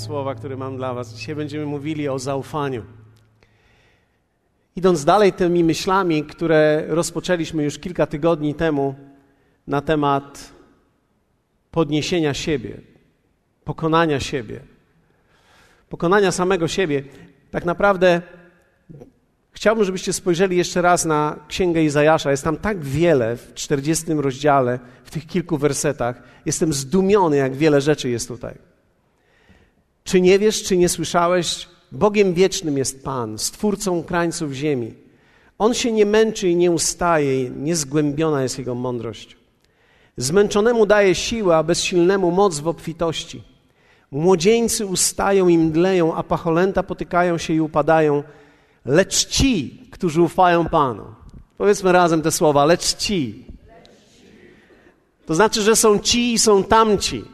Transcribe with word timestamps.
słowa, 0.00 0.34
które 0.34 0.56
mam 0.56 0.76
dla 0.76 0.94
Was. 0.94 1.14
Dzisiaj 1.14 1.34
będziemy 1.34 1.66
mówili 1.66 2.08
o 2.08 2.18
zaufaniu. 2.18 2.84
Idąc 4.76 5.04
dalej 5.04 5.32
tymi 5.32 5.64
myślami, 5.64 6.24
które 6.24 6.84
rozpoczęliśmy 6.88 7.64
już 7.64 7.78
kilka 7.78 8.06
tygodni 8.06 8.54
temu 8.54 8.94
na 9.66 9.80
temat 9.80 10.52
podniesienia 11.70 12.34
siebie, 12.34 12.80
pokonania 13.64 14.20
siebie, 14.20 14.60
pokonania 15.88 16.32
samego 16.32 16.68
siebie, 16.68 17.02
tak 17.50 17.64
naprawdę 17.64 18.22
chciałbym, 19.52 19.84
żebyście 19.84 20.12
spojrzeli 20.12 20.56
jeszcze 20.56 20.82
raz 20.82 21.04
na 21.04 21.36
Księgę 21.48 21.82
Izajasza. 21.82 22.30
Jest 22.30 22.44
tam 22.44 22.56
tak 22.56 22.84
wiele 22.84 23.36
w 23.36 23.54
40 23.54 24.12
rozdziale, 24.12 24.78
w 25.04 25.10
tych 25.10 25.26
kilku 25.26 25.58
wersetach. 25.58 26.22
Jestem 26.46 26.72
zdumiony, 26.72 27.36
jak 27.36 27.54
wiele 27.56 27.80
rzeczy 27.80 28.10
jest 28.10 28.28
tutaj. 28.28 28.73
Czy 30.04 30.20
nie 30.20 30.38
wiesz, 30.38 30.62
czy 30.62 30.76
nie 30.76 30.88
słyszałeś? 30.88 31.68
Bogiem 31.92 32.34
wiecznym 32.34 32.78
jest 32.78 33.04
Pan, 33.04 33.38
stwórcą 33.38 34.02
krańców 34.02 34.52
ziemi. 34.52 34.94
On 35.58 35.74
się 35.74 35.92
nie 35.92 36.06
męczy 36.06 36.48
i 36.48 36.56
nie 36.56 36.70
ustaje, 36.70 37.50
niezgłębiona 37.50 38.42
jest 38.42 38.58
jego 38.58 38.74
mądrość. 38.74 39.36
Zmęczonemu 40.16 40.86
daje 40.86 41.14
siłę, 41.14 41.56
a 41.56 41.62
bezsilnemu 41.62 42.30
moc 42.30 42.58
w 42.58 42.68
obfitości. 42.68 43.42
Młodzieńcy 44.10 44.86
ustają 44.86 45.48
i 45.48 45.58
mdleją, 45.58 46.14
a 46.14 46.22
pacholęta 46.22 46.82
potykają 46.82 47.38
się 47.38 47.54
i 47.54 47.60
upadają, 47.60 48.22
lecz 48.84 49.26
ci, 49.26 49.80
którzy 49.90 50.22
ufają 50.22 50.68
Panu. 50.68 51.04
Powiedzmy 51.58 51.92
razem 51.92 52.22
te 52.22 52.30
słowa, 52.30 52.64
lecz 52.64 52.96
ci. 52.96 53.44
To 55.26 55.34
znaczy, 55.34 55.62
że 55.62 55.76
są 55.76 55.98
ci 55.98 56.32
i 56.32 56.38
są 56.38 56.64
tamci. 56.64 57.33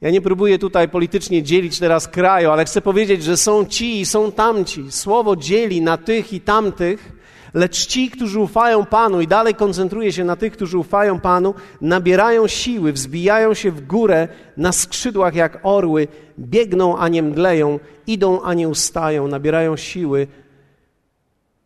Ja 0.00 0.10
nie 0.10 0.20
próbuję 0.20 0.58
tutaj 0.58 0.88
politycznie 0.88 1.42
dzielić 1.42 1.78
teraz 1.78 2.08
kraju, 2.08 2.50
ale 2.50 2.64
chcę 2.64 2.80
powiedzieć, 2.80 3.24
że 3.24 3.36
są 3.36 3.66
ci 3.66 4.00
i 4.00 4.06
są 4.06 4.32
tamci. 4.32 4.92
Słowo 4.92 5.36
dzieli 5.36 5.80
na 5.80 5.96
tych 5.96 6.32
i 6.32 6.40
tamtych, 6.40 7.12
lecz 7.54 7.86
ci, 7.86 8.10
którzy 8.10 8.40
ufają 8.40 8.86
Panu 8.86 9.20
i 9.20 9.26
dalej 9.26 9.54
koncentruje 9.54 10.12
się 10.12 10.24
na 10.24 10.36
tych, 10.36 10.52
którzy 10.52 10.78
ufają 10.78 11.20
Panu, 11.20 11.54
nabierają 11.80 12.46
siły, 12.46 12.92
wzbijają 12.92 13.54
się 13.54 13.70
w 13.70 13.86
górę 13.86 14.28
na 14.56 14.72
skrzydłach 14.72 15.34
jak 15.34 15.60
orły, 15.62 16.08
biegną, 16.38 16.98
a 16.98 17.08
nie 17.08 17.22
mdleją, 17.22 17.80
idą, 18.06 18.42
a 18.42 18.54
nie 18.54 18.68
ustają, 18.68 19.28
nabierają 19.28 19.76
siły 19.76 20.26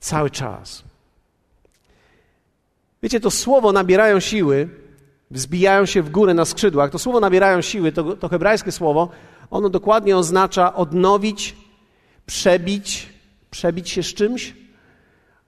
cały 0.00 0.30
czas. 0.30 0.84
Wiecie, 3.02 3.20
to 3.20 3.30
słowo 3.30 3.72
nabierają 3.72 4.20
siły 4.20 4.68
wzbijają 5.30 5.86
się 5.86 6.02
w 6.02 6.10
górę 6.10 6.34
na 6.34 6.44
skrzydłach. 6.44 6.90
To 6.90 6.98
słowo 6.98 7.20
nabierają 7.20 7.60
siły, 7.60 7.92
to, 7.92 8.16
to 8.16 8.28
hebrajskie 8.28 8.72
słowo, 8.72 9.08
ono 9.50 9.68
dokładnie 9.68 10.16
oznacza 10.16 10.74
odnowić, 10.74 11.56
przebić, 12.26 13.08
przebić 13.50 13.90
się 13.90 14.02
z 14.02 14.14
czymś. 14.14 14.54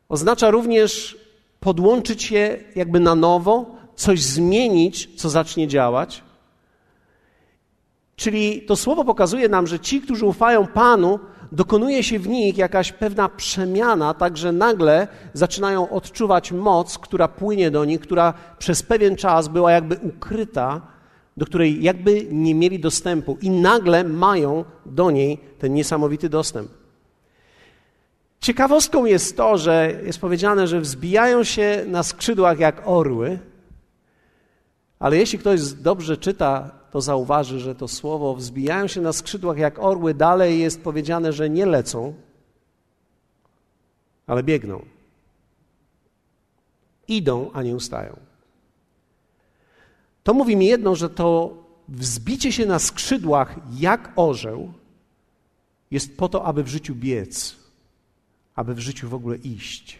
Oznacza 0.08 0.50
również 0.50 1.18
podłączyć 1.60 2.22
się 2.22 2.58
jakby 2.76 3.00
na 3.00 3.14
nowo, 3.14 3.76
coś 3.96 4.22
zmienić, 4.22 5.10
co 5.16 5.30
zacznie 5.30 5.68
działać. 5.68 6.22
Czyli 8.16 8.62
to 8.62 8.76
słowo 8.76 9.04
pokazuje 9.04 9.48
nam, 9.48 9.66
że 9.66 9.80
ci, 9.80 10.00
którzy 10.00 10.26
ufają 10.26 10.66
Panu, 10.66 11.18
dokonuje 11.52 12.02
się 12.02 12.18
w 12.18 12.28
nich 12.28 12.58
jakaś 12.58 12.92
pewna 12.92 13.28
przemiana, 13.28 14.14
tak 14.14 14.36
że 14.36 14.52
nagle 14.52 15.08
zaczynają 15.32 15.90
odczuwać 15.90 16.52
moc, 16.52 16.98
która 16.98 17.28
płynie 17.28 17.70
do 17.70 17.84
nich, 17.84 18.00
która 18.00 18.34
przez 18.58 18.82
pewien 18.82 19.16
czas 19.16 19.48
była 19.48 19.72
jakby 19.72 19.96
ukryta, 19.96 20.80
do 21.36 21.46
której 21.46 21.82
jakby 21.82 22.26
nie 22.30 22.54
mieli 22.54 22.80
dostępu, 22.80 23.38
i 23.40 23.50
nagle 23.50 24.04
mają 24.04 24.64
do 24.86 25.10
niej 25.10 25.38
ten 25.58 25.74
niesamowity 25.74 26.28
dostęp. 26.28 26.70
Ciekawostką 28.40 29.04
jest 29.04 29.36
to, 29.36 29.58
że 29.58 29.92
jest 30.06 30.18
powiedziane, 30.18 30.66
że 30.66 30.80
wzbijają 30.80 31.44
się 31.44 31.84
na 31.86 32.02
skrzydłach 32.02 32.58
jak 32.58 32.82
orły, 32.84 33.38
ale 34.98 35.16
jeśli 35.16 35.38
ktoś 35.38 35.60
dobrze 35.62 36.16
czyta 36.16 36.81
to 36.92 37.00
zauważy, 37.00 37.60
że 37.60 37.74
to 37.74 37.88
słowo 37.88 38.34
wzbijają 38.34 38.86
się 38.86 39.00
na 39.00 39.12
skrzydłach 39.12 39.58
jak 39.58 39.78
orły. 39.78 40.14
Dalej 40.14 40.60
jest 40.60 40.82
powiedziane, 40.82 41.32
że 41.32 41.50
nie 41.50 41.66
lecą, 41.66 42.14
ale 44.26 44.42
biegną. 44.42 44.84
Idą, 47.08 47.50
a 47.52 47.62
nie 47.62 47.74
ustają. 47.74 48.16
To 50.22 50.34
mówi 50.34 50.56
mi 50.56 50.66
jedno, 50.66 50.94
że 50.94 51.10
to 51.10 51.56
wzbicie 51.88 52.52
się 52.52 52.66
na 52.66 52.78
skrzydłach 52.78 53.56
jak 53.78 54.12
orzeł 54.16 54.72
jest 55.90 56.16
po 56.16 56.28
to, 56.28 56.44
aby 56.44 56.62
w 56.62 56.68
życiu 56.68 56.94
biec, 56.94 57.56
aby 58.54 58.74
w 58.74 58.78
życiu 58.78 59.08
w 59.08 59.14
ogóle 59.14 59.36
iść. 59.36 59.98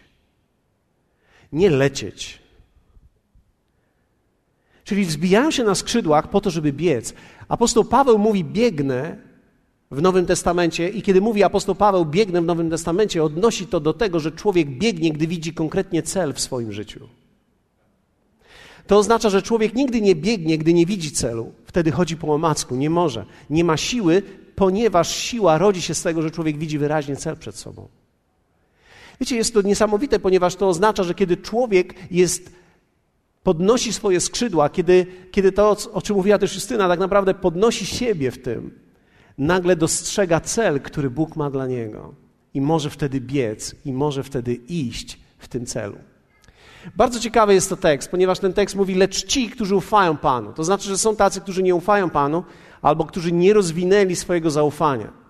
Nie 1.51 1.69
lecieć, 1.69 2.42
Czyli 4.83 5.05
wzbijają 5.05 5.51
się 5.51 5.63
na 5.63 5.75
skrzydłach 5.75 6.29
po 6.29 6.41
to, 6.41 6.49
żeby 6.49 6.73
biec. 6.73 7.13
Apostoł 7.47 7.83
Paweł 7.83 8.17
mówi 8.17 8.43
biegnę 8.43 9.17
w 9.91 10.01
Nowym 10.01 10.25
Testamencie 10.25 10.89
i 10.89 11.01
kiedy 11.01 11.21
mówi 11.21 11.43
apostoł 11.43 11.75
Paweł 11.75 12.05
biegnę 12.05 12.41
w 12.41 12.45
Nowym 12.45 12.69
Testamencie, 12.69 13.23
odnosi 13.23 13.67
to 13.67 13.79
do 13.79 13.93
tego, 13.93 14.19
że 14.19 14.31
człowiek 14.31 14.69
biegnie, 14.69 15.11
gdy 15.11 15.27
widzi 15.27 15.53
konkretnie 15.53 16.03
cel 16.03 16.33
w 16.33 16.39
swoim 16.39 16.71
życiu. 16.71 17.09
To 18.87 18.97
oznacza, 18.97 19.29
że 19.29 19.41
człowiek 19.41 19.73
nigdy 19.73 20.01
nie 20.01 20.15
biegnie, 20.15 20.57
gdy 20.57 20.73
nie 20.73 20.85
widzi 20.85 21.11
celu. 21.11 21.51
Wtedy 21.65 21.91
chodzi 21.91 22.17
po 22.17 22.33
omacku, 22.33 22.75
nie 22.75 22.89
może. 22.89 23.25
Nie 23.49 23.63
ma 23.63 23.77
siły, 23.77 24.21
ponieważ 24.55 25.15
siła 25.15 25.57
rodzi 25.57 25.81
się 25.81 25.93
z 25.93 26.01
tego, 26.01 26.21
że 26.21 26.31
człowiek 26.31 26.57
widzi 26.57 26.77
wyraźnie 26.77 27.15
cel 27.15 27.37
przed 27.37 27.55
sobą. 27.55 27.87
Wiecie, 29.19 29.35
jest 29.35 29.53
to 29.53 29.61
niesamowite, 29.61 30.19
ponieważ 30.19 30.55
to 30.55 30.67
oznacza, 30.67 31.03
że 31.03 31.13
kiedy 31.13 31.37
człowiek 31.37 31.95
jest 32.11 32.51
podnosi 33.43 33.93
swoje 33.93 34.19
skrzydła, 34.19 34.69
kiedy, 34.69 35.05
kiedy 35.31 35.51
to, 35.51 35.77
o 35.93 36.01
czym 36.01 36.15
mówiła 36.15 36.37
też 36.37 36.55
Justyna, 36.55 36.87
tak 36.87 36.99
naprawdę 36.99 37.33
podnosi 37.33 37.85
siebie 37.85 38.31
w 38.31 38.41
tym, 38.41 38.79
nagle 39.37 39.75
dostrzega 39.75 40.39
cel, 40.39 40.81
który 40.81 41.09
Bóg 41.09 41.35
ma 41.35 41.49
dla 41.49 41.67
niego 41.67 42.13
i 42.53 42.61
może 42.61 42.89
wtedy 42.89 43.21
biec, 43.21 43.75
i 43.85 43.93
może 43.93 44.23
wtedy 44.23 44.53
iść 44.53 45.19
w 45.37 45.47
tym 45.47 45.65
celu. 45.65 45.95
Bardzo 46.95 47.19
ciekawy 47.19 47.53
jest 47.53 47.69
to 47.69 47.77
tekst, 47.77 48.11
ponieważ 48.11 48.39
ten 48.39 48.53
tekst 48.53 48.75
mówi, 48.75 48.95
lecz 48.95 49.25
ci, 49.25 49.49
którzy 49.49 49.75
ufają 49.75 50.17
Panu. 50.17 50.53
To 50.53 50.63
znaczy, 50.63 50.89
że 50.89 50.97
są 50.97 51.15
tacy, 51.15 51.41
którzy 51.41 51.63
nie 51.63 51.75
ufają 51.75 52.09
Panu, 52.09 52.43
albo 52.81 53.05
którzy 53.05 53.31
nie 53.31 53.53
rozwinęli 53.53 54.15
swojego 54.15 54.51
zaufania. 54.51 55.22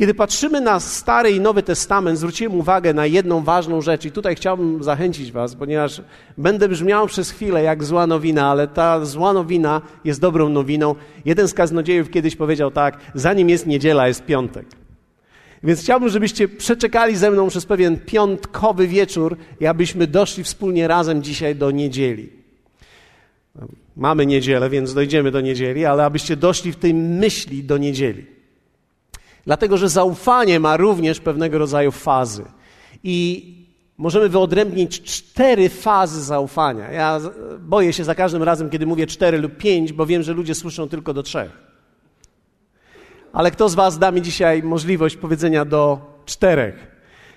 Kiedy 0.00 0.14
patrzymy 0.14 0.60
na 0.60 0.80
Stary 0.80 1.30
i 1.30 1.40
Nowy 1.40 1.62
Testament, 1.62 2.18
zwróciłem 2.18 2.54
uwagę 2.54 2.94
na 2.94 3.06
jedną 3.06 3.44
ważną 3.44 3.80
rzecz 3.80 4.04
i 4.04 4.12
tutaj 4.12 4.36
chciałbym 4.36 4.82
zachęcić 4.84 5.32
Was, 5.32 5.54
ponieważ 5.54 6.02
będę 6.38 6.68
brzmiał 6.68 7.06
przez 7.06 7.30
chwilę 7.30 7.62
jak 7.62 7.84
zła 7.84 8.06
nowina, 8.06 8.50
ale 8.50 8.68
ta 8.68 9.04
zła 9.04 9.32
nowina 9.32 9.82
jest 10.04 10.20
dobrą 10.20 10.48
nowiną. 10.48 10.94
Jeden 11.24 11.48
z 11.48 11.54
kaznodziejów 11.54 12.10
kiedyś 12.10 12.36
powiedział 12.36 12.70
tak, 12.70 12.98
zanim 13.14 13.48
jest 13.48 13.66
niedziela, 13.66 14.08
jest 14.08 14.24
piątek. 14.24 14.66
Więc 15.62 15.80
chciałbym, 15.80 16.08
żebyście 16.08 16.48
przeczekali 16.48 17.16
ze 17.16 17.30
mną 17.30 17.48
przez 17.48 17.66
pewien 17.66 17.98
piątkowy 17.98 18.86
wieczór 18.86 19.36
i 19.60 19.66
abyśmy 19.66 20.06
doszli 20.06 20.44
wspólnie 20.44 20.88
razem 20.88 21.22
dzisiaj 21.22 21.56
do 21.56 21.70
niedzieli. 21.70 22.28
Mamy 23.96 24.26
niedzielę, 24.26 24.70
więc 24.70 24.94
dojdziemy 24.94 25.30
do 25.30 25.40
niedzieli, 25.40 25.84
ale 25.84 26.04
abyście 26.04 26.36
doszli 26.36 26.72
w 26.72 26.76
tej 26.76 26.94
myśli 26.94 27.64
do 27.64 27.78
niedzieli. 27.78 28.39
Dlatego, 29.46 29.76
że 29.76 29.88
zaufanie 29.88 30.60
ma 30.60 30.76
również 30.76 31.20
pewnego 31.20 31.58
rodzaju 31.58 31.90
fazy. 31.90 32.44
I 33.04 33.46
możemy 33.98 34.28
wyodrębnić 34.28 35.02
cztery 35.02 35.68
fazy 35.68 36.22
zaufania. 36.22 36.90
Ja 36.90 37.20
boję 37.58 37.92
się 37.92 38.04
za 38.04 38.14
każdym 38.14 38.42
razem, 38.42 38.70
kiedy 38.70 38.86
mówię 38.86 39.06
cztery 39.06 39.38
lub 39.38 39.56
pięć, 39.56 39.92
bo 39.92 40.06
wiem, 40.06 40.22
że 40.22 40.32
ludzie 40.32 40.54
słyszą 40.54 40.88
tylko 40.88 41.14
do 41.14 41.22
trzech. 41.22 41.50
Ale 43.32 43.50
kto 43.50 43.68
z 43.68 43.74
Was 43.74 43.98
da 43.98 44.10
mi 44.10 44.22
dzisiaj 44.22 44.62
możliwość 44.62 45.16
powiedzenia 45.16 45.64
do 45.64 45.98
czterech? 46.26 46.90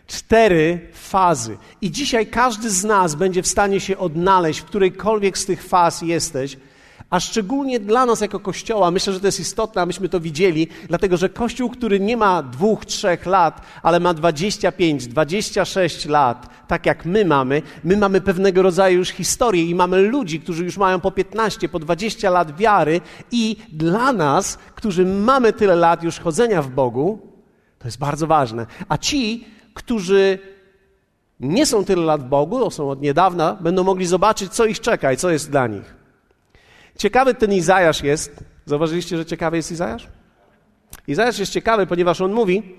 Cztery 0.07 0.89
fazy. 0.93 1.57
I 1.81 1.91
dzisiaj 1.91 2.27
każdy 2.27 2.69
z 2.69 2.83
nas 2.83 3.15
będzie 3.15 3.41
w 3.41 3.47
stanie 3.47 3.79
się 3.79 3.97
odnaleźć, 3.97 4.59
w 4.59 4.65
którejkolwiek 4.65 5.37
z 5.37 5.45
tych 5.45 5.63
faz 5.63 6.01
jesteś, 6.01 6.57
a 7.13 7.19
szczególnie 7.19 7.79
dla 7.79 8.05
nas 8.05 8.21
jako 8.21 8.39
Kościoła, 8.39 8.91
myślę, 8.91 9.13
że 9.13 9.19
to 9.19 9.25
jest 9.25 9.39
istotne, 9.39 9.81
abyśmy 9.81 10.09
to 10.09 10.19
widzieli, 10.19 10.67
dlatego 10.87 11.17
że 11.17 11.29
Kościół, 11.29 11.69
który 11.69 11.99
nie 11.99 12.17
ma 12.17 12.43
dwóch, 12.43 12.85
trzech 12.85 13.25
lat, 13.25 13.61
ale 13.83 13.99
ma 13.99 14.13
25, 14.13 15.07
26 15.07 16.05
lat, 16.05 16.49
tak 16.67 16.85
jak 16.85 17.05
my 17.05 17.25
mamy, 17.25 17.61
my 17.83 17.97
mamy 17.97 18.21
pewnego 18.21 18.61
rodzaju 18.61 18.97
już 18.97 19.09
historię 19.09 19.63
i 19.63 19.75
mamy 19.75 20.01
ludzi, 20.01 20.39
którzy 20.39 20.63
już 20.63 20.77
mają 20.77 20.99
po 20.99 21.11
15, 21.11 21.69
po 21.69 21.79
20 21.79 22.29
lat 22.29 22.57
wiary 22.57 23.01
i 23.31 23.55
dla 23.71 24.13
nas, 24.13 24.57
którzy 24.75 25.05
mamy 25.05 25.53
tyle 25.53 25.75
lat 25.75 26.03
już 26.03 26.19
chodzenia 26.19 26.61
w 26.61 26.69
Bogu, 26.69 27.19
to 27.79 27.87
jest 27.87 27.99
bardzo 27.99 28.27
ważne. 28.27 28.65
A 28.89 28.97
ci, 28.97 29.47
którzy 29.73 30.39
nie 31.39 31.65
są 31.65 31.85
tyle 31.85 32.03
lat 32.03 32.21
w 32.21 32.27
Bogu, 32.27 32.71
są 32.71 32.89
od 32.89 33.01
niedawna, 33.01 33.57
będą 33.61 33.83
mogli 33.83 34.05
zobaczyć, 34.05 34.53
co 34.53 34.65
ich 34.65 34.79
czeka 34.79 35.11
i 35.11 35.17
co 35.17 35.29
jest 35.29 35.51
dla 35.51 35.67
nich. 35.67 36.02
Ciekawy 36.97 37.33
ten 37.33 37.53
Izajasz 37.53 38.03
jest. 38.03 38.43
Zauważyliście, 38.65 39.17
że 39.17 39.25
ciekawy 39.25 39.57
jest 39.57 39.71
Izajasz? 39.71 40.07
I 41.07 41.15
zaraz 41.15 41.39
jest 41.39 41.51
ciekawy, 41.51 41.87
ponieważ 41.87 42.21
on 42.21 42.33
mówi, 42.33 42.75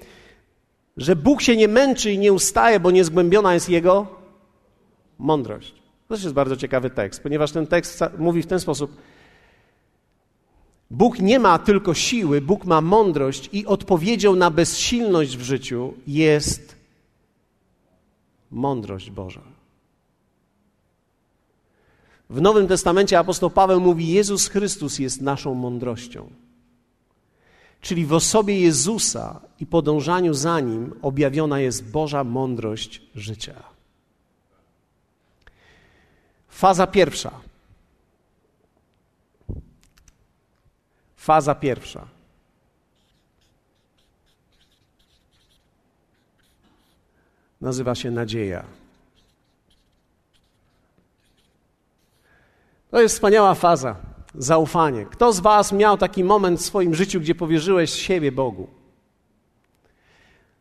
że 0.97 1.17
Bóg 1.17 1.43
się 1.43 1.57
nie 1.57 1.69
męczy 1.69 2.13
i 2.13 2.19
nie 2.19 2.33
ustaje, 2.33 2.81
bo 2.81 2.91
niezgłębiona 2.91 3.55
jest 3.55 3.69
Jego 3.69 4.07
mądrość. 5.19 5.75
To 6.09 6.15
też 6.15 6.23
jest 6.23 6.35
bardzo 6.35 6.57
ciekawy 6.57 6.91
tekst, 6.91 7.23
ponieważ 7.23 7.53
ten 7.53 7.67
tekst 7.67 8.01
mówi 8.19 8.43
w 8.43 8.47
ten 8.47 8.61
sposób. 8.61 8.97
Bóg 10.91 11.19
nie 11.19 11.39
ma 11.39 11.59
tylko 11.59 11.95
siły, 11.95 12.41
Bóg 12.41 12.65
ma 12.65 12.81
mądrość 12.81 13.49
i 13.53 13.67
odpowiedzią 13.67 14.37
na 14.37 14.51
bezsilność 14.51 15.37
w 15.37 15.43
życiu 15.43 15.95
jest 16.07 16.77
mądrość 18.51 19.11
Boża. 19.11 19.54
W 22.31 22.41
Nowym 22.41 22.69
Testamencie 22.69 23.19
apostoł 23.19 23.51
Paweł 23.51 23.81
mówi: 23.81 24.09
Jezus 24.09 24.49
Chrystus 24.49 24.99
jest 24.99 25.21
naszą 25.21 25.55
mądrością. 25.55 26.31
Czyli 27.81 28.07
w 28.07 28.13
osobie 28.13 28.61
Jezusa 28.61 29.41
i 29.61 29.67
podążaniu 29.67 30.35
za 30.35 30.61
nim 30.61 30.95
objawiona 31.03 31.61
jest 31.61 31.91
Boża 31.91 32.25
mądrość 32.25 33.03
życia. 33.15 33.63
Faza 36.49 36.87
pierwsza. 36.87 37.31
Faza 41.17 41.55
pierwsza. 41.55 42.09
Nazywa 47.61 47.95
się 47.95 48.11
nadzieja. 48.11 48.65
To 52.95 53.01
jest 53.01 53.15
wspaniała 53.15 53.55
faza 53.55 53.97
zaufanie. 54.35 55.07
Kto 55.11 55.33
z 55.33 55.41
Was 55.41 55.73
miał 55.73 55.99
taki 55.99 56.25
moment 56.25 56.61
w 56.61 56.65
swoim 56.65 56.95
życiu, 56.95 57.21
gdzie 57.21 57.35
powierzyłeś 57.35 57.91
siebie 57.91 58.33
Bogu? 58.33 58.67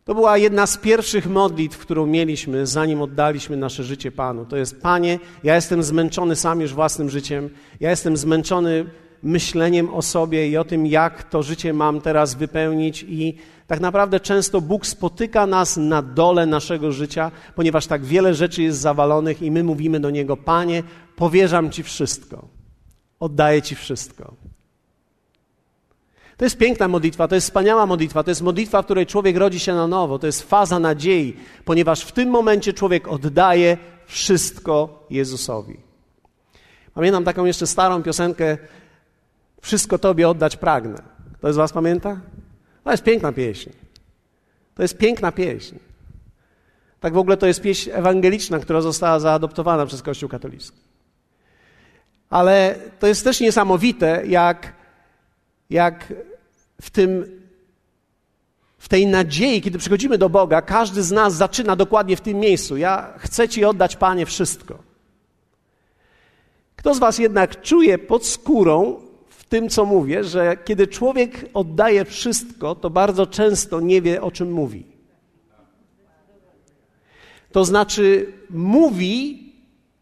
To 0.06 0.16
była 0.16 0.38
jedna 0.38 0.68
z 0.68 0.78
pierwszych 0.78 1.30
modlitw, 1.30 1.78
którą 1.78 2.06
mieliśmy, 2.06 2.68
zanim 2.68 3.02
oddaliśmy 3.02 3.58
nasze 3.58 3.84
życie 3.84 4.12
Panu. 4.12 4.46
To 4.46 4.58
jest, 4.58 4.82
Panie, 4.82 5.20
ja 5.44 5.56
jestem 5.56 5.84
zmęczony 5.84 6.36
sam 6.36 6.62
już 6.62 6.74
własnym 6.74 7.10
życiem, 7.10 7.50
ja 7.80 7.90
jestem 7.90 8.18
zmęczony 8.18 8.86
myśleniem 9.24 9.94
o 9.94 10.02
sobie 10.02 10.48
i 10.48 10.58
o 10.58 10.64
tym, 10.64 10.88
jak 10.88 11.24
to 11.24 11.44
życie 11.44 11.74
mam 11.74 12.02
teraz 12.02 12.36
wypełnić. 12.36 13.06
I 13.08 13.38
tak 13.68 13.80
naprawdę 13.80 14.20
często 14.20 14.62
Bóg 14.62 14.86
spotyka 14.86 15.48
nas 15.48 15.78
na 15.78 16.02
dole 16.02 16.46
naszego 16.46 16.92
życia, 16.92 17.32
ponieważ 17.56 17.88
tak 17.88 18.06
wiele 18.06 18.34
rzeczy 18.34 18.64
jest 18.64 18.80
zawalonych 18.80 19.42
i 19.42 19.52
my 19.52 19.64
mówimy 19.64 20.00
do 20.00 20.10
Niego: 20.10 20.38
Panie, 20.38 20.84
powierzam 21.16 21.72
Ci 21.72 21.84
wszystko. 21.84 22.48
Oddaję 23.20 23.62
Ci 23.62 23.76
wszystko. 23.76 24.34
To 26.38 26.46
jest 26.46 26.58
piękna 26.58 26.88
modlitwa, 26.88 27.28
to 27.28 27.36
jest 27.36 27.48
wspaniała 27.48 27.86
modlitwa, 27.86 28.24
to 28.24 28.32
jest 28.32 28.42
modlitwa, 28.42 28.82
w 28.82 28.86
której 28.86 29.06
człowiek 29.06 29.38
rodzi 29.38 29.60
się 29.60 29.74
na 29.74 29.88
nowo, 29.88 30.20
to 30.20 30.28
jest 30.28 30.42
faza 30.42 30.80
nadziei, 30.80 31.38
ponieważ 31.66 32.02
w 32.02 32.12
tym 32.12 32.30
momencie 32.30 32.74
człowiek 32.74 33.08
oddaje 33.08 33.78
wszystko 34.06 35.06
Jezusowi. 35.10 35.78
Pamiętam 36.94 37.24
taką 37.24 37.46
jeszcze 37.46 37.68
starą 37.68 38.04
piosenkę 38.04 38.58
Wszystko 39.64 39.98
Tobie 39.98 40.30
oddać 40.30 40.58
pragnę. 40.58 41.02
Kto 41.34 41.54
z 41.54 41.56
Was 41.56 41.74
pamięta? 41.74 42.20
To 42.84 42.92
jest 42.92 43.04
piękna 43.04 43.32
pieśń. 43.32 43.70
To 44.76 44.82
jest 44.82 44.98
piękna 44.98 45.32
pieśń. 45.32 45.76
Tak 47.00 47.14
w 47.14 47.18
ogóle 47.18 47.38
to 47.38 47.48
jest 47.48 47.62
pieśń 47.62 47.90
ewangeliczna, 47.94 48.60
która 48.60 48.82
została 48.82 49.20
zaadoptowana 49.20 49.86
przez 49.86 50.02
Kościół 50.02 50.30
katolicki. 50.30 50.78
Ale 52.30 52.76
to 53.00 53.08
jest 53.08 53.24
też 53.24 53.40
niesamowite, 53.40 54.24
jak, 54.28 54.74
jak 55.70 56.14
w 56.82 56.90
tym 56.90 57.42
w 58.78 58.90
tej 58.90 59.08
nadziei, 59.08 59.62
kiedy 59.62 59.78
przychodzimy 59.78 60.18
do 60.18 60.30
Boga, 60.30 60.62
każdy 60.62 61.04
z 61.04 61.12
nas 61.12 61.34
zaczyna 61.34 61.76
dokładnie 61.76 62.18
w 62.18 62.22
tym 62.22 62.40
miejscu. 62.40 62.78
Ja 62.78 63.14
chcę 63.18 63.50
Ci 63.50 63.66
oddać, 63.66 63.96
Panie, 63.96 64.26
wszystko. 64.26 64.80
Kto 66.76 66.94
z 66.94 67.00
Was 67.00 67.18
jednak 67.20 67.62
czuje 67.62 67.98
pod 67.98 68.26
skórą 68.26 69.13
w 69.44 69.48
tym, 69.48 69.70
co 69.70 69.86
mówię, 69.86 70.24
że 70.24 70.58
kiedy 70.66 70.88
człowiek 70.88 71.50
oddaje 71.54 72.06
wszystko, 72.06 72.76
to 72.76 72.90
bardzo 72.90 73.28
często 73.28 73.80
nie 73.80 74.02
wie, 74.02 74.22
o 74.22 74.32
czym 74.32 74.52
mówi. 74.52 74.86
To 77.52 77.66
znaczy, 77.66 78.34
mówi 78.50 79.44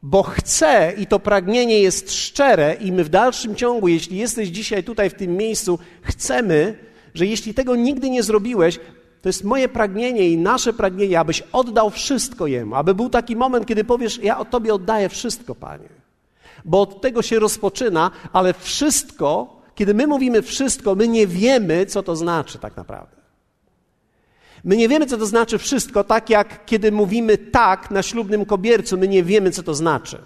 bo 0.03 0.23
chcę 0.23 0.93
i 0.97 1.07
to 1.07 1.19
pragnienie 1.19 1.79
jest 1.79 2.13
szczere, 2.13 2.73
i 2.73 2.91
my 2.91 3.03
w 3.03 3.09
dalszym 3.09 3.55
ciągu, 3.55 3.87
jeśli 3.87 4.17
jesteś 4.17 4.49
dzisiaj 4.49 4.83
tutaj 4.83 5.09
w 5.09 5.13
tym 5.13 5.37
miejscu, 5.37 5.79
chcemy, 6.01 6.77
że 7.13 7.25
jeśli 7.25 7.53
tego 7.53 7.75
nigdy 7.75 8.09
nie 8.09 8.23
zrobiłeś, 8.23 8.79
to 9.21 9.29
jest 9.29 9.43
moje 9.43 9.69
pragnienie 9.69 10.29
i 10.29 10.37
nasze 10.37 10.73
pragnienie, 10.73 11.19
abyś 11.19 11.43
oddał 11.51 11.89
wszystko 11.89 12.47
Jemu, 12.47 12.75
aby 12.75 12.95
był 12.95 13.09
taki 13.09 13.35
moment, 13.35 13.65
kiedy 13.65 13.83
powiesz: 13.83 14.19
Ja 14.23 14.39
o 14.39 14.45
Tobie 14.45 14.73
oddaję 14.73 15.09
wszystko, 15.09 15.55
Panie. 15.55 16.00
Bo 16.65 16.81
od 16.81 17.01
tego 17.01 17.21
się 17.21 17.39
rozpoczyna, 17.39 18.11
ale 18.33 18.53
wszystko, 18.53 19.61
kiedy 19.75 19.93
my 19.93 20.07
mówimy 20.07 20.41
wszystko, 20.41 20.95
my 20.95 21.07
nie 21.07 21.27
wiemy, 21.27 21.85
co 21.85 22.03
to 22.03 22.15
znaczy 22.15 22.59
tak 22.59 22.77
naprawdę. 22.77 23.21
My 24.63 24.77
nie 24.77 24.89
wiemy, 24.89 25.05
co 25.05 25.17
to 25.17 25.25
znaczy 25.25 25.57
wszystko, 25.57 26.03
tak 26.03 26.29
jak 26.29 26.65
kiedy 26.65 26.91
mówimy 26.91 27.37
tak 27.37 27.91
na 27.91 28.03
ślubnym 28.03 28.45
kobiercu, 28.45 28.97
my 28.97 29.07
nie 29.07 29.23
wiemy, 29.23 29.51
co 29.51 29.63
to 29.63 29.73
znaczy. 29.73 30.21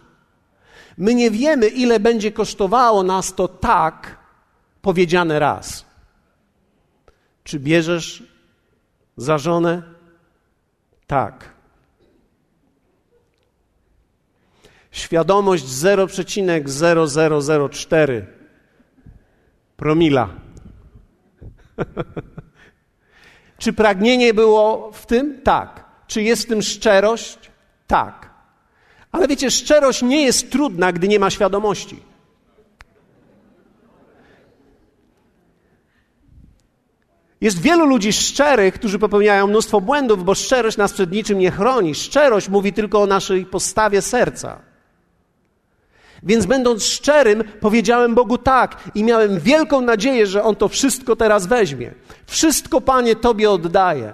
My 0.98 1.16
nie 1.16 1.32
wiemy, 1.32 1.68
ile 1.68 2.00
będzie 2.00 2.32
kosztowało 2.32 3.04
nas 3.04 3.36
to 3.36 3.48
tak 3.48 4.18
powiedziane 4.81 5.40
raz. 5.40 5.86
Czy 7.44 7.60
bierzesz 7.60 8.24
za 9.18 9.38
żonę? 9.38 9.84
Tak. 11.08 11.55
Świadomość 14.95 15.65
0,0004 15.65 18.21
promila. 19.78 20.30
Czy 23.61 23.73
pragnienie 23.73 24.33
było 24.33 24.92
w 24.92 25.06
tym? 25.06 25.42
Tak. 25.42 25.85
Czy 26.07 26.21
jest 26.21 26.44
w 26.44 26.47
tym 26.47 26.61
szczerość? 26.61 27.52
Tak. 27.87 28.30
Ale 29.11 29.28
wiecie, 29.28 29.52
szczerość 29.52 30.02
nie 30.02 30.25
jest 30.25 30.52
trudna, 30.52 30.92
gdy 30.92 31.07
nie 31.07 31.19
ma 31.19 31.30
świadomości. 31.30 32.04
Jest 37.42 37.61
wielu 37.61 37.85
ludzi 37.85 38.14
szczerych, 38.14 38.73
którzy 38.73 38.99
popełniają 38.99 39.47
mnóstwo 39.47 39.81
błędów, 39.81 40.25
bo 40.25 40.35
szczerość 40.35 40.78
nas 40.78 40.94
przed 40.94 41.11
niczym 41.11 41.40
nie 41.40 41.52
chroni. 41.52 41.95
Szczerość 41.95 42.49
mówi 42.49 42.73
tylko 42.73 43.02
o 43.02 43.06
naszej 43.06 43.45
postawie 43.45 44.02
serca. 44.02 44.65
Więc 46.26 46.46
będąc 46.46 46.84
szczerym, 46.84 47.44
powiedziałem 47.60 48.16
Bogu 48.16 48.38
tak 48.38 48.78
i 48.96 49.04
miałem 49.04 49.40
wielką 49.40 49.82
nadzieję, 49.82 50.28
że 50.28 50.44
On 50.44 50.56
to 50.56 50.68
wszystko 50.68 51.16
teraz 51.16 51.48
weźmie. 51.48 51.94
Wszystko, 52.26 52.82
Panie, 52.82 53.16
Tobie 53.16 53.52
oddaję. 53.52 54.14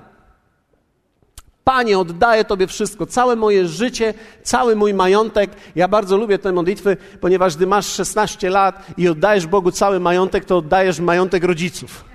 Panie, 1.64 2.00
oddaję 2.00 2.46
Tobie 2.46 2.68
wszystko, 2.68 3.06
całe 3.06 3.36
moje 3.36 3.68
życie, 3.68 4.14
cały 4.44 4.76
mój 4.76 4.94
majątek. 4.94 5.52
Ja 5.76 5.88
bardzo 5.88 6.18
lubię 6.18 6.40
te 6.40 6.52
modlitwy, 6.52 6.98
ponieważ 7.22 7.56
gdy 7.56 7.68
masz 7.68 7.86
16 7.86 8.50
lat 8.50 8.86
i 8.98 9.08
oddajesz 9.08 9.48
Bogu 9.48 9.72
cały 9.72 10.00
majątek, 10.00 10.46
to 10.46 10.58
oddajesz 10.58 11.00
majątek 11.00 11.44
rodziców. 11.44 12.02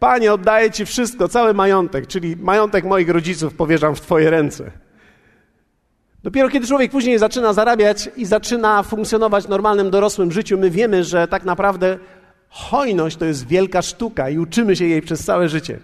Panie, 0.00 0.32
oddaję 0.32 0.70
Ci 0.70 0.86
wszystko, 0.86 1.28
cały 1.28 1.54
majątek, 1.54 2.06
czyli 2.06 2.36
majątek 2.36 2.84
moich 2.84 3.08
rodziców 3.08 3.54
powierzam 3.54 3.94
w 3.94 4.00
Twoje 4.00 4.30
ręce. 4.30 4.70
Dopiero 6.22 6.48
kiedy 6.48 6.66
człowiek 6.66 6.90
później 6.90 7.18
zaczyna 7.18 7.52
zarabiać 7.52 8.10
i 8.16 8.24
zaczyna 8.24 8.82
funkcjonować 8.82 9.44
w 9.44 9.48
normalnym 9.48 9.90
dorosłym 9.90 10.32
życiu, 10.32 10.58
my 10.58 10.70
wiemy, 10.70 11.04
że 11.04 11.28
tak 11.28 11.44
naprawdę 11.44 11.98
hojność 12.48 13.16
to 13.16 13.24
jest 13.24 13.46
wielka 13.46 13.82
sztuka 13.82 14.30
i 14.30 14.38
uczymy 14.38 14.76
się 14.76 14.84
jej 14.84 15.02
przez 15.02 15.24
całe 15.24 15.48
życie. 15.48 15.78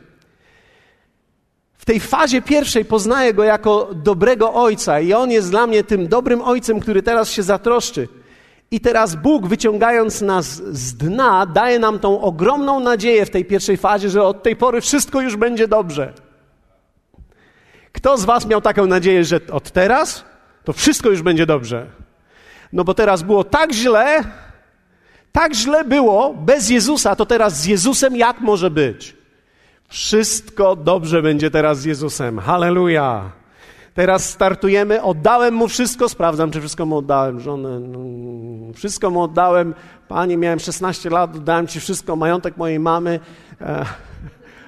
W 1.79 1.85
tej 1.85 2.01
fazie 2.01 2.43
pierwszej 2.43 2.85
poznaję 2.85 3.35
go 3.35 3.45
jako 3.45 3.91
dobrego 3.95 4.55
ojca 4.55 5.01
i 5.01 5.13
on 5.13 5.31
jest 5.31 5.51
dla 5.51 5.67
mnie 5.67 5.85
tym 5.85 6.09
dobrym 6.09 6.43
ojcem, 6.43 6.81
który 6.81 7.03
teraz 7.03 7.31
się 7.31 7.43
zatroszczy. 7.43 8.09
I 8.71 8.81
teraz 8.81 9.15
Bóg, 9.15 9.47
wyciągając 9.47 10.21
nas 10.21 10.47
z 10.57 10.95
dna, 10.95 11.47
daje 11.47 11.79
nam 11.79 11.99
tą 11.99 12.21
ogromną 12.21 12.81
nadzieję 12.81 13.27
w 13.27 13.31
tej 13.31 13.45
pierwszej 13.45 13.77
fazie, 13.77 14.11
że 14.11 14.23
od 14.23 14.43
tej 14.43 14.57
pory 14.57 14.81
wszystko 14.81 15.21
już 15.21 15.37
będzie 15.37 15.69
dobrze. 15.69 16.13
Kto 17.97 18.19
z 18.19 18.25
Was 18.25 18.47
miał 18.47 18.61
taką 18.61 18.87
nadzieję, 18.87 19.25
że 19.25 19.41
od 19.53 19.71
teraz 19.71 20.25
to 20.65 20.73
wszystko 20.73 21.11
już 21.11 21.23
będzie 21.23 21.47
dobrze? 21.47 21.87
No 22.73 22.85
bo 22.85 22.95
teraz 22.95 23.23
było 23.23 23.45
tak 23.45 23.73
źle, 23.73 24.25
tak 25.33 25.55
źle 25.55 25.85
było 25.85 26.35
bez 26.35 26.71
Jezusa, 26.71 27.17
to 27.17 27.27
teraz 27.27 27.61
z 27.61 27.67
Jezusem 27.67 28.17
jak 28.17 28.41
może 28.41 28.71
być? 28.71 29.17
Wszystko 29.89 30.77
dobrze 30.77 31.23
będzie 31.23 31.51
teraz 31.51 31.79
z 31.79 31.85
Jezusem. 31.85 32.39
Halleluja! 32.39 33.31
Teraz 33.95 34.31
startujemy, 34.31 35.03
oddałem 35.03 35.55
mu 35.55 35.69
wszystko, 35.69 36.09
sprawdzam, 36.09 36.51
czy 36.51 36.61
wszystko 36.61 36.87
mu 36.87 36.97
oddałem, 36.97 37.41
żonę, 37.41 37.81
no, 37.81 37.99
wszystko 38.73 39.11
mu 39.11 39.23
oddałem. 39.23 39.75
Panie, 40.09 40.37
miałem 40.37 40.59
16 40.59 41.11
lat, 41.11 41.37
oddałem 41.37 41.67
Ci 41.67 41.81
wszystko, 41.81 42.17
majątek 42.17 42.57
mojej 42.57 42.81
mamy, 42.81 43.21
e, 43.61 43.85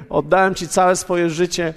oddałem 0.08 0.54
Ci 0.54 0.68
całe 0.68 0.96
swoje 0.96 1.30
życie. 1.30 1.74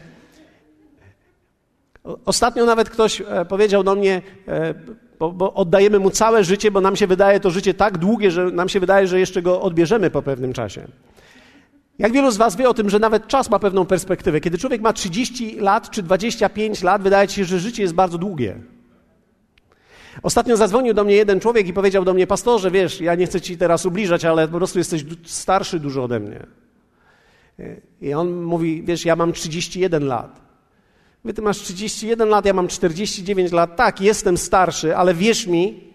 Ostatnio 2.04 2.66
nawet 2.66 2.90
ktoś 2.90 3.22
e, 3.22 3.46
powiedział 3.46 3.84
do 3.84 3.96
mnie, 3.96 4.22
e, 4.48 4.74
bo, 5.20 5.32
bo, 5.32 5.54
oddajemy 5.54 6.00
mu 6.00 6.10
całe 6.10 6.44
życie, 6.44 6.72
bo 6.72 6.82
nam 6.82 6.96
się 6.96 7.08
wydaje 7.08 7.40
to 7.40 7.50
życie 7.50 7.74
tak 7.74 7.98
długie, 7.98 8.32
że 8.32 8.46
nam 8.46 8.70
się 8.70 8.80
wydaje, 8.80 9.08
że 9.08 9.20
jeszcze 9.20 9.42
go 9.42 9.62
odbierzemy 9.62 10.10
po 10.10 10.22
pewnym 10.22 10.54
czasie. 10.54 10.88
Jak 12.00 12.12
wielu 12.12 12.32
z 12.32 12.38
Was 12.38 12.56
wie 12.56 12.70
o 12.70 12.74
tym, 12.74 12.90
że 12.90 13.00
nawet 13.00 13.28
czas 13.28 13.50
ma 13.50 13.60
pewną 13.60 13.86
perspektywę. 13.86 14.40
Kiedy 14.42 14.58
człowiek 14.58 14.82
ma 14.82 14.94
30 14.94 15.60
lat 15.60 15.90
czy 15.90 16.04
25 16.04 16.84
lat, 16.84 17.02
wydaje 17.02 17.28
ci 17.28 17.36
się, 17.36 17.46
że 17.46 17.60
życie 17.60 17.82
jest 17.82 17.94
bardzo 17.94 18.18
długie. 18.18 18.56
Ostatnio 20.24 20.58
zadzwonił 20.58 20.94
do 20.94 21.04
mnie 21.04 21.16
jeden 21.16 21.40
człowiek 21.40 21.68
i 21.68 21.74
powiedział 21.74 22.06
do 22.06 22.14
mnie, 22.14 22.28
pastorze, 22.28 22.72
wiesz, 22.72 23.02
ja 23.02 23.16
nie 23.16 23.26
chcę 23.26 23.42
ci 23.42 23.58
teraz 23.58 23.86
ubliżać, 23.86 24.26
ale 24.26 24.48
po 24.48 24.58
prostu 24.58 24.78
jesteś 24.78 25.06
starszy 25.24 25.80
dużo 25.80 26.04
ode 26.04 26.20
mnie. 26.20 26.48
I 28.02 28.14
on 28.14 28.42
mówi, 28.42 28.84
wiesz, 28.84 29.06
ja 29.06 29.16
mam 29.16 29.34
31 29.34 30.06
lat. 30.06 30.51
Wy 31.24 31.34
ty 31.34 31.42
masz 31.42 31.58
31 31.58 32.30
lat, 32.30 32.46
ja 32.46 32.54
mam 32.54 32.68
49 32.68 33.52
lat. 33.52 33.76
Tak, 33.76 34.02
jestem 34.02 34.38
starszy, 34.38 34.96
ale 34.96 35.14
wierz 35.14 35.48
mi, 35.48 35.94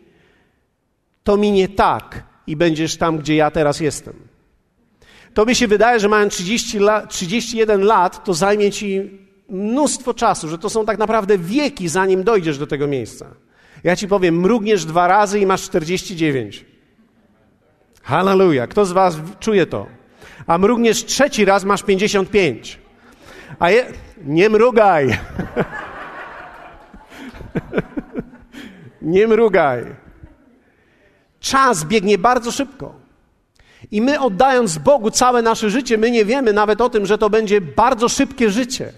to 1.25 1.37
minie 1.37 1.69
tak 1.69 2.23
i 2.47 2.57
będziesz 2.57 2.97
tam, 2.97 3.19
gdzie 3.19 3.37
ja 3.37 3.51
teraz 3.51 3.81
jestem. 3.81 4.15
To 5.35 5.47
mi 5.47 5.55
się 5.55 5.69
wydaje, 5.69 6.01
że 6.01 6.09
mając 6.09 6.35
30 6.35 6.79
la, 6.79 7.07
31 7.07 7.81
lat, 7.81 8.25
to 8.25 8.35
zajmie 8.35 8.71
ci 8.71 9.19
mnóstwo 9.49 10.15
czasu, 10.15 10.49
że 10.49 10.59
to 10.59 10.71
są 10.71 10.87
tak 10.87 10.99
naprawdę 10.99 11.39
wieki, 11.39 11.89
zanim 11.89 12.25
dojdziesz 12.25 12.59
do 12.59 12.67
tego 12.67 12.87
miejsca. 12.87 13.27
Ja 13.85 13.97
ci 13.97 14.09
powiem, 14.09 14.41
mrugniesz 14.41 14.85
dwa 14.85 15.07
razy 15.07 15.41
i 15.41 15.47
masz 15.47 15.63
49. 15.63 16.65
Halleluja. 18.03 18.67
Kto 18.67 18.87
z 18.87 18.93
was 18.93 19.17
czuje 19.41 19.67
to? 19.67 19.87
A 20.47 20.59
mrugniesz 20.59 21.05
trzeci 21.05 21.45
raz, 21.45 21.65
masz 21.65 21.83
55. 21.83 22.79
A 23.59 23.71
je... 23.71 23.87
Nie 24.25 24.51
mrugaj. 24.51 25.19
Nie 29.03 29.27
mrugaj. 29.27 29.85
Czas 31.41 31.85
biegnie 31.85 32.19
bardzo 32.19 32.53
szybko. 32.53 32.95
I 33.91 34.01
my 34.01 34.21
oddając 34.21 34.79
Bogu 34.79 35.11
całe 35.11 35.43
nasze 35.43 35.71
życie, 35.71 35.99
my 35.99 36.11
nie 36.11 36.25
wiemy 36.25 36.53
nawet 36.53 36.81
o 36.81 36.91
tym, 36.91 37.07
że 37.07 37.19
to 37.19 37.31
będzie 37.31 37.61
bardzo 37.61 38.09
szybkie 38.09 38.51
życie. 38.51 38.93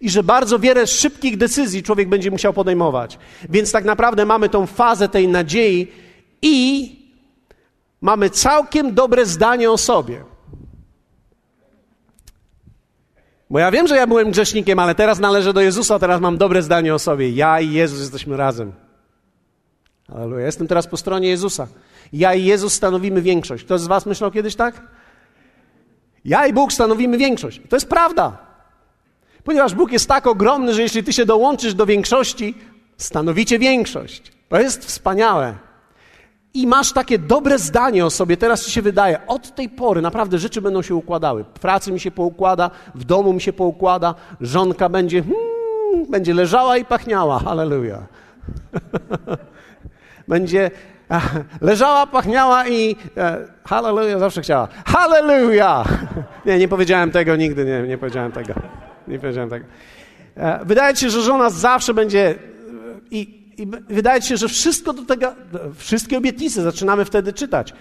I 0.00 0.10
że 0.10 0.22
bardzo 0.22 0.58
wiele 0.58 0.86
szybkich 0.86 1.36
decyzji 1.36 1.82
człowiek 1.82 2.08
będzie 2.08 2.30
musiał 2.30 2.52
podejmować. 2.52 3.18
Więc 3.48 3.72
tak 3.72 3.84
naprawdę 3.84 4.26
mamy 4.26 4.48
tą 4.48 4.66
fazę 4.66 5.08
tej 5.08 5.28
nadziei 5.28 5.92
i 6.42 6.96
mamy 8.00 8.30
całkiem 8.30 8.94
dobre 8.94 9.26
zdanie 9.26 9.70
o 9.70 9.78
sobie. 9.78 10.29
Bo 13.50 13.58
ja 13.58 13.70
wiem, 13.70 13.86
że 13.86 13.96
ja 13.96 14.06
byłem 14.06 14.30
grzesznikiem, 14.30 14.78
ale 14.78 14.94
teraz 14.94 15.18
należę 15.18 15.52
do 15.52 15.60
Jezusa, 15.60 15.98
teraz 15.98 16.20
mam 16.20 16.38
dobre 16.38 16.62
zdanie 16.62 16.94
o 16.94 16.98
sobie. 16.98 17.30
Ja 17.30 17.60
i 17.60 17.72
Jezus 17.72 18.00
jesteśmy 18.00 18.36
razem. 18.36 18.72
Aleluja. 20.08 20.46
Jestem 20.46 20.66
teraz 20.66 20.86
po 20.86 20.96
stronie 20.96 21.28
Jezusa. 21.28 21.66
Ja 22.12 22.34
i 22.34 22.44
Jezus 22.44 22.72
stanowimy 22.72 23.22
większość. 23.22 23.64
Ktoś 23.64 23.80
z 23.80 23.86
Was 23.86 24.06
myślał 24.06 24.30
kiedyś 24.30 24.56
tak? 24.56 24.82
Ja 26.24 26.46
i 26.46 26.52
Bóg 26.52 26.72
stanowimy 26.72 27.18
większość. 27.18 27.60
To 27.68 27.76
jest 27.76 27.88
prawda. 27.88 28.38
Ponieważ 29.44 29.74
Bóg 29.74 29.92
jest 29.92 30.08
tak 30.08 30.26
ogromny, 30.26 30.74
że 30.74 30.82
jeśli 30.82 31.04
Ty 31.04 31.12
się 31.12 31.26
dołączysz 31.26 31.74
do 31.74 31.86
większości, 31.86 32.54
stanowicie 32.96 33.58
większość. 33.58 34.32
To 34.48 34.60
jest 34.60 34.84
wspaniałe. 34.84 35.69
I 36.54 36.66
masz 36.66 36.92
takie 36.92 37.18
dobre 37.18 37.58
zdanie 37.58 38.06
o 38.06 38.10
sobie, 38.10 38.36
teraz 38.36 38.64
ci 38.64 38.70
się 38.70 38.82
wydaje, 38.82 39.26
od 39.26 39.54
tej 39.54 39.68
pory 39.68 40.02
naprawdę 40.02 40.38
rzeczy 40.38 40.62
będą 40.62 40.82
się 40.82 40.94
układały. 40.94 41.44
Pracy 41.44 41.92
mi 41.92 42.00
się 42.00 42.10
poukłada, 42.10 42.70
w 42.94 43.04
domu 43.04 43.32
mi 43.32 43.40
się 43.40 43.52
poukłada, 43.52 44.14
żonka 44.40 44.88
będzie, 44.88 45.22
hmm, 45.22 46.06
będzie 46.10 46.34
leżała 46.34 46.76
i 46.76 46.84
pachniała. 46.84 47.38
Halleluja. 47.38 47.98
będzie 50.28 50.70
leżała, 51.60 52.06
pachniała 52.06 52.68
i 52.68 52.96
e, 53.16 53.46
halleluja 53.64 54.18
zawsze 54.18 54.42
chciała. 54.42 54.68
Halleluja! 54.86 55.84
Nie, 56.46 56.58
nie 56.58 56.68
powiedziałem 56.68 57.10
tego 57.10 57.36
nigdy, 57.36 57.64
nie, 57.64 57.88
nie 57.88 57.98
powiedziałem 57.98 58.32
tego. 58.32 58.54
Nie 59.08 59.18
powiedziałem 59.18 59.50
tego. 59.50 59.66
E, 60.36 60.64
wydaje 60.64 60.94
ci 60.94 61.00
się, 61.00 61.10
że 61.10 61.22
żona 61.22 61.50
zawsze 61.50 61.94
będzie 61.94 62.30
e, 62.30 62.34
i, 63.10 63.39
i 63.60 63.66
wydaje 63.94 64.22
się, 64.22 64.36
że 64.36 64.48
wszystko 64.48 64.92
do 64.92 65.02
tego, 65.02 65.34
wszystkie 65.74 66.18
obietnice 66.18 66.62
zaczynamy 66.62 67.04
wtedy 67.04 67.32
czytać. 67.32 67.72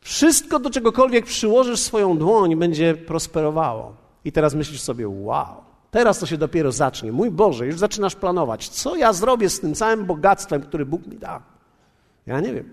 Wszystko, 0.00 0.58
do 0.58 0.70
czegokolwiek 0.70 1.26
przyłożysz 1.26 1.80
swoją 1.80 2.18
dłoń, 2.18 2.56
będzie 2.56 2.94
prosperowało. 2.94 3.96
I 4.24 4.32
teraz 4.32 4.54
myślisz 4.54 4.80
sobie, 4.80 5.08
wow, 5.08 5.56
teraz 5.90 6.18
to 6.18 6.26
się 6.26 6.36
dopiero 6.36 6.72
zacznie. 6.72 7.12
Mój 7.12 7.30
Boże, 7.30 7.66
już 7.66 7.78
zaczynasz 7.78 8.14
planować, 8.14 8.68
co 8.68 8.96
ja 8.96 9.12
zrobię 9.12 9.50
z 9.50 9.60
tym 9.60 9.74
całym 9.74 10.04
bogactwem, 10.04 10.62
który 10.62 10.86
Bóg 10.86 11.06
mi 11.06 11.18
da. 11.18 11.42
Ja 12.26 12.40
nie 12.40 12.54
wiem. 12.54 12.70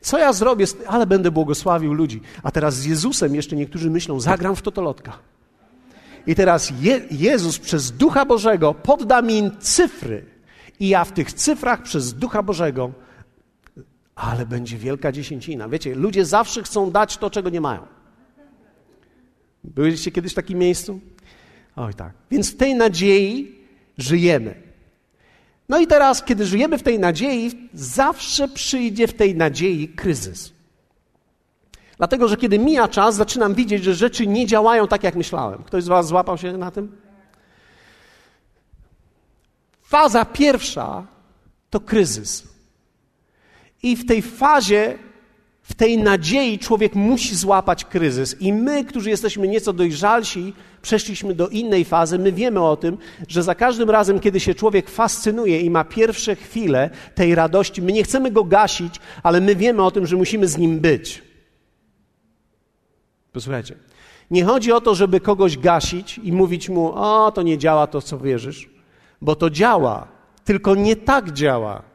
Co 0.00 0.18
ja 0.18 0.32
zrobię, 0.32 0.66
ale 0.86 1.06
będę 1.06 1.30
błogosławił 1.30 1.92
ludzi. 1.92 2.20
A 2.42 2.50
teraz 2.50 2.74
z 2.74 2.84
Jezusem 2.84 3.34
jeszcze 3.34 3.56
niektórzy 3.56 3.90
myślą, 3.90 4.20
zagram 4.20 4.56
w 4.56 4.62
totolotka. 4.62 5.18
I 6.26 6.34
teraz 6.34 6.72
Je 6.80 7.00
Jezus 7.10 7.58
przez 7.58 7.92
Ducha 7.92 8.24
Bożego 8.24 8.74
podda 8.74 9.22
mi 9.22 9.50
cyfry. 9.60 10.31
I 10.82 10.88
ja 10.88 11.04
w 11.04 11.12
tych 11.12 11.32
cyfrach 11.32 11.82
przez 11.82 12.14
Ducha 12.14 12.42
Bożego, 12.42 12.92
ale 14.14 14.46
będzie 14.46 14.78
wielka 14.78 15.12
dziesięcina. 15.12 15.68
Wiecie, 15.68 15.94
ludzie 15.94 16.24
zawsze 16.24 16.62
chcą 16.62 16.90
dać 16.90 17.16
to, 17.16 17.30
czego 17.30 17.50
nie 17.50 17.60
mają. 17.60 17.86
Byliście 19.64 20.10
kiedyś 20.10 20.32
w 20.32 20.34
takim 20.34 20.58
miejscu? 20.58 21.00
Oj 21.76 21.94
tak. 21.94 22.12
Więc 22.30 22.52
w 22.52 22.56
tej 22.56 22.74
nadziei 22.74 23.58
żyjemy. 23.98 24.54
No 25.68 25.78
i 25.78 25.86
teraz, 25.86 26.24
kiedy 26.24 26.46
żyjemy 26.46 26.78
w 26.78 26.82
tej 26.82 26.98
nadziei, 26.98 27.68
zawsze 27.74 28.48
przyjdzie 28.48 29.06
w 29.06 29.14
tej 29.14 29.36
nadziei 29.36 29.88
kryzys. 29.88 30.52
Dlatego, 31.98 32.28
że 32.28 32.36
kiedy 32.36 32.58
mija 32.58 32.88
czas, 32.88 33.14
zaczynam 33.14 33.54
widzieć, 33.54 33.84
że 33.84 33.94
rzeczy 33.94 34.26
nie 34.26 34.46
działają 34.46 34.88
tak, 34.88 35.04
jak 35.04 35.14
myślałem. 35.14 35.62
Ktoś 35.62 35.84
z 35.84 35.88
Was 35.88 36.06
złapał 36.06 36.38
się 36.38 36.56
na 36.56 36.70
tym? 36.70 37.01
Faza 39.92 40.24
pierwsza 40.24 41.06
to 41.70 41.80
kryzys. 41.80 42.44
I 43.82 43.96
w 43.96 44.06
tej 44.06 44.22
fazie 44.22 44.98
w 45.62 45.74
tej 45.74 45.98
nadziei 45.98 46.58
człowiek 46.58 46.94
musi 46.94 47.36
złapać 47.36 47.84
kryzys. 47.84 48.40
I 48.40 48.52
my, 48.52 48.84
którzy 48.84 49.10
jesteśmy 49.10 49.48
nieco 49.48 49.72
dojrzalsi, 49.72 50.52
przeszliśmy 50.82 51.34
do 51.34 51.48
innej 51.48 51.84
fazy. 51.84 52.18
My 52.18 52.32
wiemy 52.32 52.60
o 52.60 52.76
tym, 52.76 52.98
że 53.28 53.42
za 53.42 53.54
każdym 53.54 53.90
razem, 53.90 54.20
kiedy 54.20 54.40
się 54.40 54.54
człowiek 54.54 54.90
fascynuje 54.90 55.60
i 55.60 55.70
ma 55.70 55.84
pierwsze 55.84 56.36
chwile 56.36 56.90
tej 57.14 57.34
radości, 57.34 57.82
my 57.82 57.92
nie 57.92 58.04
chcemy 58.04 58.30
go 58.30 58.44
gasić, 58.44 58.94
ale 59.22 59.40
my 59.40 59.56
wiemy 59.56 59.82
o 59.82 59.90
tym, 59.90 60.06
że 60.06 60.16
musimy 60.16 60.48
z 60.48 60.58
nim 60.58 60.80
być. 60.80 61.22
Posłuchajcie. 63.32 63.74
Nie 64.30 64.44
chodzi 64.44 64.72
o 64.72 64.80
to, 64.80 64.94
żeby 64.94 65.20
kogoś 65.20 65.58
gasić 65.58 66.18
i 66.18 66.32
mówić 66.32 66.68
mu: 66.68 66.92
O, 66.94 67.32
to 67.34 67.42
nie 67.42 67.58
działa 67.58 67.86
to, 67.86 68.02
co 68.02 68.18
wierzysz, 68.18 68.71
bo 69.22 69.36
to 69.36 69.50
działa, 69.50 70.08
tylko 70.44 70.74
nie 70.74 70.96
tak 70.96 71.32
działa 71.32 71.92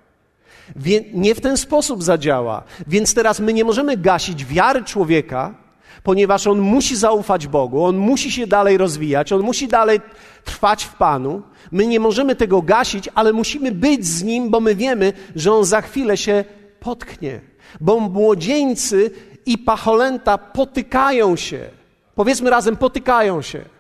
nie 1.13 1.35
w 1.35 1.41
ten 1.41 1.57
sposób 1.57 2.03
zadziała. 2.03 2.63
Więc 2.87 3.13
teraz 3.13 3.39
my 3.39 3.53
nie 3.53 3.63
możemy 3.63 3.97
gasić 3.97 4.45
wiary 4.45 4.83
człowieka, 4.83 5.55
ponieważ 6.03 6.47
on 6.47 6.59
musi 6.59 6.95
zaufać 6.95 7.47
Bogu, 7.47 7.83
on 7.85 7.97
musi 7.97 8.31
się 8.31 8.47
dalej 8.47 8.77
rozwijać, 8.77 9.33
on 9.33 9.41
musi 9.41 9.67
dalej 9.67 10.01
trwać 10.43 10.83
w 10.83 10.95
Panu. 10.95 11.41
My 11.71 11.87
nie 11.87 11.99
możemy 11.99 12.35
tego 12.35 12.61
gasić, 12.61 13.09
ale 13.15 13.33
musimy 13.33 13.71
być 13.71 14.05
z 14.05 14.23
nim, 14.23 14.49
bo 14.49 14.59
my 14.59 14.75
wiemy, 14.75 15.13
że 15.35 15.53
on 15.53 15.65
za 15.65 15.81
chwilę 15.81 16.17
się 16.17 16.43
potknie. 16.79 17.41
Bo 17.81 17.99
młodzieńcy 17.99 19.11
i 19.45 19.57
pacholęta 19.57 20.37
potykają 20.37 21.35
się. 21.35 21.69
Powiedzmy 22.15 22.49
razem, 22.49 22.77
potykają 22.77 23.41
się. 23.41 23.76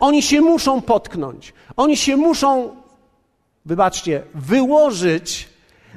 Oni 0.00 0.22
się 0.22 0.40
muszą 0.40 0.82
potknąć. 0.82 1.52
Oni 1.76 1.96
się 1.96 2.16
muszą, 2.16 2.76
wybaczcie, 3.64 4.22
wyłożyć 4.34 5.48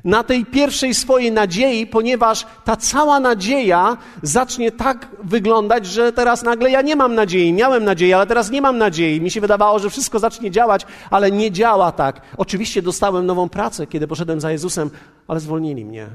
na 0.04 0.24
tej 0.24 0.46
pierwszej 0.46 0.94
swojej 0.94 1.32
nadziei, 1.32 1.88
ponieważ 1.88 2.46
ta 2.66 2.76
cała 2.76 3.20
nadzieja 3.20 3.98
zacznie 4.22 4.72
tak 4.72 5.08
wyglądać, 5.24 5.86
że 5.86 6.14
teraz 6.14 6.44
nagle 6.44 6.72
ja 6.72 6.82
nie 6.82 6.96
mam 6.96 7.16
nadziei. 7.16 7.54
Miałem 7.54 7.84
nadzieję, 7.84 8.16
ale 8.16 8.28
teraz 8.28 8.52
nie 8.52 8.62
mam 8.62 8.78
nadziei. 8.78 9.22
Mi 9.22 9.32
się 9.32 9.42
wydawało, 9.42 9.80
że 9.80 9.90
wszystko 9.90 10.20
zacznie 10.20 10.52
działać, 10.52 10.86
ale 11.12 11.32
nie 11.32 11.52
działa 11.52 11.92
tak. 11.92 12.22
Oczywiście 12.38 12.82
dostałem 12.82 13.26
nową 13.26 13.50
pracę, 13.50 13.88
kiedy 13.88 14.08
poszedłem 14.08 14.42
za 14.42 14.52
Jezusem, 14.52 14.90
ale 15.28 15.40
zwolnili 15.40 15.86
mnie. 15.86 16.08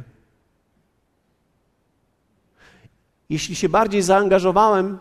Jeśli 3.31 3.55
się 3.55 3.69
bardziej 3.69 4.03
zaangażowałem, 4.03 4.99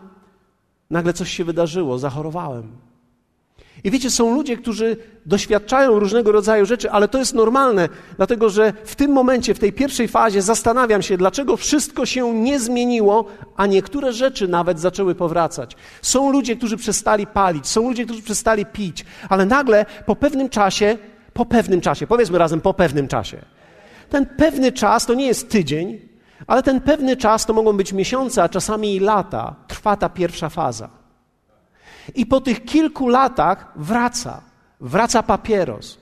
nagle 0.94 1.12
coś 1.12 1.30
się 1.30 1.44
wydarzyło, 1.44 1.98
zachorowałem. 1.98 2.68
I 3.84 3.90
wiecie, 3.90 4.10
są 4.10 4.34
ludzie, 4.34 4.56
którzy 4.56 4.96
doświadczają 5.26 5.98
różnego 5.98 6.32
rodzaju 6.32 6.66
rzeczy, 6.66 6.90
ale 6.90 7.08
to 7.08 7.18
jest 7.18 7.34
normalne, 7.34 7.88
dlatego 8.16 8.50
że 8.50 8.72
w 8.84 8.94
tym 8.94 9.12
momencie, 9.12 9.54
w 9.54 9.58
tej 9.58 9.72
pierwszej 9.72 10.08
fazie 10.08 10.42
zastanawiam 10.42 11.02
się, 11.02 11.16
dlaczego 11.16 11.56
wszystko 11.56 12.06
się 12.06 12.34
nie 12.34 12.60
zmieniło, 12.60 13.24
a 13.56 13.66
niektóre 13.66 14.12
rzeczy 14.12 14.48
nawet 14.48 14.80
zaczęły 14.80 15.14
powracać. 15.14 15.76
Są 16.02 16.32
ludzie, 16.32 16.56
którzy 16.56 16.76
przestali 16.76 17.26
palić, 17.26 17.66
są 17.66 17.88
ludzie, 17.88 18.04
którzy 18.04 18.22
przestali 18.22 18.66
pić, 18.66 19.04
ale 19.28 19.46
nagle 19.46 19.86
po 20.06 20.16
pewnym 20.16 20.48
czasie, 20.48 20.98
po 21.32 21.46
pewnym 21.46 21.80
czasie, 21.80 22.06
powiedzmy 22.06 22.38
razem 22.38 22.60
po 22.60 22.74
pewnym 22.74 23.08
czasie. 23.08 23.38
Ten 24.10 24.26
pewny 24.26 24.72
czas 24.72 25.06
to 25.06 25.14
nie 25.14 25.26
jest 25.26 25.50
tydzień, 25.50 26.13
ale 26.46 26.62
ten 26.62 26.80
pewny 26.80 27.16
czas 27.16 27.46
to 27.46 27.52
mogą 27.52 27.72
być 27.72 27.92
miesiące, 27.92 28.42
a 28.42 28.48
czasami 28.48 28.96
i 28.96 29.00
lata. 29.00 29.54
Trwa 29.68 29.96
ta 29.96 30.08
pierwsza 30.08 30.48
faza. 30.48 30.88
I 32.14 32.26
po 32.26 32.40
tych 32.40 32.64
kilku 32.64 33.08
latach 33.08 33.72
wraca, 33.76 34.40
wraca 34.80 35.22
papieros. 35.22 35.98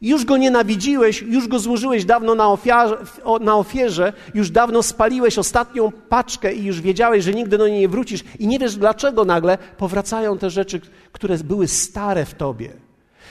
Już 0.00 0.24
go 0.24 0.36
nienawidziłeś, 0.36 1.22
już 1.22 1.48
go 1.48 1.58
złożyłeś 1.58 2.04
dawno 2.04 2.34
na, 2.34 2.48
ofiarze, 2.48 2.96
na 3.40 3.56
ofierze, 3.56 4.12
już 4.34 4.50
dawno 4.50 4.82
spaliłeś 4.82 5.38
ostatnią 5.38 5.92
paczkę 6.08 6.54
i 6.54 6.64
już 6.64 6.80
wiedziałeś, 6.80 7.24
że 7.24 7.34
nigdy 7.34 7.58
do 7.58 7.68
niej 7.68 7.80
nie 7.80 7.88
wrócisz 7.88 8.24
i 8.38 8.46
nie 8.46 8.58
wiesz 8.58 8.76
dlaczego 8.76 9.24
nagle 9.24 9.58
powracają 9.76 10.38
te 10.38 10.50
rzeczy, 10.50 10.80
które 11.12 11.38
były 11.38 11.68
stare 11.68 12.24
w 12.24 12.34
tobie. 12.34 12.83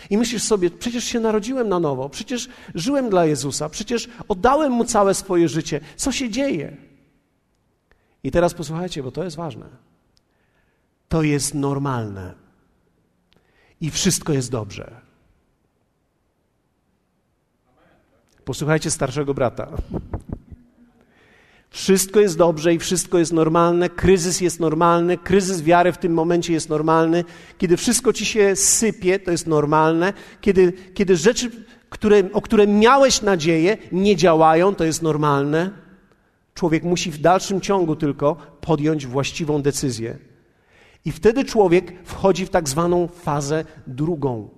I 0.09 0.17
myślisz 0.17 0.43
sobie, 0.43 0.69
przecież 0.69 1.03
się 1.03 1.19
narodziłem 1.19 1.69
na 1.69 1.79
nowo, 1.79 2.09
przecież 2.09 2.49
żyłem 2.75 3.09
dla 3.09 3.25
Jezusa, 3.25 3.69
przecież 3.69 4.09
oddałem 4.27 4.71
Mu 4.71 4.85
całe 4.85 5.13
swoje 5.13 5.47
życie. 5.47 5.81
Co 5.95 6.11
się 6.11 6.29
dzieje? 6.29 6.77
I 8.23 8.31
teraz 8.31 8.53
posłuchajcie, 8.53 9.03
bo 9.03 9.11
to 9.11 9.23
jest 9.23 9.35
ważne 9.35 9.93
to 11.13 11.23
jest 11.23 11.53
normalne. 11.53 12.33
I 13.81 13.91
wszystko 13.91 14.33
jest 14.33 14.51
dobrze. 14.51 15.01
Posłuchajcie 18.45 18.91
starszego 18.91 19.33
brata. 19.33 19.71
Wszystko 21.73 22.19
jest 22.19 22.37
dobrze 22.37 22.73
i 22.73 22.79
wszystko 22.79 23.17
jest 23.19 23.33
normalne, 23.33 23.89
kryzys 23.89 24.41
jest 24.41 24.59
normalny, 24.59 25.17
kryzys 25.17 25.61
wiary 25.61 25.91
w 25.91 25.97
tym 25.97 26.13
momencie 26.13 26.53
jest 26.53 26.69
normalny. 26.69 27.23
Kiedy 27.57 27.77
wszystko 27.77 28.13
ci 28.13 28.25
się 28.25 28.55
sypie, 28.55 29.19
to 29.19 29.31
jest 29.31 29.47
normalne. 29.47 30.13
Kiedy, 30.41 30.73
kiedy 30.93 31.15
rzeczy, 31.15 31.51
które, 31.89 32.31
o 32.33 32.41
które 32.41 32.67
miałeś 32.67 33.21
nadzieję, 33.21 33.77
nie 33.91 34.15
działają, 34.15 34.75
to 34.75 34.83
jest 34.83 35.01
normalne. 35.01 35.71
Człowiek 36.53 36.83
musi 36.83 37.11
w 37.11 37.17
dalszym 37.17 37.61
ciągu 37.61 37.95
tylko 37.95 38.35
podjąć 38.61 39.07
właściwą 39.07 39.61
decyzję. 39.61 40.17
I 41.05 41.11
wtedy 41.11 41.45
człowiek 41.45 41.93
wchodzi 42.05 42.45
w 42.45 42.49
tak 42.49 42.69
zwaną 42.69 43.07
fazę 43.07 43.65
drugą. 43.87 44.49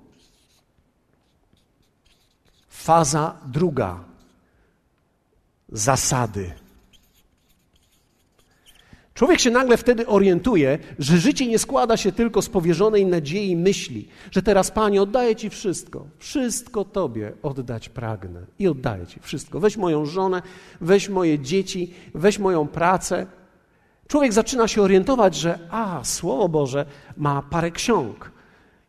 Faza 2.69 3.35
druga. 3.45 4.03
Zasady. 5.69 6.64
Człowiek 9.15 9.39
się 9.39 9.51
nagle 9.51 9.77
wtedy 9.77 10.07
orientuje, 10.07 10.77
że 10.99 11.17
życie 11.17 11.47
nie 11.47 11.59
składa 11.59 11.97
się 11.97 12.11
tylko 12.11 12.41
z 12.41 12.49
powierzonej 12.49 13.05
nadziei 13.05 13.55
myśli, 13.55 14.07
że 14.31 14.41
teraz 14.41 14.71
Panie 14.71 15.01
oddaję 15.01 15.35
Ci 15.35 15.49
wszystko, 15.49 16.07
wszystko 16.19 16.85
Tobie 16.85 17.33
oddać 17.43 17.89
pragnę 17.89 18.41
i 18.59 18.67
oddaję 18.67 19.07
Ci 19.07 19.19
wszystko. 19.19 19.59
Weź 19.59 19.77
moją 19.77 20.05
żonę, 20.05 20.41
weź 20.81 21.09
moje 21.09 21.39
dzieci, 21.39 21.93
weź 22.13 22.39
moją 22.39 22.67
pracę, 22.67 23.27
Człowiek 24.07 24.33
zaczyna 24.33 24.67
się 24.67 24.81
orientować, 24.81 25.35
że 25.35 25.59
a, 25.71 26.03
Słowo 26.03 26.49
Boże 26.49 26.85
ma 27.17 27.41
parę 27.41 27.71
ksiąg. 27.71 28.31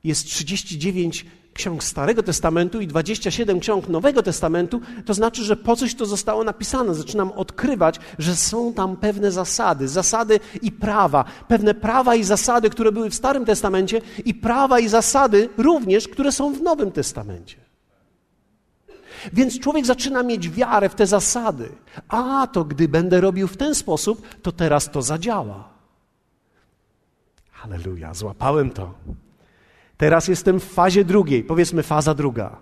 Jest 0.04 0.26
39 0.26 1.26
ksiąg 1.56 1.84
Starego 1.84 2.22
Testamentu 2.22 2.80
i 2.80 2.86
27 2.86 3.60
ksiąg 3.60 3.88
Nowego 3.88 4.22
Testamentu, 4.22 4.80
to 5.04 5.14
znaczy, 5.14 5.44
że 5.44 5.56
po 5.56 5.76
coś 5.76 5.94
to 5.94 6.06
zostało 6.06 6.44
napisane. 6.44 6.94
Zaczynam 6.94 7.32
odkrywać, 7.32 8.00
że 8.18 8.36
są 8.36 8.72
tam 8.72 8.96
pewne 8.96 9.32
zasady, 9.32 9.88
zasady 9.88 10.40
i 10.62 10.72
prawa, 10.72 11.24
pewne 11.48 11.74
prawa 11.74 12.14
i 12.14 12.24
zasady, 12.24 12.70
które 12.70 12.92
były 12.92 13.10
w 13.10 13.14
Starym 13.14 13.44
Testamencie 13.44 14.00
i 14.24 14.34
prawa 14.34 14.80
i 14.80 14.88
zasady 14.88 15.48
również, 15.56 16.08
które 16.08 16.32
są 16.32 16.52
w 16.52 16.62
Nowym 16.62 16.92
Testamencie. 16.92 17.56
Więc 19.32 19.60
człowiek 19.60 19.86
zaczyna 19.86 20.22
mieć 20.22 20.50
wiarę 20.50 20.88
w 20.88 20.94
te 20.94 21.06
zasady. 21.06 21.68
A 22.08 22.46
to 22.46 22.64
gdy 22.64 22.88
będę 22.88 23.20
robił 23.20 23.48
w 23.48 23.56
ten 23.56 23.74
sposób, 23.74 24.22
to 24.42 24.52
teraz 24.52 24.90
to 24.90 25.02
zadziała. 25.02 25.68
Halleluja, 27.52 28.14
złapałem 28.14 28.70
to. 28.70 28.94
Teraz 29.96 30.28
jestem 30.28 30.60
w 30.60 30.64
fazie 30.64 31.04
drugiej, 31.04 31.44
powiedzmy 31.44 31.82
faza 31.82 32.14
druga. 32.14 32.56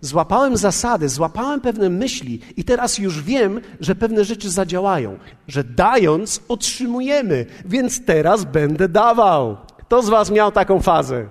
Złapałem 0.00 0.56
zasady, 0.56 1.08
złapałem 1.08 1.60
pewne 1.60 1.90
myśli 1.90 2.40
i 2.56 2.64
teraz 2.64 2.98
już 2.98 3.22
wiem, 3.22 3.60
że 3.80 3.94
pewne 3.94 4.24
rzeczy 4.24 4.50
zadziałają, 4.50 5.18
że 5.48 5.64
dając 5.64 6.40
otrzymujemy, 6.48 7.46
więc 7.64 8.04
teraz 8.04 8.44
będę 8.44 8.88
dawał. 8.88 9.56
Kto 9.76 10.02
z 10.02 10.08
Was 10.08 10.30
miał 10.30 10.52
taką 10.52 10.80
fazę? 10.80 11.26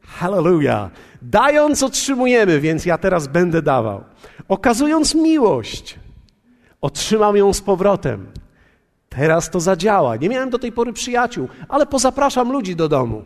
Hallelujah. 0.00 0.90
Dając 1.22 1.82
otrzymujemy, 1.82 2.60
więc 2.60 2.86
ja 2.86 2.98
teraz 2.98 3.26
będę 3.26 3.62
dawał. 3.62 4.04
Okazując 4.48 5.14
miłość, 5.14 5.98
otrzymam 6.80 7.36
ją 7.36 7.52
z 7.52 7.60
powrotem. 7.60 8.26
Teraz 9.08 9.50
to 9.50 9.60
zadziała. 9.60 10.16
Nie 10.16 10.28
miałem 10.28 10.50
do 10.50 10.58
tej 10.58 10.72
pory 10.72 10.92
przyjaciół, 10.92 11.48
ale 11.68 11.86
pozapraszam 11.86 12.52
ludzi 12.52 12.76
do 12.76 12.88
domu. 12.88 13.22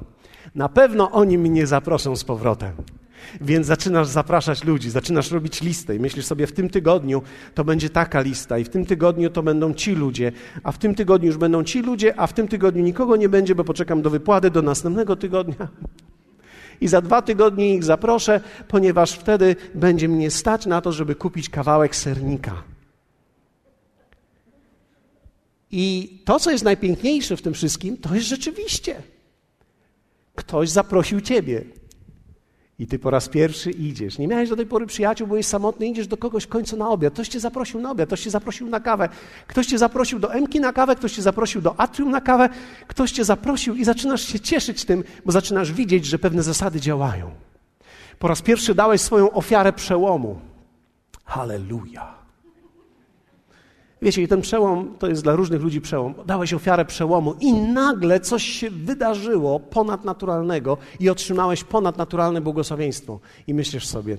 Na 0.55 0.69
pewno 0.69 1.11
oni 1.11 1.39
mnie 1.39 1.67
zaproszą 1.67 2.17
z 2.17 2.25
powrotem. 2.25 2.73
Więc 3.41 3.67
zaczynasz 3.67 4.09
zapraszać 4.09 4.65
ludzi, 4.65 4.91
zaczynasz 4.91 5.31
robić 5.31 5.63
listę 5.63 5.97
i 5.97 6.01
myślisz 6.01 6.27
sobie, 6.27 6.47
w 6.47 6.53
tym 6.53 6.71
tygodniu 6.71 7.23
to 7.55 7.65
będzie 7.65 7.91
taka 7.91 8.21
lista, 8.21 8.59
i 8.59 8.65
w 8.65 8.69
tym 8.69 8.87
tygodniu 8.87 9.31
to 9.31 9.43
będą 9.43 9.75
ci 9.75 9.95
ludzie, 9.95 10.33
a 10.63 10.73
w 10.73 10.79
tym 10.79 10.95
tygodniu 10.95 11.27
już 11.27 11.37
będą 11.37 11.65
ci 11.65 11.83
ludzie, 11.83 12.21
a 12.21 12.27
w 12.27 12.33
tym 12.33 12.49
tygodniu 12.49 12.83
nikogo 12.83 13.17
nie 13.17 13.29
będzie, 13.29 13.55
bo 13.55 13.65
poczekam 13.65 14.03
do 14.03 14.11
wypłaty 14.11 14.51
do 14.51 14.63
następnego 14.63 15.17
tygodnia 15.17 15.69
i 16.81 16.89
za 16.89 17.01
dwa 17.01 17.23
tygodnie 17.23 17.75
ich 17.75 17.85
zaproszę, 17.85 18.41
ponieważ 18.69 19.13
wtedy 19.13 19.57
będzie 19.75 20.09
mnie 20.09 20.31
stać 20.31 20.67
na 20.67 20.81
to, 20.81 20.93
żeby 20.93 21.15
kupić 21.15 21.49
kawałek 21.49 21.97
sernika. 21.97 22.63
I 25.71 26.19
to, 26.25 26.41
co 26.41 26.51
jest 26.51 26.65
najpiękniejsze 26.65 27.37
w 27.37 27.43
tym 27.43 27.55
wszystkim, 27.55 27.97
to 27.97 28.15
jest 28.15 28.27
rzeczywiście. 28.27 29.03
Ktoś 30.35 30.71
zaprosił 30.71 31.21
ciebie. 31.21 31.65
I 32.79 32.87
ty 32.87 32.99
po 32.99 33.11
raz 33.11 33.29
pierwszy 33.29 33.71
idziesz. 33.71 34.19
Nie 34.19 34.29
miałeś 34.29 34.49
do 34.49 34.57
tej 34.57 34.67
pory 34.67 34.87
przyjaciół, 34.87 35.27
byłeś 35.27 35.47
samotny, 35.47 35.87
idziesz 35.87 36.07
do 36.07 36.17
kogoś 36.17 36.45
w 36.45 36.49
końcu 36.49 36.77
na 36.77 36.89
obiad. 36.89 37.15
Ktoś 37.15 37.29
cię 37.29 37.41
zaprosił 37.41 37.81
na 37.81 37.91
obiad, 37.91 38.09
ktoś 38.09 38.21
cię 38.21 38.31
zaprosił 38.31 38.69
na 38.69 38.81
kawę, 38.81 39.09
ktoś 39.47 39.67
cię 39.67 39.79
zaprosił 39.79 40.19
do 40.19 40.35
Emki 40.35 40.61
na 40.61 40.73
kawę, 40.73 40.97
ktoś 40.97 41.13
cię 41.13 41.23
zaprosił 41.23 41.61
do 41.61 41.81
Atrium 41.81 42.11
na 42.11 42.21
kawę, 42.21 42.49
ktoś 42.87 43.13
cię 43.13 43.25
zaprosił 43.25 43.75
i 43.75 43.85
zaczynasz 43.85 44.23
się 44.23 44.41
cieszyć 44.41 44.85
tym, 44.85 45.05
bo 45.25 45.33
zaczynasz 45.33 45.73
widzieć, 45.73 46.05
że 46.05 46.19
pewne 46.19 46.43
zasady 46.43 46.81
działają. 46.81 47.31
Po 48.19 48.29
raz 48.29 48.43
pierwszy 48.43 48.75
dałeś 48.75 49.01
swoją 49.01 49.31
ofiarę 49.31 49.73
przełomu. 49.73 50.41
Halleluja. 51.25 52.24
Wiecie, 54.05 54.23
i 54.23 54.29
ten 54.29 54.41
przełom 54.41 54.95
to 54.99 55.09
jest 55.09 55.23
dla 55.23 55.37
różnych 55.37 55.63
ludzi 55.63 55.81
przełom. 55.81 56.15
Dałeś 56.27 56.55
ofiarę 56.55 56.85
przełomu 56.85 57.35
i 57.41 57.53
nagle 57.53 58.21
coś 58.21 58.43
się 58.43 58.71
wydarzyło 58.71 59.61
ponadnaturalnego 59.61 60.79
i 61.01 61.11
otrzymałeś 61.11 61.65
ponadnaturalne 61.65 62.41
błogosławieństwo. 62.41 63.21
I 63.47 63.55
myślisz 63.55 63.87
sobie, 63.87 64.19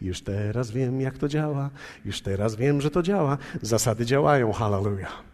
już 0.00 0.22
teraz 0.22 0.70
wiem, 0.70 1.00
jak 1.00 1.18
to 1.18 1.28
działa, 1.28 1.70
już 2.04 2.20
teraz 2.20 2.56
wiem, 2.56 2.80
że 2.80 2.90
to 2.90 3.02
działa. 3.02 3.38
Zasady 3.62 4.06
działają, 4.06 4.52
hallelujah. 4.52 5.33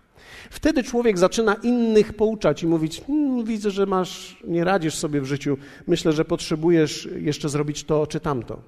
Wtedy 0.50 0.83
człowiek 0.83 1.18
zaczyna 1.18 1.55
innych 1.55 2.12
pouczać 2.12 2.62
i 2.62 2.66
mówić: 2.66 3.03
hmm, 3.07 3.44
Widzę, 3.44 3.70
że 3.70 3.87
masz, 3.87 4.37
nie 4.44 4.64
radzisz 4.64 4.94
sobie 4.94 5.20
w 5.20 5.24
życiu, 5.24 5.57
myślę, 5.87 6.12
że 6.12 6.24
potrzebujesz 6.24 7.09
jeszcze 7.16 7.48
zrobić 7.48 7.85
to 7.85 8.07
czy 8.07 8.20
tamto. 8.20 8.62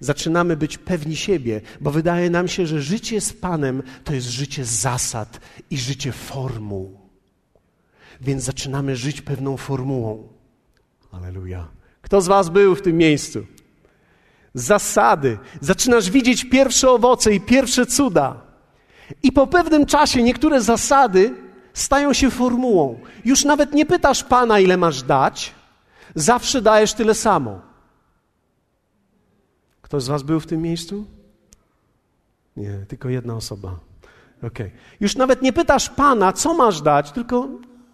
Zaczynamy 0.00 0.56
być 0.56 0.78
pewni 0.78 1.16
siebie, 1.16 1.60
bo 1.80 1.90
wydaje 1.90 2.30
nam 2.30 2.48
się, 2.48 2.66
że 2.66 2.82
życie 2.82 3.20
z 3.20 3.32
Panem 3.32 3.82
to 4.04 4.14
jest 4.14 4.28
życie 4.28 4.64
zasad 4.64 5.40
i 5.70 5.78
życie 5.78 6.12
formuł. 6.12 6.98
Więc 8.20 8.42
zaczynamy 8.42 8.96
żyć 8.96 9.20
pewną 9.20 9.56
formułą. 9.56 10.28
Aleluja. 11.12 11.68
Kto 12.02 12.20
z 12.20 12.26
Was 12.26 12.48
był 12.48 12.74
w 12.74 12.82
tym 12.82 12.96
miejscu? 12.96 13.46
Zasady. 14.54 15.38
Zaczynasz 15.60 16.10
widzieć 16.10 16.44
pierwsze 16.44 16.90
owoce 16.90 17.34
i 17.34 17.40
pierwsze 17.40 17.86
cuda. 17.86 18.47
I 19.22 19.32
po 19.32 19.46
pewnym 19.46 19.86
czasie 19.86 20.22
niektóre 20.22 20.60
zasady 20.60 21.34
stają 21.74 22.12
się 22.12 22.30
formułą. 22.30 22.98
Już 23.24 23.44
nawet 23.44 23.72
nie 23.72 23.86
pytasz 23.86 24.24
Pana, 24.24 24.60
ile 24.60 24.76
masz 24.76 25.02
dać, 25.02 25.54
zawsze 26.14 26.62
dajesz 26.62 26.94
tyle 26.94 27.14
samo. 27.14 27.60
Ktoś 29.82 30.02
z 30.02 30.08
Was 30.08 30.22
był 30.22 30.40
w 30.40 30.46
tym 30.46 30.62
miejscu? 30.62 31.04
Nie, 32.56 32.84
tylko 32.88 33.08
jedna 33.08 33.34
osoba. 33.34 33.78
Okay. 34.42 34.70
Już 35.00 35.16
nawet 35.16 35.42
nie 35.42 35.52
pytasz 35.52 35.88
Pana, 35.88 36.32
co 36.32 36.54
masz 36.54 36.80
dać, 36.80 37.12
tylko 37.12 37.48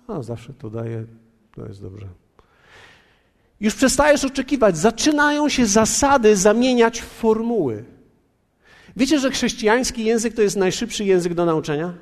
a, 0.09 0.23
zawsze 0.23 0.53
to 0.53 0.71
daję 0.71 1.05
To 1.55 1.67
jest 1.67 1.83
dobrze. 1.83 2.07
Już 3.61 3.75
przestajesz 3.75 4.25
oczekiwać, 4.25 4.79
zaczynają 4.79 5.49
się 5.49 5.67
zasady 5.67 6.37
zamieniać 6.37 7.01
w 7.01 7.05
formuły. 7.05 7.85
Wiecie, 8.97 9.19
że 9.19 9.31
chrześcijański 9.31 10.05
język 10.05 10.35
to 10.35 10.43
jest 10.43 10.57
najszybszy 10.57 11.05
język 11.05 11.35
do 11.35 11.45
nauczenia? 11.45 11.95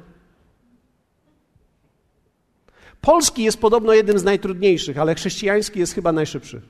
Polski 3.01 3.43
jest 3.43 3.61
podobno 3.61 3.93
jednym 3.93 4.19
z 4.19 4.25
najtrudniejszych, 4.25 4.99
ale 4.99 5.15
chrześcijański 5.15 5.81
jest 5.81 5.95
chyba 5.95 6.13
najszybszy. 6.13 6.63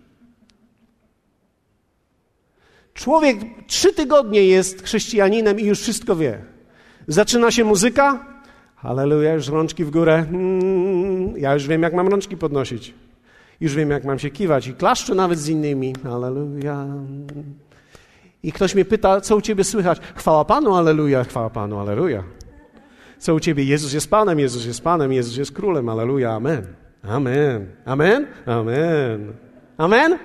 Człowiek 2.94 3.36
trzy 3.66 3.92
tygodnie 3.92 4.44
jest 4.46 4.82
chrześcijaninem 4.82 5.60
i 5.60 5.64
już 5.64 5.80
wszystko 5.80 6.16
wie. 6.16 6.44
Zaczyna 7.08 7.50
się 7.50 7.64
muzyka, 7.64 8.26
halleluja, 8.76 9.34
już 9.34 9.48
rączki 9.48 9.84
w 9.84 9.90
górę. 9.90 10.26
Mm, 10.28 11.38
ja 11.38 11.54
już 11.54 11.66
wiem, 11.66 11.82
jak 11.82 11.94
mam 11.94 12.08
rączki 12.08 12.36
podnosić. 12.36 12.94
Już 13.60 13.74
wiem, 13.74 13.90
jak 13.90 14.04
mam 14.04 14.18
się 14.18 14.30
kiwać 14.30 14.66
i 14.66 14.74
klaszczę 14.74 15.14
nawet 15.14 15.38
z 15.38 15.48
innymi. 15.48 15.94
Halleluja. 16.02 16.86
I 18.42 18.52
ktoś 18.52 18.74
mnie 18.74 18.84
pyta, 18.84 19.20
co 19.20 19.36
u 19.36 19.40
ciebie 19.40 19.64
słychać? 19.64 20.00
Chwała 20.14 20.44
Panu, 20.44 20.74
aleluja, 20.74 21.24
chwała 21.24 21.50
Panu, 21.50 21.78
aleluja. 21.78 22.24
Co 23.18 23.34
u 23.34 23.40
ciebie? 23.40 23.64
Jezus 23.64 23.92
jest 23.92 24.10
Panem, 24.10 24.38
Jezus 24.38 24.66
jest 24.66 24.84
Panem, 24.84 25.12
Jezus 25.12 25.36
jest 25.36 25.52
Królem, 25.52 25.88
aleluja, 25.88 26.30
amen. 26.30 26.66
Amen. 27.02 27.66
Amen? 27.84 28.26
Amen. 28.46 29.32
Amen? 29.78 30.18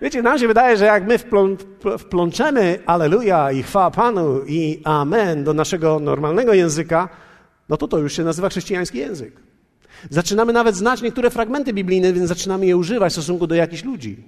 Wiecie, 0.00 0.22
nam 0.22 0.38
się 0.38 0.48
wydaje, 0.48 0.76
że 0.76 0.84
jak 0.84 1.06
my 1.06 1.18
wplą, 1.18 1.56
wplączemy 1.98 2.78
aleluja 2.86 3.52
i 3.52 3.62
chwała 3.62 3.90
Panu 3.90 4.40
i 4.46 4.80
amen 4.84 5.44
do 5.44 5.54
naszego 5.54 6.00
normalnego 6.00 6.54
języka, 6.54 7.08
no 7.68 7.76
to 7.76 7.88
to 7.88 7.98
już 7.98 8.12
się 8.12 8.24
nazywa 8.24 8.48
chrześcijański 8.48 8.98
język. 8.98 9.32
Zaczynamy 10.10 10.52
nawet 10.52 10.76
znać 10.76 11.02
niektóre 11.02 11.30
fragmenty 11.30 11.72
biblijne, 11.72 12.12
więc 12.12 12.28
zaczynamy 12.28 12.66
je 12.66 12.76
używać 12.76 13.12
w 13.12 13.16
stosunku 13.16 13.46
do 13.46 13.54
jakichś 13.54 13.84
ludzi. 13.84 14.24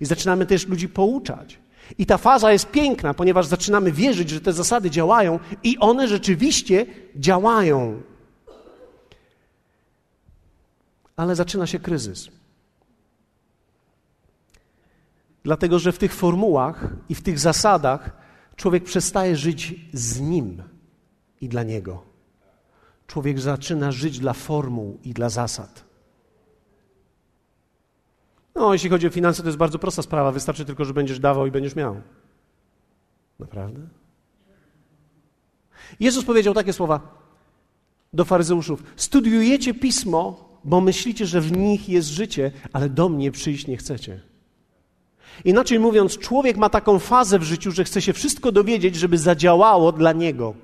I 0.00 0.06
zaczynamy 0.06 0.46
też 0.46 0.66
ludzi 0.66 0.88
pouczać. 0.88 1.58
I 1.98 2.06
ta 2.06 2.18
faza 2.18 2.52
jest 2.52 2.70
piękna, 2.70 3.14
ponieważ 3.14 3.46
zaczynamy 3.46 3.92
wierzyć, 3.92 4.30
że 4.30 4.40
te 4.40 4.52
zasady 4.52 4.90
działają 4.90 5.38
i 5.62 5.78
one 5.78 6.08
rzeczywiście 6.08 6.86
działają. 7.16 8.02
Ale 11.16 11.36
zaczyna 11.36 11.66
się 11.66 11.78
kryzys. 11.78 12.28
Dlatego, 15.44 15.78
że 15.78 15.92
w 15.92 15.98
tych 15.98 16.14
formułach 16.14 16.88
i 17.08 17.14
w 17.14 17.22
tych 17.22 17.38
zasadach 17.38 18.10
człowiek 18.56 18.84
przestaje 18.84 19.36
żyć 19.36 19.74
z 19.92 20.20
nim 20.20 20.62
i 21.40 21.48
dla 21.48 21.62
niego. 21.62 22.02
Człowiek 23.06 23.40
zaczyna 23.40 23.92
żyć 23.92 24.18
dla 24.18 24.32
formuł 24.32 24.98
i 25.04 25.12
dla 25.12 25.28
zasad. 25.28 25.85
No, 28.56 28.72
jeśli 28.72 28.90
chodzi 28.90 29.06
o 29.06 29.10
finanse, 29.10 29.42
to 29.42 29.48
jest 29.48 29.58
bardzo 29.58 29.78
prosta 29.78 30.02
sprawa. 30.02 30.32
Wystarczy 30.32 30.64
tylko, 30.64 30.84
że 30.84 30.94
będziesz 30.94 31.18
dawał 31.18 31.46
i 31.46 31.50
będziesz 31.50 31.76
miał. 31.76 32.00
Naprawdę? 33.38 33.80
Jezus 36.00 36.24
powiedział 36.24 36.54
takie 36.54 36.72
słowa 36.72 37.00
do 38.12 38.24
faryzeuszów: 38.24 38.82
Studiujecie 38.96 39.74
pismo, 39.74 40.48
bo 40.64 40.80
myślicie, 40.80 41.26
że 41.26 41.40
w 41.40 41.52
nich 41.52 41.88
jest 41.88 42.08
życie, 42.08 42.52
ale 42.72 42.88
do 42.88 43.08
mnie 43.08 43.32
przyjść 43.32 43.66
nie 43.66 43.76
chcecie. 43.76 44.20
Inaczej 45.44 45.78
mówiąc, 45.78 46.18
człowiek 46.18 46.56
ma 46.56 46.68
taką 46.68 46.98
fazę 46.98 47.38
w 47.38 47.42
życiu, 47.42 47.70
że 47.70 47.84
chce 47.84 48.02
się 48.02 48.12
wszystko 48.12 48.52
dowiedzieć, 48.52 48.96
żeby 48.96 49.18
zadziałało 49.18 49.92
dla 49.92 50.12
niego. 50.12 50.54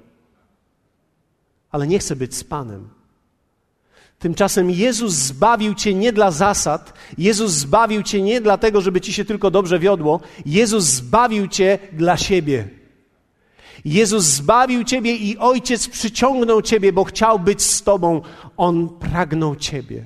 Ale 1.71 1.87
nie 1.87 1.99
chce 1.99 2.17
być 2.17 2.35
z 2.35 2.45
Panem. 2.45 2.89
Tymczasem 4.23 4.71
Jezus 4.71 5.15
zbawił 5.15 5.75
cię 5.75 5.95
nie 5.95 6.13
dla 6.13 6.31
zasad, 6.31 6.93
Jezus 7.19 7.53
zbawił 7.53 8.03
cię 8.03 8.23
nie 8.23 8.41
dlatego, 8.41 8.81
żeby 8.81 9.01
ci 9.01 9.13
się 9.13 9.25
tylko 9.25 9.51
dobrze 9.51 9.79
wiodło, 9.79 10.21
Jezus 10.47 10.85
zbawił 10.85 11.49
cię 11.49 11.79
dla 11.93 12.17
siebie. 12.17 12.69
Jezus 13.85 14.25
zbawił 14.25 14.85
ciebie 14.85 15.17
i 15.17 15.39
Ojciec 15.39 15.89
przyciągnął 15.89 16.63
ciebie, 16.63 16.93
bo 16.93 17.05
chciał 17.05 17.39
być 17.39 17.63
z 17.63 17.83
tobą. 17.83 18.23
On 18.57 18.89
pragnął 18.89 19.57
ciebie. 19.57 20.05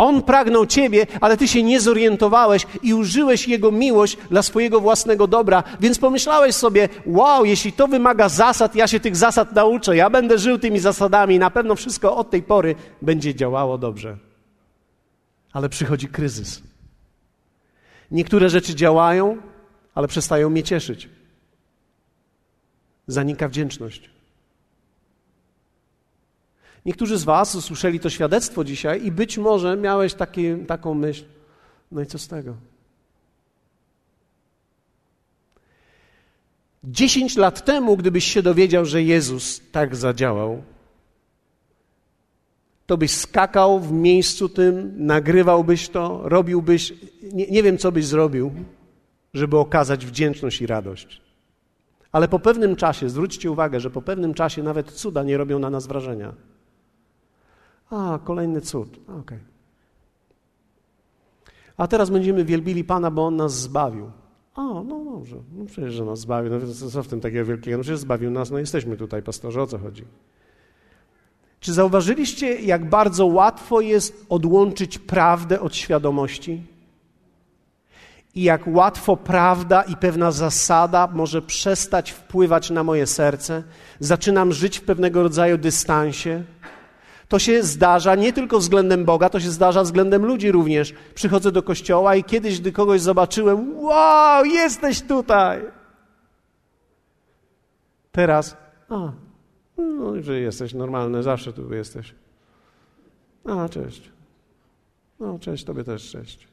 On 0.00 0.22
pragnął 0.22 0.66
Ciebie, 0.66 1.06
ale 1.20 1.36
Ty 1.36 1.48
się 1.48 1.62
nie 1.62 1.80
zorientowałeś 1.80 2.66
i 2.82 2.94
użyłeś 2.94 3.48
Jego 3.48 3.72
miłość 3.72 4.16
dla 4.30 4.42
swojego 4.42 4.80
własnego 4.80 5.26
dobra, 5.26 5.62
więc 5.80 5.98
pomyślałeś 5.98 6.54
sobie, 6.54 6.88
wow, 7.06 7.44
jeśli 7.44 7.72
to 7.72 7.88
wymaga 7.88 8.28
zasad, 8.28 8.74
ja 8.74 8.86
się 8.86 9.00
tych 9.00 9.16
zasad 9.16 9.52
nauczę, 9.52 9.96
ja 9.96 10.10
będę 10.10 10.38
żył 10.38 10.58
tymi 10.58 10.78
zasadami 10.78 11.38
na 11.38 11.50
pewno 11.50 11.74
wszystko 11.74 12.16
od 12.16 12.30
tej 12.30 12.42
pory 12.42 12.74
będzie 13.02 13.34
działało 13.34 13.78
dobrze. 13.78 14.16
Ale 15.52 15.68
przychodzi 15.68 16.08
kryzys. 16.08 16.62
Niektóre 18.10 18.50
rzeczy 18.50 18.74
działają, 18.74 19.36
ale 19.94 20.08
przestają 20.08 20.50
mnie 20.50 20.62
cieszyć. 20.62 21.08
Zanika 23.06 23.48
wdzięczność. 23.48 24.10
Niektórzy 26.86 27.18
z 27.18 27.24
Was 27.24 27.54
usłyszeli 27.54 28.00
to 28.00 28.10
świadectwo 28.10 28.64
dzisiaj 28.64 29.04
i 29.04 29.12
być 29.12 29.38
może 29.38 29.76
miałeś 29.76 30.14
taki, 30.14 30.56
taką 30.66 30.94
myśl, 30.94 31.24
no 31.92 32.00
i 32.00 32.06
co 32.06 32.18
z 32.18 32.28
tego? 32.28 32.54
Dziesięć 36.84 37.36
lat 37.36 37.64
temu, 37.64 37.96
gdybyś 37.96 38.24
się 38.24 38.42
dowiedział, 38.42 38.84
że 38.84 39.02
Jezus 39.02 39.60
tak 39.72 39.96
zadziałał, 39.96 40.62
to 42.86 42.96
byś 42.96 43.10
skakał 43.10 43.80
w 43.80 43.92
miejscu 43.92 44.48
tym, 44.48 44.92
nagrywałbyś 45.06 45.88
to, 45.88 46.20
robiłbyś, 46.24 46.94
nie, 47.32 47.46
nie 47.46 47.62
wiem 47.62 47.78
co 47.78 47.92
byś 47.92 48.06
zrobił, 48.06 48.52
żeby 49.34 49.58
okazać 49.58 50.06
wdzięczność 50.06 50.60
i 50.60 50.66
radość. 50.66 51.20
Ale 52.12 52.28
po 52.28 52.38
pewnym 52.38 52.76
czasie, 52.76 53.10
zwróćcie 53.10 53.50
uwagę, 53.50 53.80
że 53.80 53.90
po 53.90 54.02
pewnym 54.02 54.34
czasie 54.34 54.62
nawet 54.62 54.92
cuda 54.92 55.22
nie 55.22 55.36
robią 55.36 55.58
na 55.58 55.70
nas 55.70 55.86
wrażenia. 55.86 56.32
A, 57.90 58.18
kolejny 58.24 58.60
cud. 58.60 58.88
Okej. 59.02 59.18
Okay. 59.20 59.38
A 61.76 61.86
teraz 61.86 62.10
będziemy 62.10 62.44
wielbili 62.44 62.84
Pana, 62.84 63.10
bo 63.10 63.26
On 63.26 63.36
nas 63.36 63.52
zbawił. 63.52 64.10
A, 64.54 64.62
no 64.62 65.04
dobrze. 65.04 65.36
No 65.52 65.64
przecież, 65.64 65.94
że 65.94 66.04
nas 66.04 66.20
zbawił. 66.20 66.52
No 66.52 66.90
co 66.90 67.02
w 67.02 67.08
tym 67.08 67.20
takiego 67.20 67.44
wielkiego? 67.44 67.76
No 67.76 67.82
przecież 67.82 68.00
zbawił 68.00 68.30
nas, 68.30 68.50
no 68.50 68.58
jesteśmy 68.58 68.96
tutaj, 68.96 69.22
pastorze, 69.22 69.62
o 69.62 69.66
co 69.66 69.78
chodzi? 69.78 70.04
Czy 71.60 71.72
zauważyliście, 71.72 72.60
jak 72.60 72.88
bardzo 72.88 73.26
łatwo 73.26 73.80
jest 73.80 74.26
odłączyć 74.28 74.98
prawdę 74.98 75.60
od 75.60 75.76
świadomości? 75.76 76.62
I 78.34 78.42
jak 78.42 78.66
łatwo 78.66 79.16
prawda 79.16 79.82
i 79.82 79.96
pewna 79.96 80.30
zasada 80.30 81.08
może 81.14 81.42
przestać 81.42 82.10
wpływać 82.10 82.70
na 82.70 82.84
moje 82.84 83.06
serce? 83.06 83.62
Zaczynam 84.00 84.52
żyć 84.52 84.78
w 84.78 84.82
pewnego 84.82 85.22
rodzaju 85.22 85.58
dystansie. 85.58 86.44
To 87.30 87.38
się 87.38 87.62
zdarza 87.62 88.14
nie 88.14 88.32
tylko 88.32 88.58
względem 88.58 89.04
Boga, 89.04 89.28
to 89.28 89.40
się 89.40 89.50
zdarza 89.50 89.82
względem 89.82 90.26
ludzi 90.26 90.52
również. 90.52 90.94
Przychodzę 91.14 91.52
do 91.52 91.62
kościoła 91.62 92.16
i 92.16 92.24
kiedyś, 92.24 92.60
gdy 92.60 92.72
kogoś 92.72 93.00
zobaczyłem, 93.00 93.78
wow, 93.78 94.44
jesteś 94.44 95.02
tutaj. 95.02 95.60
Teraz, 98.12 98.56
a, 98.88 99.12
no, 99.78 100.22
że 100.22 100.40
jesteś 100.40 100.74
normalny, 100.74 101.22
zawsze 101.22 101.52
tu 101.52 101.74
jesteś. 101.74 102.14
A, 103.44 103.68
cześć. 103.68 104.10
No, 105.20 105.38
cześć 105.38 105.64
Tobie 105.64 105.84
też, 105.84 106.10
cześć. 106.10 106.48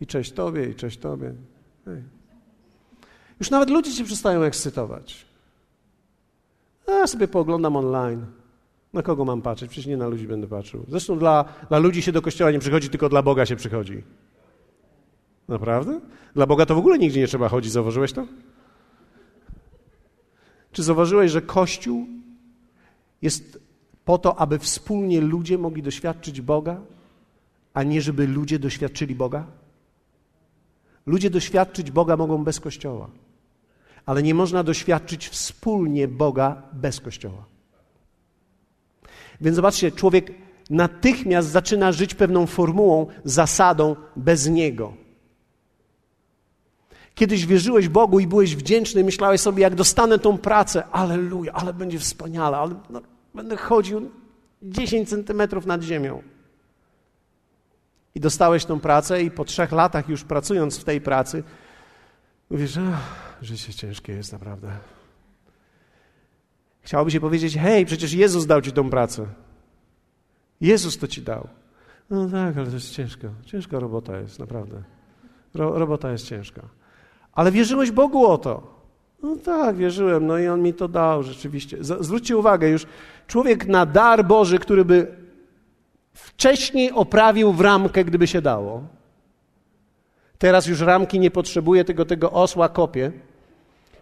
I 0.00 0.06
cześć 0.06 0.32
Tobie, 0.32 0.66
i 0.66 0.74
cześć 0.74 0.98
Tobie. 0.98 1.34
Już 3.40 3.50
nawet 3.50 3.70
ludzie 3.70 3.94
Cię 3.94 4.04
przestają 4.04 4.42
ekscytować. 4.42 5.26
A 6.86 6.92
ja 6.92 7.06
sobie 7.06 7.28
pooglądam 7.28 7.76
online. 7.76 8.39
Na 8.92 9.02
kogo 9.02 9.24
mam 9.24 9.42
patrzeć? 9.42 9.70
Przecież 9.70 9.86
nie 9.86 9.96
na 9.96 10.08
ludzi 10.08 10.28
będę 10.28 10.46
patrzył. 10.46 10.84
Zresztą 10.88 11.18
dla, 11.18 11.44
dla 11.68 11.78
ludzi 11.78 12.02
się 12.02 12.12
do 12.12 12.22
kościoła 12.22 12.50
nie 12.50 12.58
przychodzi, 12.58 12.88
tylko 12.88 13.08
dla 13.08 13.22
Boga 13.22 13.46
się 13.46 13.56
przychodzi. 13.56 14.02
Naprawdę? 15.48 16.00
Dla 16.34 16.46
Boga 16.46 16.66
to 16.66 16.74
w 16.74 16.78
ogóle 16.78 16.98
nigdzie 16.98 17.20
nie 17.20 17.26
trzeba 17.26 17.48
chodzić. 17.48 17.72
Zauważyłeś 17.72 18.12
to? 18.12 18.26
Czy 20.72 20.82
zauważyłeś, 20.82 21.30
że 21.30 21.42
Kościół 21.42 22.06
jest 23.22 23.60
po 24.04 24.18
to, 24.18 24.38
aby 24.38 24.58
wspólnie 24.58 25.20
ludzie 25.20 25.58
mogli 25.58 25.82
doświadczyć 25.82 26.40
Boga, 26.40 26.80
a 27.74 27.82
nie 27.82 28.02
żeby 28.02 28.26
ludzie 28.26 28.58
doświadczyli 28.58 29.14
Boga? 29.14 29.46
Ludzie 31.06 31.30
doświadczyć 31.30 31.90
Boga 31.90 32.16
mogą 32.16 32.44
bez 32.44 32.60
Kościoła, 32.60 33.10
ale 34.06 34.22
nie 34.22 34.34
można 34.34 34.62
doświadczyć 34.62 35.28
wspólnie 35.28 36.08
Boga 36.08 36.62
bez 36.72 37.00
Kościoła. 37.00 37.44
Więc 39.40 39.56
zobaczcie, 39.56 39.92
człowiek 39.92 40.32
natychmiast 40.70 41.48
zaczyna 41.48 41.92
żyć 41.92 42.14
pewną 42.14 42.46
formułą, 42.46 43.06
zasadą 43.24 43.96
bez 44.16 44.48
niego. 44.48 44.94
Kiedyś 47.14 47.46
wierzyłeś 47.46 47.88
Bogu 47.88 48.20
i 48.20 48.26
byłeś 48.26 48.56
wdzięczny, 48.56 49.04
myślałeś 49.04 49.40
sobie, 49.40 49.62
jak 49.62 49.74
dostanę 49.74 50.18
tą 50.18 50.38
pracę, 50.38 50.86
aleluja, 50.86 51.52
ale 51.52 51.74
będzie 51.74 51.98
wspaniale, 51.98 52.56
ale 52.56 52.74
no, 52.90 53.02
będę 53.34 53.56
chodził 53.56 54.10
10 54.62 55.08
centymetrów 55.08 55.66
nad 55.66 55.82
ziemią. 55.82 56.22
I 58.14 58.20
dostałeś 58.20 58.64
tą 58.64 58.80
pracę, 58.80 59.22
i 59.22 59.30
po 59.30 59.44
trzech 59.44 59.72
latach 59.72 60.08
już 60.08 60.24
pracując 60.24 60.78
w 60.78 60.84
tej 60.84 61.00
pracy, 61.00 61.42
mówisz, 62.50 62.70
że 62.70 62.96
życie 63.42 63.74
ciężkie 63.74 64.12
jest 64.12 64.32
naprawdę. 64.32 64.72
Chciałoby 66.82 67.10
się 67.10 67.20
powiedzieć, 67.20 67.56
hej, 67.56 67.86
przecież 67.86 68.12
Jezus 68.12 68.46
dał 68.46 68.62
ci 68.62 68.72
tą 68.72 68.90
pracę. 68.90 69.26
Jezus 70.60 70.98
to 70.98 71.08
ci 71.08 71.22
dał. 71.22 71.48
No 72.10 72.28
tak, 72.28 72.56
ale 72.56 72.66
to 72.66 72.74
jest 72.74 72.90
ciężko. 72.90 73.28
Ciężka 73.44 73.78
robota 73.78 74.18
jest, 74.18 74.38
naprawdę. 74.38 74.82
Ro, 75.54 75.78
robota 75.78 76.12
jest 76.12 76.26
ciężka. 76.26 76.62
Ale 77.32 77.52
wierzyłeś 77.52 77.90
Bogu 77.90 78.26
o 78.26 78.38
to. 78.38 78.80
No 79.22 79.36
tak, 79.36 79.76
wierzyłem, 79.76 80.26
no 80.26 80.38
i 80.38 80.48
On 80.48 80.62
mi 80.62 80.74
to 80.74 80.88
dał 80.88 81.22
rzeczywiście. 81.22 81.76
Zwróćcie 81.80 82.36
uwagę, 82.36 82.68
już 82.68 82.86
człowiek 83.26 83.66
na 83.66 83.86
dar 83.86 84.24
Boży, 84.24 84.58
który 84.58 84.84
by 84.84 85.06
wcześniej 86.12 86.92
oprawił 86.92 87.52
w 87.52 87.60
ramkę, 87.60 88.04
gdyby 88.04 88.26
się 88.26 88.42
dało. 88.42 88.82
Teraz 90.38 90.66
już 90.66 90.80
ramki 90.80 91.20
nie 91.20 91.30
potrzebuje, 91.30 91.84
tylko 91.84 92.04
tego 92.04 92.32
osła 92.32 92.68
kopie 92.68 93.12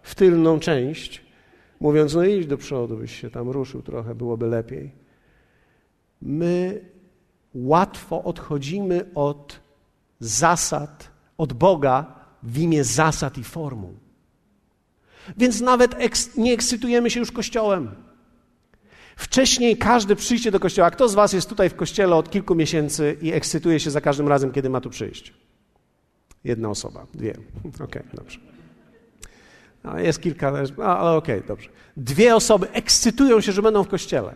w 0.03 0.15
tylną 0.15 0.61
część, 0.61 1.28
mówiąc, 1.81 2.15
no 2.15 2.25
idź 2.25 2.47
do 2.47 2.57
przodu, 2.57 2.97
byś 2.97 3.21
się 3.21 3.31
tam 3.31 3.51
ruszył 3.51 3.83
trochę, 3.83 4.15
byłoby 4.15 4.47
lepiej. 4.47 4.93
My 6.23 6.81
łatwo 7.55 8.25
odchodzimy 8.25 9.11
od 9.15 9.61
zasad, 10.21 11.11
od 11.39 11.53
Boga 11.53 12.15
w 12.43 12.59
imię 12.59 12.85
zasad 12.85 13.39
i 13.39 13.45
formuł. 13.45 13.95
Więc 15.37 15.61
nawet 15.61 15.97
nie 16.37 16.53
ekscytujemy 16.53 17.11
się 17.11 17.21
już 17.21 17.33
Kościołem. 17.33 17.91
Wcześniej 19.17 19.77
każde 19.77 20.17
przyjście 20.17 20.51
do 20.51 20.61
kościoła, 20.61 20.91
kto 20.91 21.09
z 21.09 21.15
Was 21.15 21.33
jest 21.33 21.49
tutaj 21.49 21.71
w 21.71 21.75
kościele 21.75 22.17
od 22.17 22.31
kilku 22.31 22.55
miesięcy 22.55 23.17
i 23.23 23.33
ekscytuje 23.33 23.81
się 23.81 23.91
za 23.91 24.01
każdym 24.01 24.29
razem, 24.29 24.53
kiedy 24.53 24.71
ma 24.71 24.81
tu 24.81 24.91
przyjść? 24.91 25.35
Jedna 26.45 26.69
osoba, 26.71 27.07
dwie. 27.15 27.31
Okej, 27.75 27.85
okay, 27.85 28.05
dobrze. 28.15 28.58
No, 29.85 29.99
jest 29.99 30.23
kilka, 30.23 30.49
ale 30.85 31.17
okej, 31.17 31.37
okay, 31.37 31.49
dobrze. 31.49 31.69
Dwie 31.97 32.37
osoby 32.37 32.71
ekscytują 32.71 33.41
się, 33.41 33.53
że 33.53 33.63
będą 33.63 33.85
w 33.85 33.89
kościele. 33.89 34.35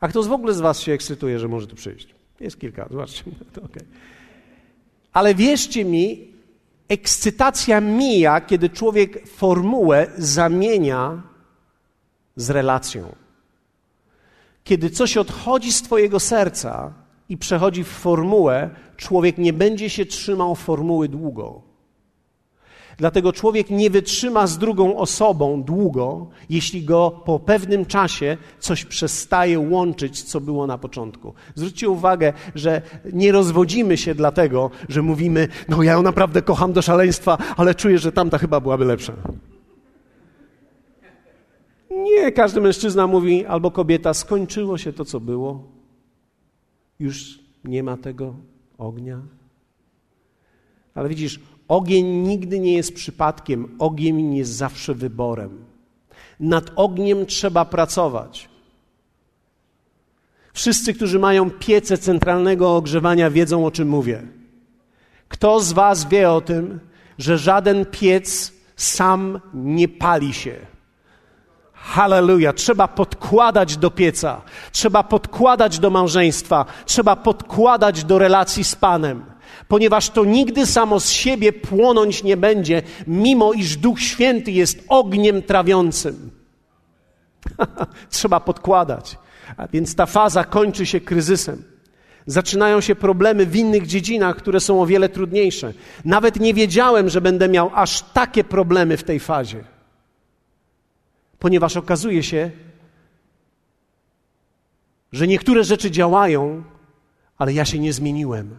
A 0.00 0.08
kto 0.08 0.22
z 0.22 0.26
w 0.26 0.32
ogóle 0.32 0.54
z 0.54 0.60
Was 0.60 0.80
się 0.80 0.92
ekscytuje, 0.92 1.38
że 1.38 1.48
może 1.48 1.66
tu 1.66 1.76
przyjść? 1.76 2.14
Jest 2.40 2.60
kilka, 2.60 2.88
zobaczcie. 2.90 3.24
To 3.52 3.62
okay. 3.62 3.84
Ale 5.12 5.34
wierzcie 5.34 5.84
mi, 5.84 6.28
ekscytacja 6.88 7.80
mija, 7.80 8.40
kiedy 8.40 8.70
człowiek 8.70 9.28
formułę 9.28 10.06
zamienia 10.18 11.22
z 12.36 12.50
relacją. 12.50 13.14
Kiedy 14.64 14.90
coś 14.90 15.16
odchodzi 15.16 15.72
z 15.72 15.82
Twojego 15.82 16.20
serca 16.20 16.92
i 17.28 17.36
przechodzi 17.36 17.84
w 17.84 17.88
formułę, 17.88 18.70
człowiek 18.96 19.38
nie 19.38 19.52
będzie 19.52 19.90
się 19.90 20.06
trzymał 20.06 20.54
formuły 20.54 21.08
długo. 21.08 21.69
Dlatego 23.00 23.32
człowiek 23.32 23.70
nie 23.70 23.90
wytrzyma 23.90 24.46
z 24.46 24.58
drugą 24.58 24.96
osobą 24.96 25.62
długo, 25.62 26.26
jeśli 26.50 26.84
go 26.84 27.22
po 27.24 27.38
pewnym 27.38 27.86
czasie 27.86 28.36
coś 28.58 28.84
przestaje 28.84 29.58
łączyć, 29.58 30.22
co 30.22 30.40
było 30.40 30.66
na 30.66 30.78
początku. 30.78 31.34
Zwróćcie 31.54 31.88
uwagę, 31.88 32.32
że 32.54 32.82
nie 33.12 33.32
rozwodzimy 33.32 33.96
się 33.96 34.14
dlatego, 34.14 34.70
że 34.88 35.02
mówimy: 35.02 35.48
No, 35.68 35.82
ja 35.82 35.92
ją 35.92 36.02
naprawdę 36.02 36.42
kocham 36.42 36.72
do 36.72 36.82
szaleństwa, 36.82 37.38
ale 37.56 37.74
czuję, 37.74 37.98
że 37.98 38.12
tamta 38.12 38.38
chyba 38.38 38.60
byłaby 38.60 38.84
lepsza. 38.84 39.12
Nie, 41.90 42.32
każdy 42.32 42.60
mężczyzna 42.60 43.06
mówi 43.06 43.46
albo 43.46 43.70
kobieta, 43.70 44.14
skończyło 44.14 44.78
się 44.78 44.92
to, 44.92 45.04
co 45.04 45.20
było. 45.20 45.64
Już 46.98 47.38
nie 47.64 47.82
ma 47.82 47.96
tego 47.96 48.34
ognia. 48.78 49.39
Ale 51.00 51.08
widzisz, 51.08 51.40
ogień 51.68 52.06
nigdy 52.06 52.60
nie 52.60 52.72
jest 52.72 52.94
przypadkiem, 52.94 53.76
ogień 53.78 54.34
jest 54.34 54.52
zawsze 54.52 54.94
wyborem. 54.94 55.64
Nad 56.40 56.70
ogniem 56.76 57.26
trzeba 57.26 57.64
pracować. 57.64 58.48
Wszyscy, 60.52 60.94
którzy 60.94 61.18
mają 61.18 61.50
piece 61.50 61.98
centralnego 61.98 62.76
ogrzewania, 62.76 63.30
wiedzą 63.30 63.66
o 63.66 63.70
czym 63.70 63.88
mówię. 63.88 64.22
Kto 65.28 65.60
z 65.60 65.72
Was 65.72 66.08
wie 66.08 66.30
o 66.30 66.40
tym, 66.40 66.80
że 67.18 67.38
żaden 67.38 67.86
piec 67.86 68.52
sam 68.76 69.40
nie 69.54 69.88
pali 69.88 70.32
się? 70.32 70.56
Halleluja. 71.72 72.52
Trzeba 72.52 72.88
podkładać 72.88 73.76
do 73.76 73.90
pieca, 73.90 74.42
trzeba 74.72 75.02
podkładać 75.02 75.78
do 75.78 75.90
małżeństwa, 75.90 76.64
trzeba 76.84 77.16
podkładać 77.16 78.04
do 78.04 78.18
relacji 78.18 78.64
z 78.64 78.74
Panem, 78.74 79.29
ponieważ 79.70 80.10
to 80.10 80.24
nigdy 80.24 80.66
samo 80.66 81.00
z 81.00 81.10
siebie 81.10 81.52
płonąć 81.52 82.22
nie 82.22 82.36
będzie, 82.36 82.82
mimo 83.06 83.52
iż 83.52 83.76
Duch 83.76 84.00
Święty 84.00 84.50
jest 84.52 84.84
ogniem 84.88 85.42
trawiącym. 85.42 86.30
trzeba 88.10 88.40
podkładać. 88.40 89.18
A 89.56 89.68
więc 89.68 89.94
ta 89.94 90.06
faza 90.06 90.44
kończy 90.44 90.86
się 90.86 91.00
kryzysem. 91.00 91.64
Zaczynają 92.26 92.80
się 92.80 92.94
problemy 92.94 93.46
w 93.46 93.56
innych 93.56 93.86
dziedzinach, 93.86 94.36
które 94.36 94.60
są 94.60 94.82
o 94.82 94.86
wiele 94.86 95.08
trudniejsze. 95.08 95.72
Nawet 96.04 96.40
nie 96.40 96.54
wiedziałem, 96.54 97.08
że 97.08 97.20
będę 97.20 97.48
miał 97.48 97.70
aż 97.74 98.02
takie 98.02 98.44
problemy 98.44 98.96
w 98.96 99.04
tej 99.04 99.20
fazie 99.20 99.64
ponieważ 101.40 101.76
okazuje 101.76 102.22
się, 102.22 102.50
że 105.12 105.26
niektóre 105.26 105.64
rzeczy 105.64 105.90
działają, 105.90 106.62
ale 107.38 107.52
ja 107.52 107.64
się 107.64 107.78
nie 107.78 107.92
zmieniłem. 107.92 108.58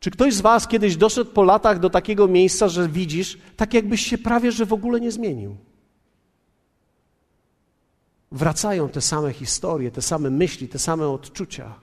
Czy 0.00 0.10
ktoś 0.10 0.34
z 0.34 0.40
Was 0.40 0.68
kiedyś 0.68 0.96
doszedł 0.96 1.30
po 1.30 1.42
latach 1.42 1.78
do 1.78 1.90
takiego 1.90 2.28
miejsca, 2.28 2.68
że 2.68 2.88
widzisz, 2.88 3.38
tak 3.56 3.74
jakbyś 3.74 4.06
się 4.06 4.18
prawie, 4.18 4.52
że 4.52 4.66
w 4.66 4.72
ogóle 4.72 5.00
nie 5.00 5.12
zmienił? 5.12 5.56
Wracają 8.32 8.88
te 8.88 9.00
same 9.00 9.32
historie, 9.32 9.90
te 9.90 10.02
same 10.02 10.30
myśli, 10.30 10.68
te 10.68 10.78
same 10.78 11.08
odczucia. 11.08 11.74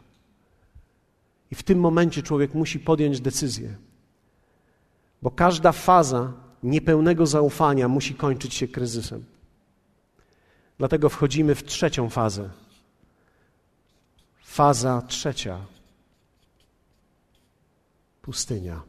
I 1.51 1.55
w 1.55 1.63
tym 1.63 1.79
momencie 1.79 2.23
człowiek 2.23 2.53
musi 2.53 2.79
podjąć 2.79 3.21
decyzję, 3.21 3.75
bo 5.21 5.31
każda 5.31 5.71
faza 5.71 6.33
niepełnego 6.63 7.25
zaufania 7.25 7.87
musi 7.87 8.15
kończyć 8.15 8.53
się 8.53 8.67
kryzysem. 8.67 9.25
Dlatego 10.77 11.09
wchodzimy 11.09 11.55
w 11.55 11.63
trzecią 11.63 12.09
fazę. 12.09 12.49
Faza 14.43 15.01
trzecia. 15.07 15.74
Pustynia. 18.25 18.81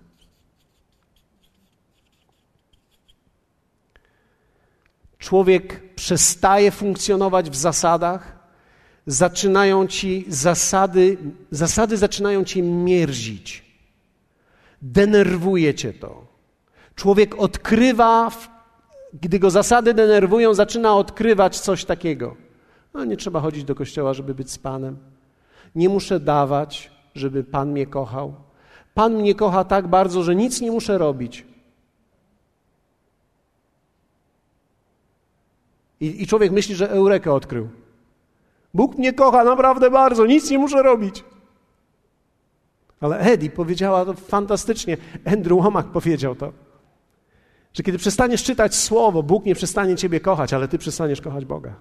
Człowiek 5.19 5.95
przestaje 5.95 6.71
funkcjonować 6.71 7.51
w 7.51 7.57
zasadach, 7.57 8.37
zaczynają 9.07 9.87
ci 9.87 10.25
zasady, 10.29 11.19
zasady 11.51 11.97
zaczynają 11.97 12.45
cię 12.45 12.63
mierzić. 12.63 13.65
Denerwuje 14.83 15.75
cię 15.75 15.93
to. 15.93 16.27
Człowiek 16.95 17.35
odkrywa, 17.39 18.31
gdy 19.23 19.39
go 19.39 19.51
zasady 19.51 19.95
denerwują, 19.95 20.55
zaczyna 20.55 20.95
odkrywać 20.95 21.61
coś 21.61 21.85
takiego. 21.85 22.37
No, 22.95 23.05
nie 23.05 23.17
trzeba 23.17 23.41
chodzić 23.41 23.65
do 23.65 23.75
kościoła, 23.75 24.15
żeby 24.15 24.35
być 24.35 24.51
z 24.51 24.59
Panem. 24.59 24.97
Nie 25.75 25.89
muszę 25.89 26.21
dawać, 26.21 26.91
żeby 27.15 27.45
Pan 27.45 27.71
mnie 27.71 27.87
kochał. 27.87 28.46
Pan 28.97 29.15
mnie 29.15 29.35
kocha 29.35 29.65
tak 29.65 29.89
bardzo, 29.89 30.23
że 30.23 30.37
nic 30.37 30.61
nie 30.61 30.71
muszę 30.71 30.99
robić. 30.99 31.47
I, 36.01 36.23
I, 36.23 36.27
człowiek 36.27 36.53
myśli, 36.53 36.75
że 36.75 36.91
Eurekę 36.91 37.33
odkrył. 37.33 37.69
Bóg 38.75 38.99
mnie 38.99 39.13
kocha 39.13 39.45
naprawdę 39.45 39.91
bardzo, 39.91 40.27
nic 40.27 40.51
nie 40.51 40.59
muszę 40.59 40.83
robić. 40.83 41.25
Ale 43.01 43.19
Edi 43.19 43.51
powiedziała 43.51 44.05
to 44.05 44.15
fantastycznie. 44.15 44.97
Andrew 45.25 45.63
Womack 45.63 45.89
powiedział 45.89 46.35
to. 46.35 46.53
Że 47.73 47.83
kiedy 47.83 47.99
przestaniesz 47.99 48.45
czytać 48.45 48.75
Słowo, 48.75 49.23
Bóg 49.23 49.45
nie 49.45 49.55
przestanie 49.55 49.97
Ciebie 49.97 50.21
kochać, 50.21 50.53
ale 50.53 50.69
Ty 50.69 50.79
przestaniesz 50.79 51.21
kochać 51.21 51.45
Boga. 51.45 51.75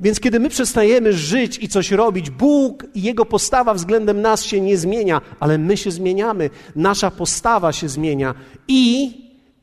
Więc 0.00 0.20
kiedy 0.20 0.40
my 0.40 0.48
przestajemy 0.48 1.12
żyć 1.12 1.58
i 1.58 1.68
coś 1.68 1.90
robić, 1.90 2.30
Bóg 2.30 2.84
i 2.94 3.02
Jego 3.02 3.26
postawa 3.26 3.74
względem 3.74 4.20
nas 4.20 4.44
się 4.44 4.60
nie 4.60 4.78
zmienia, 4.78 5.20
ale 5.40 5.58
my 5.58 5.76
się 5.76 5.90
zmieniamy, 5.90 6.50
nasza 6.76 7.10
postawa 7.10 7.72
się 7.72 7.88
zmienia 7.88 8.34
i 8.68 9.14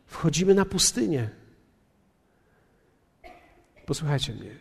wchodzimy 0.05 0.53
na 0.53 0.65
pustynię. 0.65 1.29
Posłuchajcie 3.85 4.33
mnie. 4.33 4.51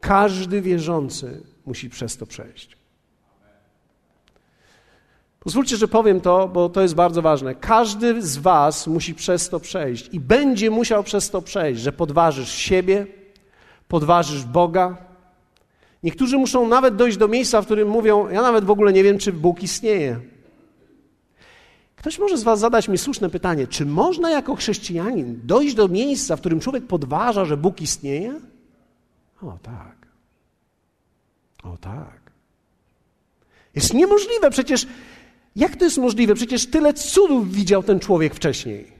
Każdy 0.00 0.62
wierzący 0.62 1.42
musi 1.66 1.90
przez 1.90 2.16
to 2.16 2.26
przejść. 2.26 2.78
Pozwólcie, 5.40 5.76
że 5.76 5.88
powiem 5.88 6.20
to, 6.20 6.48
bo 6.48 6.68
to 6.68 6.80
jest 6.82 6.94
bardzo 6.94 7.22
ważne. 7.22 7.54
Każdy 7.54 8.22
z 8.22 8.36
Was 8.36 8.86
musi 8.86 9.14
przez 9.14 9.48
to 9.48 9.60
przejść 9.60 10.08
i 10.12 10.20
będzie 10.20 10.70
musiał 10.70 11.04
przez 11.04 11.30
to 11.30 11.42
przejść, 11.42 11.80
że 11.80 11.92
podważysz 11.92 12.52
siebie, 12.52 13.06
podważysz 13.88 14.44
Boga 14.44 15.08
Niektórzy 16.02 16.38
muszą 16.38 16.68
nawet 16.68 16.96
dojść 16.96 17.18
do 17.18 17.28
miejsca, 17.28 17.62
w 17.62 17.64
którym 17.64 17.88
mówią: 17.88 18.28
Ja 18.28 18.42
nawet 18.42 18.64
w 18.64 18.70
ogóle 18.70 18.92
nie 18.92 19.02
wiem, 19.02 19.18
czy 19.18 19.32
Bóg 19.32 19.62
istnieje. 19.62 20.20
Ktoś 21.96 22.18
może 22.18 22.36
z 22.36 22.42
Was 22.42 22.60
zadać 22.60 22.88
mi 22.88 22.98
słuszne 22.98 23.30
pytanie: 23.30 23.66
czy 23.66 23.86
można 23.86 24.30
jako 24.30 24.56
chrześcijanin 24.56 25.40
dojść 25.44 25.74
do 25.74 25.88
miejsca, 25.88 26.36
w 26.36 26.40
którym 26.40 26.60
człowiek 26.60 26.86
podważa, 26.86 27.44
że 27.44 27.56
Bóg 27.56 27.80
istnieje? 27.80 28.40
O 29.42 29.58
tak. 29.62 29.96
O 31.62 31.76
tak. 31.76 32.20
Jest 33.74 33.94
niemożliwe, 33.94 34.50
przecież 34.50 34.86
jak 35.56 35.76
to 35.76 35.84
jest 35.84 35.98
możliwe? 35.98 36.34
Przecież 36.34 36.66
tyle 36.66 36.94
cudów 36.94 37.52
widział 37.52 37.82
ten 37.82 38.00
człowiek 38.00 38.34
wcześniej. 38.34 38.92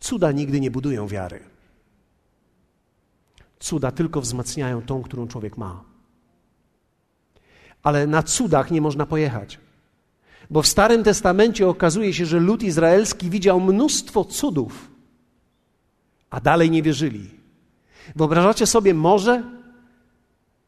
Cuda 0.00 0.32
nigdy 0.32 0.60
nie 0.60 0.70
budują 0.70 1.08
wiary. 1.08 1.55
Cuda 3.58 3.92
tylko 3.92 4.20
wzmacniają 4.20 4.82
tą, 4.82 5.02
którą 5.02 5.28
człowiek 5.28 5.56
ma. 5.56 5.84
Ale 7.82 8.06
na 8.06 8.22
cudach 8.22 8.70
nie 8.70 8.80
można 8.80 9.06
pojechać. 9.06 9.58
Bo 10.50 10.62
w 10.62 10.66
Starym 10.66 11.04
Testamencie 11.04 11.68
okazuje 11.68 12.14
się, 12.14 12.26
że 12.26 12.40
lud 12.40 12.62
izraelski 12.62 13.30
widział 13.30 13.60
mnóstwo 13.60 14.24
cudów, 14.24 14.90
a 16.30 16.40
dalej 16.40 16.70
nie 16.70 16.82
wierzyli. 16.82 17.30
Wyobrażacie 18.16 18.66
sobie 18.66 18.94
morze? 18.94 19.42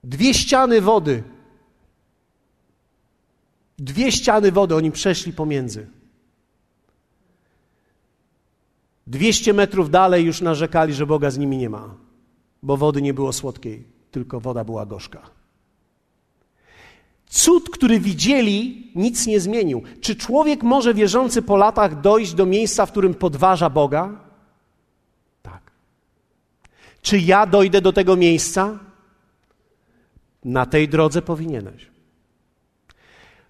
Dwie 0.04 0.34
ściany 0.34 0.80
wody. 0.80 1.22
Dwie 3.78 4.12
ściany 4.12 4.52
wody, 4.52 4.74
oni 4.74 4.92
przeszli 4.92 5.32
pomiędzy. 5.32 5.86
Dwieście 9.08 9.52
metrów 9.52 9.90
dalej 9.90 10.24
już 10.24 10.40
narzekali, 10.40 10.94
że 10.94 11.06
Boga 11.06 11.30
z 11.30 11.38
nimi 11.38 11.56
nie 11.58 11.70
ma, 11.70 11.94
bo 12.62 12.76
wody 12.76 13.02
nie 13.02 13.14
było 13.14 13.32
słodkiej, 13.32 13.84
tylko 14.10 14.40
woda 14.40 14.64
była 14.64 14.86
gorzka. 14.86 15.38
Cud, 17.28 17.70
który 17.70 18.00
widzieli, 18.00 18.90
nic 18.94 19.26
nie 19.26 19.40
zmienił. 19.40 19.82
Czy 20.00 20.16
człowiek 20.16 20.62
może 20.62 20.94
wierzący 20.94 21.42
po 21.42 21.56
latach 21.56 22.00
dojść 22.00 22.34
do 22.34 22.46
miejsca, 22.46 22.86
w 22.86 22.90
którym 22.90 23.14
podważa 23.14 23.70
Boga? 23.70 24.20
Tak. 25.42 25.70
Czy 27.02 27.18
ja 27.18 27.46
dojdę 27.46 27.80
do 27.80 27.92
tego 27.92 28.16
miejsca? 28.16 28.78
Na 30.44 30.66
tej 30.66 30.88
drodze 30.88 31.22
powinieneś. 31.22 31.88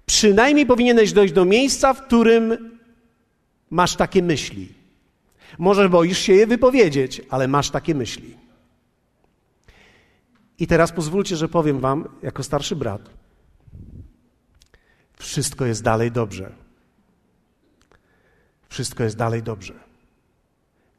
Przynajmniej 0.07 0.66
powinieneś 0.66 1.12
dojść 1.12 1.35
do 1.35 1.44
miejsca, 1.44 1.94
w 1.94 2.07
którym 2.07 2.79
masz 3.71 3.97
takie 3.97 4.23
myśli. 4.23 4.68
Może 5.59 5.88
boisz 5.88 6.18
się 6.18 6.33
je 6.33 6.47
wypowiedzieć, 6.47 7.23
ale 7.31 7.49
masz 7.49 7.71
takie 7.71 7.94
myśli. 7.94 8.48
I 10.59 10.66
teraz 10.66 10.92
pozwólcie, 10.92 11.37
że 11.37 11.49
powiem 11.49 11.81
Wam, 11.81 12.09
jako 12.23 12.42
starszy 12.42 12.77
brat, 12.77 13.11
wszystko 15.16 15.66
jest 15.66 15.83
dalej 15.83 16.12
dobrze. 16.12 16.53
Wszystko 18.68 19.05
jest 19.05 19.16
dalej 19.16 19.42
dobrze. 19.42 19.75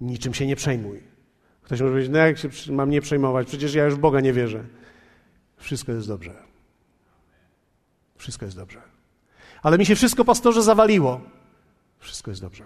Niczym 0.02 0.34
się 0.34 0.48
nie 0.48 0.56
przejmuj. 0.56 1.04
Ktoś 1.62 1.82
może 1.82 1.92
powiedzieć, 1.92 2.12
no 2.12 2.18
jak 2.18 2.38
się 2.38 2.74
mam 2.74 2.90
nie 2.90 3.02
przejmować? 3.02 3.48
Przecież 3.48 3.74
ja 3.74 3.86
już 3.86 3.96
w 3.96 4.00
Boga 4.00 4.20
nie 4.20 4.34
wierzę. 4.34 4.64
Wszystko 5.58 5.92
jest 5.92 6.08
dobrze. 6.08 6.34
Wszystko 8.18 8.46
jest 8.46 8.58
dobrze. 8.58 8.82
Ale 9.62 9.78
mi 9.78 9.86
się 9.86 9.96
wszystko, 9.96 10.26
pastorze, 10.26 10.64
zawaliło. 10.64 11.22
Wszystko 12.00 12.32
jest 12.32 12.42
dobrze. 12.42 12.64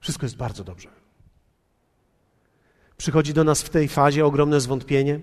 Wszystko 0.00 0.26
jest 0.26 0.36
bardzo 0.36 0.64
dobrze. 0.64 1.05
Przychodzi 2.96 3.34
do 3.34 3.44
nas 3.44 3.62
w 3.62 3.68
tej 3.68 3.88
fazie 3.88 4.26
ogromne 4.26 4.60
zwątpienie. 4.60 5.20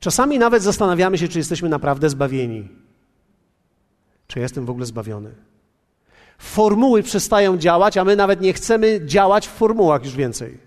Czasami 0.00 0.38
nawet 0.38 0.62
zastanawiamy 0.62 1.18
się, 1.18 1.28
czy 1.28 1.38
jesteśmy 1.38 1.68
naprawdę 1.68 2.10
zbawieni. 2.10 2.68
Czy 4.26 4.40
jestem 4.40 4.66
w 4.66 4.70
ogóle 4.70 4.86
zbawiony? 4.86 5.34
Formuły 6.38 7.02
przestają 7.02 7.58
działać, 7.58 7.96
a 7.96 8.04
my 8.04 8.16
nawet 8.16 8.40
nie 8.40 8.52
chcemy 8.52 9.06
działać 9.06 9.48
w 9.48 9.50
formułach 9.50 10.04
już 10.04 10.16
więcej. 10.16 10.58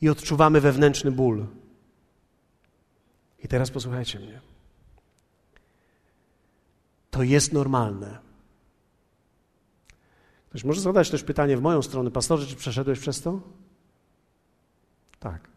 I 0.00 0.08
odczuwamy 0.08 0.60
wewnętrzny 0.60 1.10
ból. 1.10 1.46
I 3.44 3.48
teraz 3.48 3.70
posłuchajcie 3.70 4.18
mnie. 4.18 4.40
To 7.10 7.22
jest 7.22 7.52
normalne. 7.52 8.18
Ktoś 10.48 10.64
może 10.64 10.80
zadać 10.80 11.10
też 11.10 11.22
pytanie 11.22 11.56
w 11.56 11.62
moją 11.62 11.82
stronę, 11.82 12.10
pastorze, 12.10 12.46
czy 12.46 12.56
przeszedłeś 12.56 12.98
przez 12.98 13.22
to? 13.22 13.40
Tak. 15.24 15.48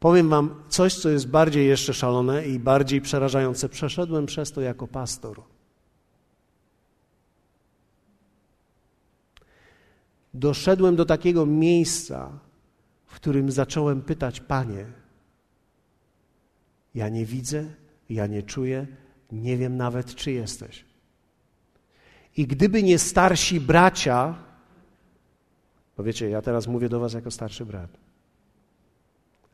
Powiem 0.00 0.28
Wam 0.28 0.62
coś, 0.68 0.94
co 0.94 1.10
jest 1.10 1.28
bardziej 1.28 1.68
jeszcze 1.68 1.94
szalone 1.94 2.46
i 2.46 2.58
bardziej 2.58 3.00
przerażające. 3.00 3.68
Przeszedłem 3.68 4.26
przez 4.26 4.52
to 4.52 4.60
jako 4.60 4.86
pastor. 4.88 5.42
Doszedłem 10.34 10.96
do 10.96 11.04
takiego 11.04 11.46
miejsca, 11.46 12.38
w 13.06 13.14
którym 13.14 13.50
zacząłem 13.50 14.02
pytać: 14.02 14.40
Panie, 14.40 14.86
ja 16.94 17.08
nie 17.08 17.26
widzę, 17.26 17.64
ja 18.10 18.26
nie 18.26 18.42
czuję, 18.42 18.86
nie 19.32 19.56
wiem 19.56 19.76
nawet, 19.76 20.14
czy 20.14 20.32
jesteś. 20.32 20.84
I 22.36 22.46
gdyby 22.46 22.82
nie 22.82 22.98
starsi 22.98 23.60
bracia, 23.60 24.34
bo 25.96 26.02
wiecie, 26.04 26.28
ja 26.28 26.42
teraz 26.42 26.66
mówię 26.66 26.88
do 26.88 27.00
Was 27.00 27.12
jako 27.12 27.30
starszy 27.30 27.66
brat, 27.66 28.03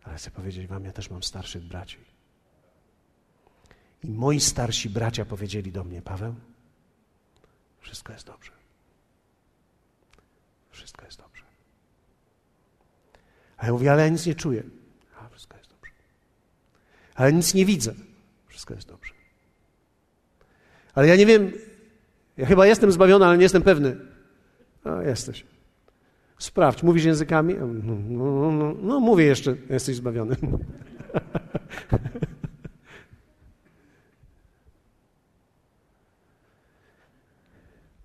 ale 0.04 0.16
chcę 0.16 0.30
powiedzieć 0.30 0.66
Wam, 0.66 0.84
ja 0.84 0.92
też 0.92 1.10
mam 1.10 1.22
starszych 1.22 1.62
braci. 1.62 1.98
I 4.04 4.10
moi 4.10 4.40
starsi 4.40 4.90
bracia 4.90 5.24
powiedzieli 5.24 5.72
do 5.72 5.84
mnie, 5.84 6.02
Paweł, 6.02 6.34
wszystko 7.80 8.12
jest 8.12 8.26
dobrze. 8.26 8.52
Wszystko 10.70 11.04
jest 11.04 11.18
dobrze. 11.18 11.44
A 13.56 13.66
ja 13.66 13.72
mówię, 13.72 13.92
ale 13.92 14.02
ja 14.02 14.08
nic 14.08 14.26
nie 14.26 14.34
czuję. 14.34 14.62
A 15.18 15.28
wszystko 15.28 15.56
jest 15.56 15.70
dobrze. 15.70 15.92
Ale 17.14 17.32
nic 17.32 17.54
nie 17.54 17.66
widzę. 17.66 17.94
Wszystko 18.46 18.74
jest 18.74 18.88
dobrze. 18.88 19.14
Ale 20.94 21.08
ja 21.08 21.16
nie 21.16 21.26
wiem, 21.26 21.52
ja 22.36 22.46
chyba 22.46 22.66
jestem 22.66 22.92
zbawiony, 22.92 23.26
ale 23.26 23.36
nie 23.36 23.42
jestem 23.42 23.62
pewny. 23.62 23.96
A, 24.84 25.02
jesteś. 25.02 25.44
Sprawdź, 26.40 26.82
mówisz 26.82 27.04
językami? 27.04 27.54
No, 27.54 27.66
no, 27.84 27.94
no, 28.30 28.52
no, 28.52 28.74
no 28.82 29.00
mówię 29.00 29.24
jeszcze, 29.24 29.56
jesteś 29.70 29.96
zbawiony. 29.96 30.36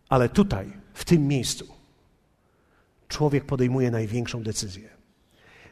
Ale 0.09 0.29
tutaj, 0.29 0.73
w 0.93 1.05
tym 1.05 1.27
miejscu, 1.27 1.67
człowiek 3.07 3.45
podejmuje 3.45 3.91
największą 3.91 4.43
decyzję. 4.43 4.89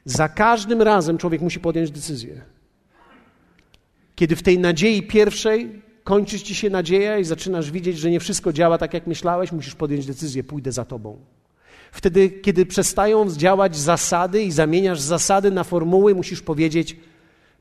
Za 0.06 0.30
każdym 0.30 0.82
razem 0.82 1.18
człowiek 1.18 1.42
musi 1.42 1.60
podjąć 1.60 1.92
decyzję. 1.92 2.42
Kiedy 4.16 4.36
w 4.36 4.44
tej 4.44 4.60
nadziei 4.60 5.08
pierwszej 5.08 5.82
kończy 6.04 6.40
ci 6.40 6.56
się 6.56 6.70
nadzieja 6.70 7.18
i 7.18 7.24
zaczynasz 7.24 7.72
widzieć, 7.72 7.98
że 7.98 8.12
nie 8.12 8.20
wszystko 8.20 8.54
działa 8.54 8.78
tak, 8.78 8.94
jak 8.94 9.08
myślałeś, 9.08 9.52
musisz 9.52 9.76
podjąć 9.76 10.06
decyzję, 10.06 10.44
pójdę 10.44 10.72
za 10.72 10.86
tobą. 10.86 11.33
Wtedy, 11.94 12.30
kiedy 12.30 12.66
przestają 12.66 13.30
działać 13.30 13.78
zasady 13.78 14.44
i 14.44 14.52
zamieniasz 14.52 15.00
zasady 15.00 15.52
na 15.52 15.64
formuły, 15.64 16.16
musisz 16.16 16.42
powiedzieć: 16.42 16.98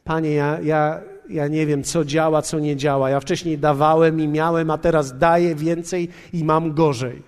Panie, 0.04 0.30
ja, 0.30 0.60
ja, 0.60 1.00
ja 1.28 1.48
nie 1.48 1.66
wiem, 1.66 1.84
co 1.84 2.04
działa, 2.04 2.42
co 2.42 2.58
nie 2.58 2.76
działa. 2.76 3.10
Ja 3.10 3.20
wcześniej 3.20 3.58
dawałem 3.58 4.20
i 4.20 4.28
miałem, 4.28 4.70
a 4.70 4.78
teraz 4.78 5.18
daję 5.18 5.54
więcej 5.54 6.08
i 6.32 6.44
mam 6.44 6.74
gorzej. 6.74 7.22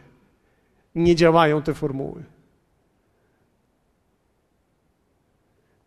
Nie 0.95 1.17
działają 1.17 1.63
te 1.63 1.75
formuły. 1.75 2.25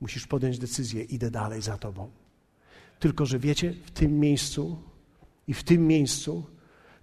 Musisz 0.02 0.28
podjąć 0.28 0.60
decyzję, 0.60 1.04
idę 1.04 1.32
dalej 1.32 1.62
za 1.62 1.78
Tobą. 1.78 2.10
Tylko, 3.00 3.26
że 3.26 3.40
wiecie, 3.40 3.74
w 3.86 3.92
tym 3.92 4.20
miejscu 4.20 4.78
i 5.48 5.54
w 5.54 5.64
tym 5.64 5.88
miejscu 5.88 6.44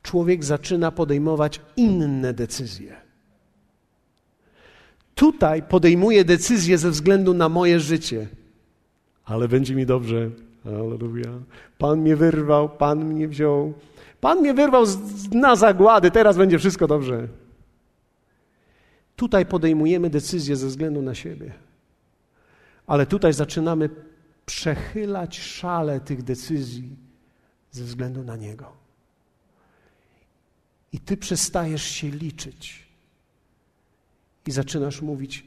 człowiek 0.03 0.45
zaczyna 0.45 0.91
podejmować 0.91 1.61
inne 1.77 2.35
decyzje. 2.35 3.04
Tutaj 5.15 5.63
podejmuję 5.63 6.25
decyzję 6.25 6.79
ze 6.79 6.91
względu 6.91 7.35
na 7.35 7.49
moje 7.49 7.81
życie, 7.81 8.29
ale 9.25 9.49
będzie 9.49 9.75
mi 9.75 9.87
dobrze. 9.87 10.31
Aleluja. 10.67 11.33
Pan 11.79 12.01
mnie 12.01 12.17
wyrwał, 12.17 12.69
Pan 12.69 13.05
mnie 13.05 13.29
wziął. 13.29 13.75
Pan 14.21 14.41
mnie 14.41 14.55
wyrwał 14.55 14.87
z, 14.87 14.99
na 15.33 15.57
zagłady, 15.57 16.11
teraz 16.11 16.37
będzie 16.37 16.59
wszystko 16.59 16.87
dobrze. 16.87 17.29
Tutaj 19.17 19.47
podejmujemy 19.47 20.11
decyzję 20.11 20.57
ze 20.57 20.67
względu 20.67 21.03
na 21.03 21.15
siebie. 21.15 21.53
Ale 22.87 23.07
tutaj 23.07 23.33
zaczynamy 23.33 23.91
przechylać 24.47 25.41
szale 25.41 26.01
tych 26.01 26.23
decyzji 26.23 26.97
ze 27.71 27.85
względu 27.85 28.25
na 28.25 28.37
Niego. 28.37 28.73
I 30.93 30.99
Ty 31.01 31.17
przestajesz 31.17 31.83
się 31.83 32.09
liczyć 32.09 32.84
i 34.47 34.51
zaczynasz 34.51 35.03
mówić: 35.03 35.45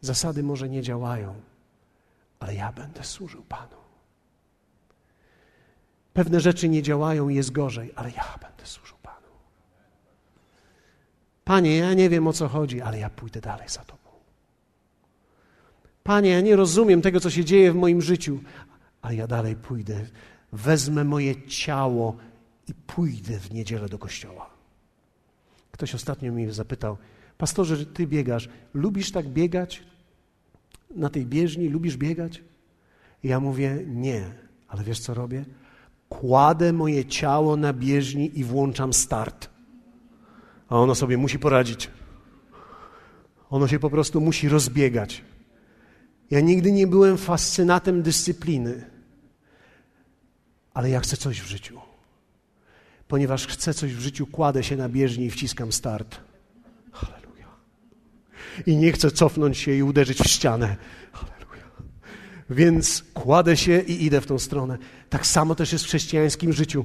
zasady 0.00 0.42
może 0.42 0.68
nie 0.68 0.82
działają, 0.82 1.34
ale 2.38 2.54
ja 2.54 2.72
będę 2.72 3.04
służył 3.04 3.42
Panu. 3.42 3.76
Pewne 6.12 6.40
rzeczy 6.40 6.68
nie 6.68 6.82
działają 6.82 7.28
i 7.28 7.34
jest 7.34 7.52
gorzej, 7.52 7.92
ale 7.96 8.10
ja 8.10 8.38
będę 8.40 8.66
służył 8.66 8.96
Panu. 9.02 9.28
Panie, 11.44 11.76
ja 11.76 11.94
nie 11.94 12.08
wiem 12.08 12.26
o 12.26 12.32
co 12.32 12.48
chodzi, 12.48 12.80
ale 12.80 12.98
ja 12.98 13.10
pójdę 13.10 13.40
dalej 13.40 13.68
za 13.68 13.84
Tobą. 13.84 14.10
Panie, 16.02 16.30
ja 16.30 16.40
nie 16.40 16.56
rozumiem 16.56 17.02
tego, 17.02 17.20
co 17.20 17.30
się 17.30 17.44
dzieje 17.44 17.72
w 17.72 17.76
moim 17.76 18.02
życiu, 18.02 18.40
ale 19.02 19.14
ja 19.14 19.26
dalej 19.26 19.56
pójdę. 19.56 20.06
Wezmę 20.52 21.04
moje 21.04 21.46
ciało 21.46 22.16
i 22.68 22.74
pójdę 22.74 23.38
w 23.38 23.52
niedzielę 23.52 23.88
do 23.88 23.98
kościoła. 23.98 24.50
Ktoś 25.72 25.94
ostatnio 25.94 26.32
mnie 26.32 26.52
zapytał, 26.52 26.96
pastorze, 27.40 27.86
ty 27.86 28.06
biegasz, 28.06 28.48
lubisz 28.74 29.12
tak 29.12 29.28
biegać 29.28 29.82
na 30.90 31.08
tej 31.08 31.26
bieżni, 31.26 31.68
lubisz 31.68 31.96
biegać? 31.96 32.42
I 33.22 33.28
ja 33.28 33.40
mówię, 33.40 33.84
nie, 33.86 34.24
ale 34.68 34.84
wiesz 34.84 35.00
co 35.00 35.14
robię? 35.14 35.44
Kładę 36.08 36.72
moje 36.72 37.04
ciało 37.04 37.56
na 37.56 37.72
bieżni 37.72 38.38
i 38.38 38.44
włączam 38.44 38.92
start. 38.92 39.48
A 40.68 40.76
ono 40.76 40.94
sobie 40.94 41.16
musi 41.16 41.38
poradzić. 41.38 41.90
Ono 43.50 43.68
się 43.68 43.78
po 43.78 43.90
prostu 43.90 44.20
musi 44.20 44.48
rozbiegać. 44.48 45.24
Ja 46.30 46.40
nigdy 46.40 46.72
nie 46.72 46.86
byłem 46.86 47.18
fascynatem 47.18 48.02
dyscypliny, 48.02 48.84
ale 50.74 50.90
ja 50.90 51.00
chcę 51.00 51.16
coś 51.16 51.40
w 51.40 51.46
życiu. 51.46 51.80
Ponieważ 53.08 53.46
chcę 53.46 53.74
coś 53.74 53.94
w 53.94 54.00
życiu, 54.00 54.26
kładę 54.26 54.62
się 54.62 54.76
na 54.76 54.88
bieżni 54.88 55.24
i 55.24 55.30
wciskam 55.30 55.72
start. 55.72 56.29
I 58.66 58.76
nie 58.76 58.92
chcę 58.92 59.10
cofnąć 59.10 59.58
się 59.58 59.72
i 59.72 59.82
uderzyć 59.82 60.18
w 60.18 60.28
ścianę. 60.28 60.76
Halleluja. 61.12 61.64
Więc 62.50 63.04
kładę 63.14 63.56
się 63.56 63.80
i 63.80 64.04
idę 64.04 64.20
w 64.20 64.26
tą 64.26 64.38
stronę. 64.38 64.78
Tak 65.10 65.26
samo 65.26 65.54
też 65.54 65.72
jest 65.72 65.84
w 65.84 65.88
chrześcijańskim 65.88 66.52
życiu. 66.52 66.84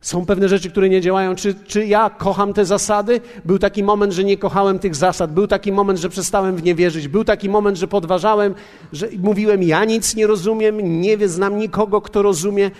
Są 0.00 0.26
pewne 0.26 0.48
rzeczy, 0.48 0.70
które 0.70 0.88
nie 0.88 1.00
działają. 1.00 1.34
Czy, 1.34 1.54
czy 1.54 1.86
ja 1.86 2.10
kocham 2.10 2.52
te 2.52 2.64
zasady? 2.64 3.20
Był 3.44 3.58
taki 3.58 3.82
moment, 3.82 4.12
że 4.12 4.24
nie 4.24 4.36
kochałem 4.36 4.78
tych 4.78 4.94
zasad. 4.94 5.32
Był 5.32 5.46
taki 5.46 5.72
moment, 5.72 5.98
że 5.98 6.08
przestałem 6.08 6.56
w 6.56 6.62
nie 6.62 6.74
wierzyć. 6.74 7.08
Był 7.08 7.24
taki 7.24 7.48
moment, 7.48 7.78
że 7.78 7.88
podważałem, 7.88 8.54
że 8.92 9.08
mówiłem, 9.18 9.62
ja 9.62 9.84
nic 9.84 10.14
nie 10.14 10.26
rozumiem, 10.26 11.00
nie 11.00 11.28
znam 11.28 11.58
nikogo, 11.58 12.00
kto 12.00 12.22
rozumie. 12.22 12.70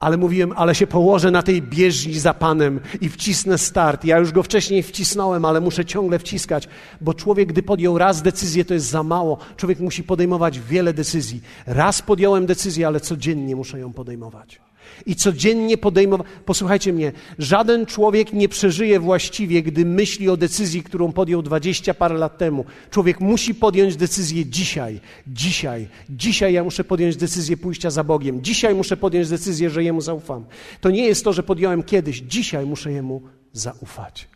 Ale 0.00 0.16
mówiłem, 0.16 0.52
ale 0.56 0.74
się 0.74 0.86
położę 0.86 1.30
na 1.30 1.42
tej 1.42 1.62
bieżni 1.62 2.18
za 2.18 2.34
Panem 2.34 2.80
i 3.00 3.08
wcisnę 3.08 3.58
start. 3.58 4.04
Ja 4.04 4.18
już 4.18 4.32
go 4.32 4.42
wcześniej 4.42 4.82
wcisnąłem, 4.82 5.44
ale 5.44 5.60
muszę 5.60 5.84
ciągle 5.84 6.18
wciskać, 6.18 6.68
bo 7.00 7.14
człowiek, 7.14 7.48
gdy 7.48 7.62
podjął 7.62 7.98
raz 7.98 8.22
decyzję, 8.22 8.64
to 8.64 8.74
jest 8.74 8.86
za 8.86 9.02
mało. 9.02 9.38
Człowiek 9.56 9.80
musi 9.80 10.02
podejmować 10.02 10.60
wiele 10.60 10.92
decyzji. 10.92 11.40
Raz 11.66 12.02
podjąłem 12.02 12.46
decyzję, 12.46 12.86
ale 12.86 13.00
codziennie 13.00 13.56
muszę 13.56 13.78
ją 13.78 13.92
podejmować 13.92 14.67
i 15.06 15.16
codziennie 15.16 15.78
podejmować. 15.78 16.26
Posłuchajcie 16.44 16.92
mnie, 16.92 17.12
żaden 17.38 17.86
człowiek 17.86 18.32
nie 18.32 18.48
przeżyje 18.48 19.00
właściwie, 19.00 19.62
gdy 19.62 19.84
myśli 19.84 20.28
o 20.28 20.36
decyzji, 20.36 20.82
którą 20.82 21.12
podjął 21.12 21.42
dwadzieścia 21.42 21.94
parę 21.94 22.14
lat 22.14 22.38
temu. 22.38 22.64
Człowiek 22.90 23.20
musi 23.20 23.54
podjąć 23.54 23.96
decyzję 23.96 24.46
dzisiaj, 24.46 25.00
dzisiaj, 25.26 25.88
dzisiaj 26.10 26.52
ja 26.52 26.64
muszę 26.64 26.84
podjąć 26.84 27.16
decyzję 27.16 27.56
pójścia 27.56 27.90
za 27.90 28.04
Bogiem, 28.04 28.42
dzisiaj 28.42 28.74
muszę 28.74 28.96
podjąć 28.96 29.28
decyzję, 29.28 29.70
że 29.70 29.84
Jemu 29.84 30.00
zaufam. 30.00 30.44
To 30.80 30.90
nie 30.90 31.06
jest 31.06 31.24
to, 31.24 31.32
że 31.32 31.42
podjąłem 31.42 31.82
kiedyś, 31.82 32.18
dzisiaj 32.18 32.66
muszę 32.66 32.92
Jemu 32.92 33.22
zaufać. 33.52 34.28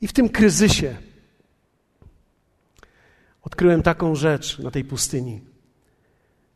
I 0.00 0.06
w 0.06 0.12
tym 0.12 0.28
kryzysie 0.28 0.96
odkryłem 3.42 3.82
taką 3.82 4.14
rzecz 4.14 4.58
na 4.58 4.70
tej 4.70 4.84
pustyni. 4.84 5.40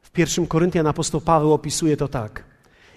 W 0.02 0.10
pierwszym 0.10 0.46
Koryntian 0.46 0.86
apostoł 0.86 1.20
Paweł 1.20 1.52
opisuje 1.52 1.96
to 1.96 2.08
tak. 2.08 2.44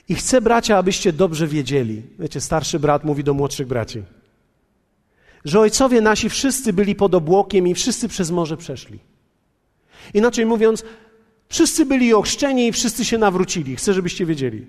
I 0.09 0.15
chcę, 0.15 0.41
bracia, 0.41 0.77
abyście 0.77 1.13
dobrze 1.13 1.47
wiedzieli. 1.47 2.01
Wiecie, 2.19 2.41
starszy 2.41 2.79
brat 2.79 3.03
mówi 3.03 3.23
do 3.23 3.33
młodszych 3.33 3.67
braci, 3.67 4.03
że 5.45 5.59
ojcowie 5.59 6.01
nasi 6.01 6.29
wszyscy 6.29 6.73
byli 6.73 6.95
pod 6.95 7.15
obłokiem 7.15 7.67
i 7.67 7.73
wszyscy 7.73 8.07
przez 8.07 8.31
morze 8.31 8.57
przeszli. 8.57 8.99
Inaczej 10.13 10.45
mówiąc, 10.45 10.83
wszyscy 11.49 11.85
byli 11.85 12.13
ochrzczeni 12.13 12.67
i 12.67 12.71
wszyscy 12.71 13.05
się 13.05 13.17
nawrócili. 13.17 13.75
Chcę, 13.75 13.93
żebyście 13.93 14.25
wiedzieli. 14.25 14.67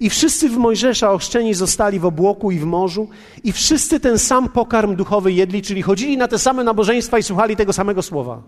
I 0.00 0.10
wszyscy 0.10 0.48
w 0.48 0.56
Mojżesza 0.56 1.12
ochrzczeni 1.12 1.54
zostali 1.54 1.98
w 1.98 2.04
obłoku 2.04 2.50
i 2.50 2.58
w 2.58 2.64
morzu, 2.64 3.08
i 3.44 3.52
wszyscy 3.52 4.00
ten 4.00 4.18
sam 4.18 4.48
pokarm 4.48 4.96
duchowy 4.96 5.32
jedli, 5.32 5.62
czyli 5.62 5.82
chodzili 5.82 6.16
na 6.16 6.28
te 6.28 6.38
same 6.38 6.64
nabożeństwa 6.64 7.18
i 7.18 7.22
słuchali 7.22 7.56
tego 7.56 7.72
samego 7.72 8.02
słowa. 8.02 8.42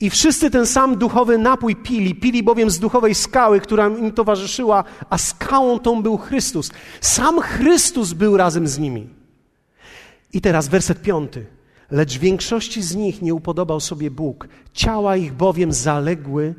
I 0.00 0.10
wszyscy 0.10 0.50
ten 0.50 0.66
sam 0.66 0.96
duchowy 0.96 1.38
napój 1.38 1.76
pili, 1.76 2.14
pili 2.14 2.42
bowiem 2.42 2.70
z 2.70 2.78
duchowej 2.78 3.14
skały, 3.14 3.60
która 3.60 3.88
im 3.88 4.12
towarzyszyła, 4.12 4.84
a 5.10 5.18
skałą 5.18 5.78
tą 5.78 6.02
był 6.02 6.16
Chrystus. 6.16 6.70
Sam 7.00 7.40
Chrystus 7.40 8.12
był 8.12 8.36
razem 8.36 8.68
z 8.68 8.78
nimi. 8.78 9.08
I 10.32 10.40
teraz 10.40 10.68
werset 10.68 11.02
piąty. 11.02 11.46
Lecz 11.90 12.18
większości 12.18 12.82
z 12.82 12.96
nich 12.96 13.22
nie 13.22 13.34
upodobał 13.34 13.80
sobie 13.80 14.10
Bóg. 14.10 14.48
Ciała 14.72 15.16
ich 15.16 15.32
bowiem 15.32 15.72
zaległy, 15.72 16.54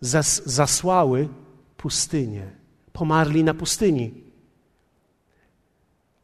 zas, 0.00 0.42
zasłały 0.44 1.28
pustynię. 1.76 2.50
Pomarli 2.92 3.44
na 3.44 3.54
pustyni. 3.54 4.14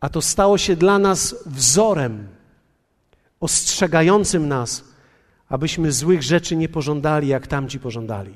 A 0.01 0.09
to 0.09 0.23
stało 0.23 0.59
się 0.59 0.77
dla 0.77 0.99
nas 0.99 1.37
wzorem, 1.47 2.29
ostrzegającym 3.41 4.49
nas, 4.49 4.94
abyśmy 5.55 5.93
złych 5.93 6.23
rzeczy 6.23 6.57
nie 6.57 6.69
pożądali, 6.69 7.29
jak 7.29 7.47
tamci 7.47 7.81
pożądali. 7.81 8.35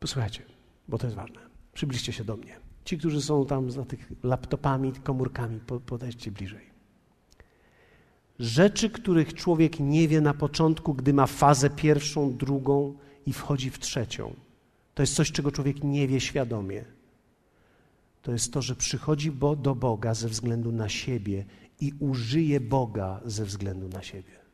Posłuchajcie, 0.00 0.42
bo 0.88 0.98
to 0.98 1.06
jest 1.06 1.16
ważne. 1.16 1.40
Przybliżcie 1.72 2.12
się 2.12 2.24
do 2.24 2.36
mnie. 2.36 2.56
Ci, 2.84 2.98
którzy 2.98 3.22
są 3.22 3.46
tam 3.46 3.70
za 3.70 3.84
tych 3.84 4.12
laptopami, 4.22 4.92
komórkami, 4.92 5.60
podejdźcie 5.86 6.30
bliżej. 6.30 6.66
Rzeczy, 8.38 8.90
których 8.90 9.34
człowiek 9.34 9.80
nie 9.80 10.08
wie 10.08 10.20
na 10.20 10.34
początku, 10.34 10.94
gdy 10.94 11.12
ma 11.12 11.26
fazę 11.26 11.70
pierwszą, 11.70 12.36
drugą 12.36 12.94
i 13.26 13.32
wchodzi 13.32 13.70
w 13.70 13.78
trzecią. 13.78 14.34
To 14.94 15.02
jest 15.02 15.14
coś, 15.14 15.32
czego 15.32 15.52
człowiek 15.52 15.84
nie 15.84 16.08
wie 16.08 16.20
świadomie. 16.20 16.84
To 18.22 18.32
jest 18.32 18.52
to, 18.52 18.62
że 18.62 18.76
przychodzi 18.76 19.32
do 19.58 19.74
Boga 19.74 20.14
ze 20.14 20.28
względu 20.28 20.72
na 20.72 20.88
siebie 20.88 21.44
i 21.80 21.92
użyje 21.98 22.60
Boga 22.60 23.20
ze 23.24 23.44
względu 23.44 23.88
na 23.88 24.02
siebie. 24.02 24.45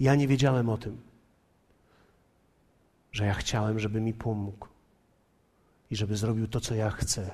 Ja 0.00 0.14
nie 0.14 0.28
wiedziałem 0.28 0.68
o 0.68 0.78
tym, 0.78 1.00
że 3.12 3.26
ja 3.26 3.34
chciałem, 3.34 3.78
żeby 3.78 4.00
mi 4.00 4.14
pomógł 4.14 4.68
i 5.90 5.96
żeby 5.96 6.16
zrobił 6.16 6.46
to, 6.46 6.60
co 6.60 6.74
ja 6.74 6.90
chcę. 6.90 7.30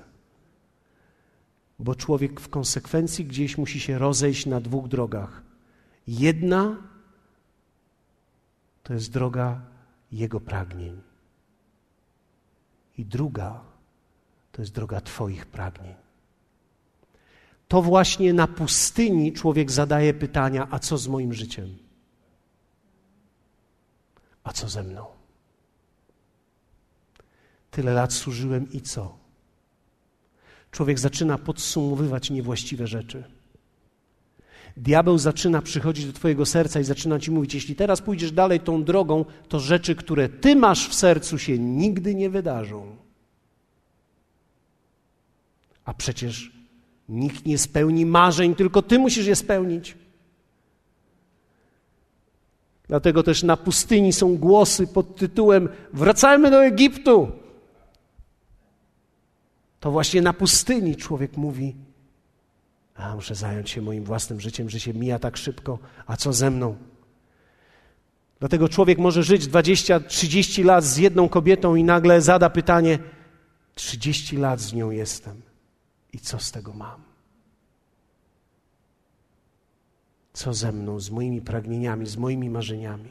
Bo 1.78 1.94
człowiek 1.94 2.40
w 2.40 2.48
konsekwencji 2.48 3.24
gdzieś 3.24 3.58
musi 3.58 3.80
się 3.80 3.98
rozejść 3.98 4.46
na 4.46 4.60
dwóch 4.60 4.88
drogach. 4.88 5.42
Jedna 6.06 6.76
to 8.82 8.94
jest 8.94 9.12
droga 9.12 9.60
Jego 10.12 10.40
pragnień, 10.40 11.00
i 12.98 13.04
druga 13.04 13.60
to 14.52 14.62
jest 14.62 14.74
droga 14.74 15.00
Twoich 15.00 15.46
pragnień. 15.46 15.94
To 17.68 17.82
właśnie 17.82 18.32
na 18.32 18.46
pustyni 18.46 19.32
człowiek 19.32 19.70
zadaje 19.70 20.14
pytania: 20.14 20.68
a 20.70 20.78
co 20.78 20.98
z 20.98 21.08
moim 21.08 21.32
życiem? 21.32 21.85
A 24.46 24.52
co 24.52 24.68
ze 24.68 24.82
mną? 24.82 25.04
Tyle 27.70 27.92
lat 27.92 28.12
służyłem 28.12 28.72
i 28.72 28.80
co? 28.80 29.18
Człowiek 30.70 30.98
zaczyna 30.98 31.38
podsumowywać 31.38 32.30
niewłaściwe 32.30 32.86
rzeczy. 32.86 33.24
Diabeł 34.76 35.18
zaczyna 35.18 35.62
przychodzić 35.62 36.06
do 36.06 36.12
Twojego 36.12 36.46
serca 36.46 36.80
i 36.80 36.84
zaczyna 36.84 37.20
Ci 37.20 37.30
mówić: 37.30 37.54
Jeśli 37.54 37.76
teraz 37.76 38.02
pójdziesz 38.02 38.32
dalej 38.32 38.60
tą 38.60 38.84
drogą, 38.84 39.24
to 39.48 39.60
rzeczy, 39.60 39.94
które 39.94 40.28
Ty 40.28 40.56
masz 40.56 40.88
w 40.88 40.94
sercu, 40.94 41.38
się 41.38 41.58
nigdy 41.58 42.14
nie 42.14 42.30
wydarzą. 42.30 42.96
A 45.84 45.94
przecież 45.94 46.52
nikt 47.08 47.46
nie 47.46 47.58
spełni 47.58 48.06
marzeń, 48.06 48.54
tylko 48.54 48.82
Ty 48.82 48.98
musisz 48.98 49.26
je 49.26 49.36
spełnić. 49.36 49.96
Dlatego 52.88 53.22
też 53.22 53.42
na 53.42 53.56
pustyni 53.56 54.12
są 54.12 54.36
głosy 54.36 54.86
pod 54.86 55.16
tytułem 55.16 55.68
Wracajmy 55.92 56.50
do 56.50 56.64
Egiptu. 56.64 57.32
To 59.80 59.90
właśnie 59.90 60.22
na 60.22 60.32
pustyni 60.32 60.96
człowiek 60.96 61.36
mówi: 61.36 61.76
A 62.94 63.14
muszę 63.14 63.34
zająć 63.34 63.70
się 63.70 63.82
moim 63.82 64.04
własnym 64.04 64.40
życiem, 64.40 64.70
życie 64.70 64.94
mija 64.94 65.18
tak 65.18 65.36
szybko, 65.36 65.78
a 66.06 66.16
co 66.16 66.32
ze 66.32 66.50
mną? 66.50 66.76
Dlatego 68.38 68.68
człowiek 68.68 68.98
może 68.98 69.22
żyć 69.22 69.46
20, 69.46 70.00
30 70.00 70.62
lat 70.62 70.84
z 70.84 70.96
jedną 70.96 71.28
kobietą 71.28 71.74
i 71.74 71.84
nagle 71.84 72.20
zada 72.20 72.50
pytanie: 72.50 72.98
30 73.74 74.36
lat 74.36 74.60
z 74.60 74.72
nią 74.72 74.90
jestem 74.90 75.42
i 76.12 76.18
co 76.18 76.38
z 76.38 76.52
tego 76.52 76.72
mam? 76.72 77.15
Co 80.36 80.54
ze 80.54 80.72
mną, 80.72 81.00
z 81.00 81.10
moimi 81.10 81.40
pragnieniami, 81.42 82.06
z 82.06 82.16
moimi 82.16 82.50
marzeniami? 82.50 83.10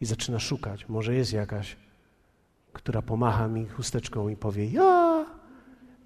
I 0.00 0.06
zaczyna 0.06 0.38
szukać. 0.38 0.88
Może 0.88 1.14
jest 1.14 1.32
jakaś, 1.32 1.76
która 2.72 3.02
pomacha 3.02 3.48
mi 3.48 3.68
chusteczką 3.68 4.28
i 4.28 4.36
powie: 4.36 4.66
Ja, 4.66 5.26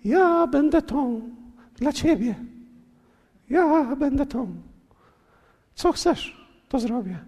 ja 0.05 0.47
będę 0.47 0.83
tą 0.83 1.31
dla 1.77 1.93
ciebie. 1.93 2.35
Ja 3.51 3.97
będę 3.97 4.27
tą. 4.27 4.63
Co 5.75 5.93
chcesz, 5.93 6.49
to 6.69 6.79
zrobię. 6.79 7.19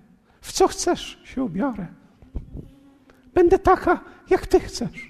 W 0.41 0.53
co 0.53 0.69
chcesz, 0.69 1.21
się 1.25 1.45
ubiorę. 1.45 1.87
Będę 3.35 3.59
taka, 3.59 4.01
jak 4.31 4.47
ty 4.47 4.61
chcesz. 4.61 5.10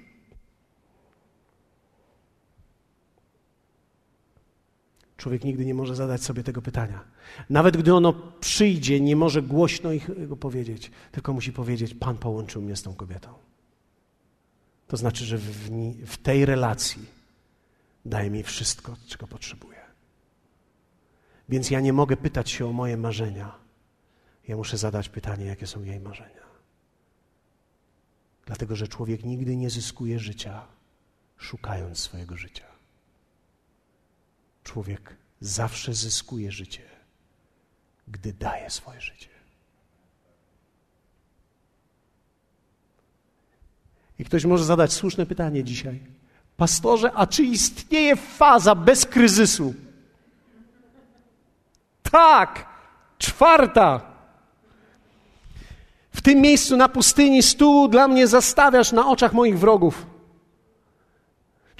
Człowiek 5.21 5.45
nigdy 5.45 5.65
nie 5.65 5.75
może 5.75 5.97
zadać 5.97 6.23
sobie 6.23 6.43
tego 6.43 6.63
pytania. 6.63 7.05
Nawet 7.51 7.77
gdy 7.77 7.95
ono 7.95 8.13
przyjdzie, 8.41 9.01
nie 9.01 9.17
może 9.17 9.43
głośno 9.43 9.93
ich 9.93 10.29
go 10.29 10.37
powiedzieć, 10.37 10.91
tylko 11.13 11.33
musi 11.33 11.53
powiedzieć: 11.53 11.95
Pan 11.95 12.19
połączył 12.19 12.63
mnie 12.63 12.77
z 12.77 12.83
tą 12.83 12.95
kobietą. 12.95 13.35
To 14.89 14.97
znaczy, 14.97 15.25
że 15.25 15.39
w, 15.39 15.71
w 16.07 16.17
tej 16.17 16.47
relacji 16.47 17.07
daje 18.05 18.31
mi 18.31 18.43
wszystko, 18.43 18.97
czego 19.07 19.27
potrzebuję. 19.27 19.81
Więc 21.49 21.71
ja 21.71 21.81
nie 21.81 21.93
mogę 21.93 22.17
pytać 22.17 22.51
się 22.51 22.67
o 22.67 22.73
moje 22.73 22.97
marzenia. 22.97 23.55
Ja 24.49 24.57
muszę 24.57 24.77
zadać 24.77 25.09
pytanie, 25.09 25.47
jakie 25.47 25.67
są 25.67 25.83
jej 25.83 26.01
marzenia. 26.01 26.47
Dlatego, 28.47 28.77
że 28.77 28.89
człowiek 28.89 29.25
nigdy 29.25 29.57
nie 29.57 29.71
zyskuje 29.71 30.19
życia, 30.19 30.67
szukając 31.37 31.99
swojego 31.99 32.37
życia. 32.37 32.70
Człowiek 34.73 35.17
zawsze 35.41 35.95
zyskuje 35.95 36.53
życie, 36.53 36.83
gdy 38.09 38.33
daje 38.33 38.71
swoje 38.71 39.01
życie. 39.01 39.29
I 44.19 44.25
ktoś 44.25 44.45
może 44.45 44.65
zadać 44.65 44.93
słuszne 44.93 45.27
pytanie 45.27 45.65
dzisiaj. 45.65 46.01
Pastorze, 46.57 47.13
a 47.15 47.27
czy 47.27 47.43
istnieje 47.43 48.17
faza 48.17 48.75
bez 48.75 49.07
kryzysu? 49.07 49.75
Tak, 52.03 52.67
czwarta. 53.19 54.01
W 56.13 56.23
tym 56.23 56.41
miejscu 56.41 56.77
na 56.77 56.89
pustyni 56.89 57.43
stół 57.43 57.89
dla 57.89 58.09
mnie 58.09 58.27
zastawiasz 58.27 58.93
na 58.93 59.09
oczach 59.09 59.33
moich 59.33 59.59
wrogów. 59.59 60.07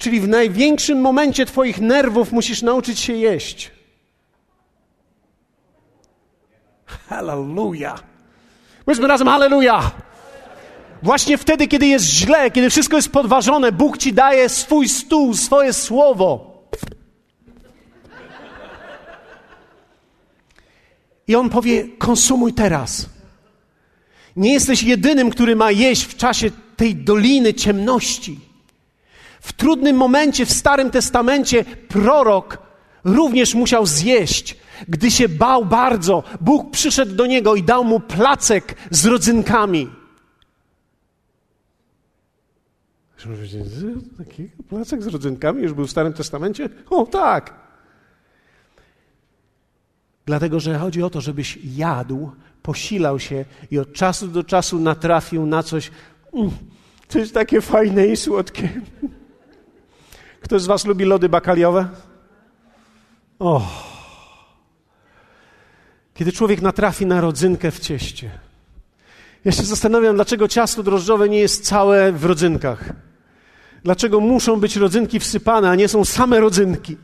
Czyli 0.01 0.21
w 0.21 0.27
największym 0.27 1.01
momencie 1.01 1.45
Twoich 1.45 1.81
nerwów 1.81 2.31
musisz 2.31 2.61
nauczyć 2.61 2.99
się 2.99 3.13
jeść. 3.13 3.71
Hallelujah. 6.85 8.03
Powiedzmy 8.85 9.07
razem 9.07 9.27
Hallelujah. 9.27 9.91
Właśnie 11.03 11.37
wtedy, 11.37 11.67
kiedy 11.67 11.87
jest 11.87 12.05
źle, 12.05 12.51
kiedy 12.51 12.69
wszystko 12.69 12.95
jest 12.95 13.11
podważone, 13.11 13.71
Bóg 13.71 13.97
Ci 13.97 14.13
daje 14.13 14.49
swój 14.49 14.89
stół, 14.89 15.33
swoje 15.33 15.73
słowo. 15.73 16.61
I 21.27 21.35
On 21.35 21.49
powie: 21.49 21.87
konsumuj 21.97 22.53
teraz. 22.53 23.09
Nie 24.35 24.53
jesteś 24.53 24.83
jedynym, 24.83 25.29
który 25.29 25.55
ma 25.55 25.71
jeść 25.71 26.03
w 26.03 26.17
czasie 26.17 26.51
tej 26.75 26.95
doliny 26.95 27.53
ciemności. 27.53 28.50
W 29.41 29.53
trudnym 29.53 29.95
momencie 29.95 30.45
w 30.45 30.53
Starym 30.53 30.91
Testamencie 30.91 31.65
prorok 31.65 32.57
również 33.03 33.55
musiał 33.55 33.85
zjeść. 33.85 34.57
Gdy 34.87 35.11
się 35.11 35.29
bał 35.29 35.65
bardzo, 35.65 36.23
Bóg 36.41 36.71
przyszedł 36.71 37.15
do 37.15 37.25
niego 37.25 37.55
i 37.55 37.63
dał 37.63 37.83
mu 37.83 37.99
placek 37.99 38.75
z 38.91 39.05
rodzynkami. 39.05 39.89
Taki 44.17 44.49
placek 44.69 45.03
z 45.03 45.07
rodzynkami 45.07 45.63
już 45.63 45.73
był 45.73 45.87
w 45.87 45.91
Starym 45.91 46.13
Testamencie? 46.13 46.69
O 46.89 47.05
tak! 47.05 47.53
Dlatego, 50.25 50.59
że 50.59 50.79
chodzi 50.79 51.03
o 51.03 51.09
to, 51.09 51.21
żebyś 51.21 51.59
jadł, 51.63 52.31
posilał 52.61 53.19
się 53.19 53.45
i 53.71 53.79
od 53.79 53.93
czasu 53.93 54.27
do 54.27 54.43
czasu 54.43 54.79
natrafił 54.79 55.45
na 55.45 55.63
coś, 55.63 55.91
mm, 56.33 56.51
co 57.07 57.19
jest 57.19 57.33
takie 57.33 57.61
fajne 57.61 58.07
i 58.07 58.17
słodkie. 58.17 58.81
Ktoś 60.41 60.61
z 60.61 60.65
Was 60.65 60.85
lubi 60.85 61.05
lody 61.05 61.29
bakaliowe? 61.29 61.89
O! 63.39 63.67
Kiedy 66.13 66.31
człowiek 66.31 66.61
natrafi 66.61 67.05
na 67.05 67.21
rodzynkę 67.21 67.71
w 67.71 67.79
cieście. 67.79 68.31
Ja 69.45 69.51
się 69.51 69.63
zastanawiam, 69.63 70.15
dlaczego 70.15 70.47
ciasto 70.47 70.83
drożdżowe 70.83 71.29
nie 71.29 71.39
jest 71.39 71.65
całe 71.65 72.11
w 72.11 72.25
rodzynkach. 72.25 72.89
Dlaczego 73.83 74.19
muszą 74.19 74.59
być 74.59 74.75
rodzynki 74.75 75.19
wsypane, 75.19 75.69
a 75.69 75.75
nie 75.75 75.87
są 75.87 76.05
same 76.05 76.39
rodzynki? 76.39 76.97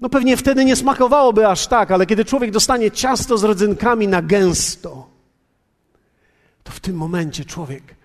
No 0.00 0.08
pewnie 0.08 0.36
wtedy 0.36 0.64
nie 0.64 0.76
smakowałoby 0.76 1.48
aż 1.48 1.66
tak, 1.66 1.90
ale 1.90 2.06
kiedy 2.06 2.24
człowiek 2.24 2.50
dostanie 2.50 2.90
ciasto 2.90 3.38
z 3.38 3.44
rodzynkami 3.44 4.08
na 4.08 4.22
gęsto, 4.22 5.10
to 6.64 6.72
w 6.72 6.80
tym 6.80 6.96
momencie 6.96 7.44
człowiek 7.44 7.97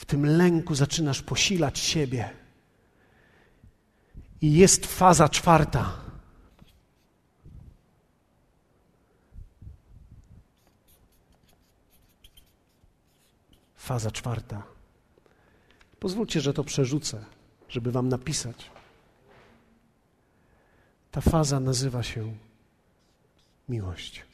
w 0.00 0.04
tym 0.04 0.26
lęku 0.26 0.74
zaczynasz 0.74 1.22
posilać 1.22 1.78
siebie. 1.78 2.30
I 4.40 4.52
jest 4.52 4.86
faza 4.86 5.28
czwarta. 5.28 5.92
Faza 13.74 14.10
czwarta. 14.10 14.62
Pozwólcie, 15.98 16.40
że 16.40 16.52
to 16.52 16.64
przerzucę, 16.64 17.24
żeby 17.68 17.92
Wam 17.92 18.08
napisać. 18.08 18.70
Ta 21.10 21.20
faza 21.20 21.60
nazywa 21.60 22.02
się 22.02 22.34
miłość. 23.68 24.29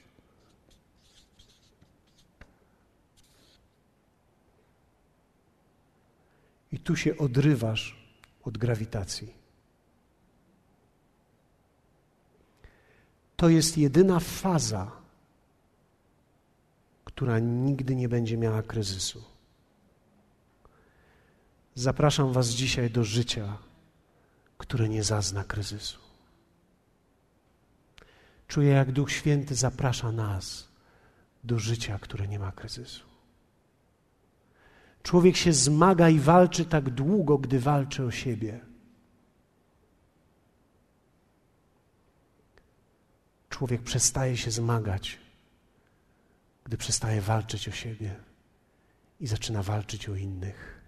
I 6.73 6.79
tu 6.79 6.97
się 6.97 7.19
odrywasz 7.19 7.97
od 8.45 8.59
grawitacji. 8.59 9.35
To 13.37 13.49
jest 13.49 13.79
jedyna 13.79 14.21
faza, 14.21 14.93
która 17.05 17.39
nigdy 17.39 17.97
nie 17.97 18.09
będzie 18.09 18.37
miała 18.37 18.63
kryzysu. 18.63 19.25
Zapraszam 21.75 22.33
Was 22.33 22.49
dzisiaj 22.49 22.91
do 22.91 23.05
życia, 23.05 23.59
które 24.59 24.89
nie 24.89 25.05
zazna 25.05 25.45
kryzysu. 25.45 25.99
Czuję, 28.49 28.71
jak 28.71 28.93
Duch 28.93 29.13
Święty 29.13 29.55
zaprasza 29.55 30.13
nas 30.13 30.69
do 31.45 31.59
życia, 31.59 31.99
które 31.99 32.29
nie 32.29 32.39
ma 32.39 32.53
kryzysu. 32.53 33.06
Człowiek 35.07 35.37
się 35.37 35.53
zmaga 35.53 36.09
i 36.09 36.19
walczy 36.19 36.65
tak 36.65 36.91
długo, 36.91 37.39
gdy 37.39 37.61
walczy 37.61 38.05
o 38.05 38.11
siebie. 38.11 38.61
Człowiek 43.49 43.83
przestaje 43.83 44.37
się 44.37 44.51
zmagać, 44.51 45.19
gdy 46.65 46.77
przestaje 46.77 47.21
walczyć 47.21 47.69
o 47.69 47.73
siebie 47.73 48.17
i 49.21 49.27
zaczyna 49.27 49.63
walczyć 49.63 50.09
o 50.09 50.15
innych. 50.15 50.81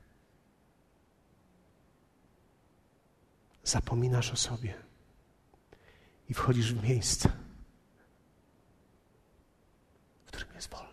Zapominasz 3.64 4.32
o 4.32 4.36
sobie 4.36 4.74
i 6.28 6.34
wchodzisz 6.34 6.74
w 6.74 6.82
miejsce, 6.82 7.28
w 10.24 10.28
którym 10.28 10.54
jest 10.54 10.68
wolność. 10.68 10.88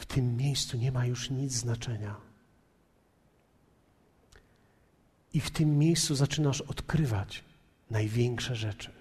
tym 0.13 0.37
miejscu 0.37 0.77
nie 0.77 0.91
ma 0.91 1.05
już 1.05 1.29
nic 1.29 1.53
znaczenia. 1.53 2.15
I 5.33 5.41
w 5.41 5.51
tym 5.51 5.77
miejscu 5.77 6.15
zaczynasz 6.15 6.61
odkrywać 6.61 7.43
największe 7.89 8.55
rzeczy. 8.55 8.91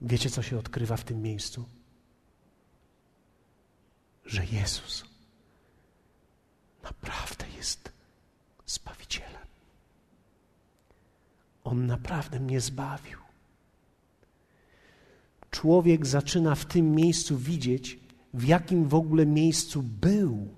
Wiecie, 0.00 0.30
co 0.30 0.42
się 0.42 0.58
odkrywa 0.58 0.96
w 0.96 1.04
tym 1.04 1.22
miejscu? 1.22 1.64
Że 4.24 4.44
Jezus 4.44 5.04
naprawdę 6.82 7.48
jest 7.56 7.92
Zbawicielem. 8.66 9.46
On 11.64 11.86
naprawdę 11.86 12.40
mnie 12.40 12.60
zbawił. 12.60 13.18
Człowiek 15.50 16.06
zaczyna 16.06 16.54
w 16.54 16.64
tym 16.64 16.94
miejscu 16.94 17.38
widzieć, 17.38 17.98
w 18.34 18.44
jakim 18.44 18.88
w 18.88 18.94
ogóle 18.94 19.26
miejscu 19.26 19.82
był 19.82 20.48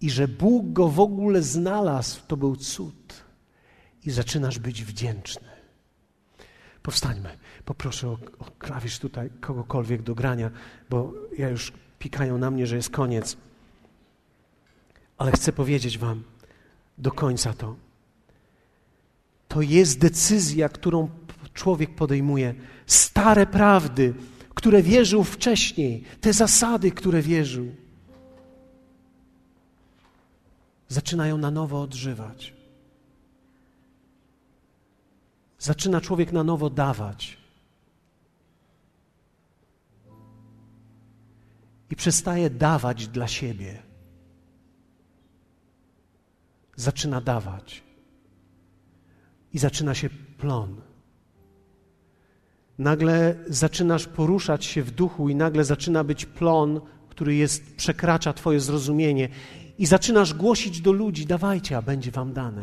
i 0.00 0.10
że 0.10 0.28
Bóg 0.28 0.72
go 0.72 0.88
w 0.88 1.00
ogóle 1.00 1.42
znalazł, 1.42 2.20
to 2.28 2.36
był 2.36 2.56
cud. 2.56 3.24
I 4.04 4.10
zaczynasz 4.10 4.58
być 4.58 4.84
wdzięczny. 4.84 5.48
Powstańmy. 6.82 7.38
Poproszę 7.64 8.08
o, 8.08 8.18
o 8.38 8.44
klawisz 8.58 8.98
tutaj 8.98 9.30
kogokolwiek 9.40 10.02
do 10.02 10.14
grania, 10.14 10.50
bo 10.90 11.12
ja 11.38 11.48
już 11.48 11.72
pikają 11.98 12.38
na 12.38 12.50
mnie, 12.50 12.66
że 12.66 12.76
jest 12.76 12.90
koniec. 12.90 13.36
Ale 15.18 15.32
chcę 15.32 15.52
powiedzieć 15.52 15.98
Wam 15.98 16.22
do 16.98 17.12
końca 17.12 17.52
to. 17.52 17.76
To 19.48 19.62
jest 19.62 19.98
decyzja, 19.98 20.68
którą 20.68 21.10
człowiek 21.54 21.94
podejmuje. 21.94 22.54
Stare 22.86 23.46
prawdy, 23.46 24.14
które 24.54 24.82
wierzył 24.82 25.24
wcześniej, 25.24 26.04
te 26.20 26.32
zasady, 26.32 26.90
które 26.90 27.22
wierzył, 27.22 27.74
zaczynają 30.88 31.38
na 31.38 31.50
nowo 31.50 31.82
odżywać. 31.82 32.54
Zaczyna 35.58 36.00
człowiek 36.00 36.32
na 36.32 36.44
nowo 36.44 36.70
dawać. 36.70 37.38
I 41.90 41.96
przestaje 41.96 42.50
dawać 42.50 43.08
dla 43.08 43.28
siebie. 43.28 43.82
Zaczyna 46.76 47.20
dawać. 47.20 47.82
I 49.52 49.58
zaczyna 49.58 49.94
się 49.94 50.10
plon. 50.10 50.83
Nagle 52.78 53.34
zaczynasz 53.46 54.06
poruszać 54.06 54.64
się 54.64 54.82
w 54.82 54.90
duchu, 54.90 55.28
i 55.28 55.34
nagle 55.34 55.64
zaczyna 55.64 56.04
być 56.04 56.26
plon, 56.26 56.80
który 57.08 57.34
jest, 57.34 57.76
przekracza 57.76 58.32
Twoje 58.32 58.60
zrozumienie. 58.60 59.28
I 59.78 59.86
zaczynasz 59.86 60.34
głosić 60.34 60.80
do 60.80 60.92
ludzi: 60.92 61.26
dawajcie, 61.26 61.76
a 61.76 61.82
będzie 61.82 62.10
Wam 62.10 62.32
dane. 62.32 62.62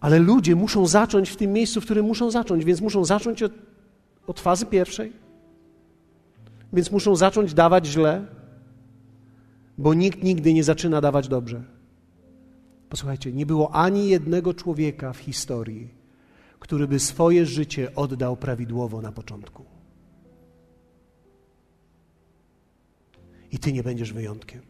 Ale 0.00 0.18
ludzie 0.18 0.56
muszą 0.56 0.86
zacząć 0.86 1.30
w 1.30 1.36
tym 1.36 1.52
miejscu, 1.52 1.80
w 1.80 1.84
którym 1.84 2.06
muszą 2.06 2.30
zacząć, 2.30 2.64
więc 2.64 2.80
muszą 2.80 3.04
zacząć 3.04 3.42
od, 3.42 3.52
od 4.26 4.40
fazy 4.40 4.66
pierwszej. 4.66 5.12
Więc 6.72 6.90
muszą 6.90 7.16
zacząć 7.16 7.54
dawać 7.54 7.86
źle, 7.86 8.26
bo 9.78 9.94
nikt 9.94 10.22
nigdy 10.22 10.54
nie 10.54 10.64
zaczyna 10.64 11.00
dawać 11.00 11.28
dobrze. 11.28 11.62
Posłuchajcie, 12.88 13.32
nie 13.32 13.46
było 13.46 13.74
ani 13.74 14.08
jednego 14.08 14.54
człowieka 14.54 15.12
w 15.12 15.18
historii, 15.18 15.99
który 16.60 16.88
by 16.88 16.98
swoje 16.98 17.46
życie 17.46 17.94
oddał 17.94 18.36
prawidłowo 18.36 19.00
na 19.00 19.12
początku. 19.12 19.64
I 23.52 23.58
ty 23.58 23.72
nie 23.72 23.82
będziesz 23.82 24.12
wyjątkiem. 24.12 24.60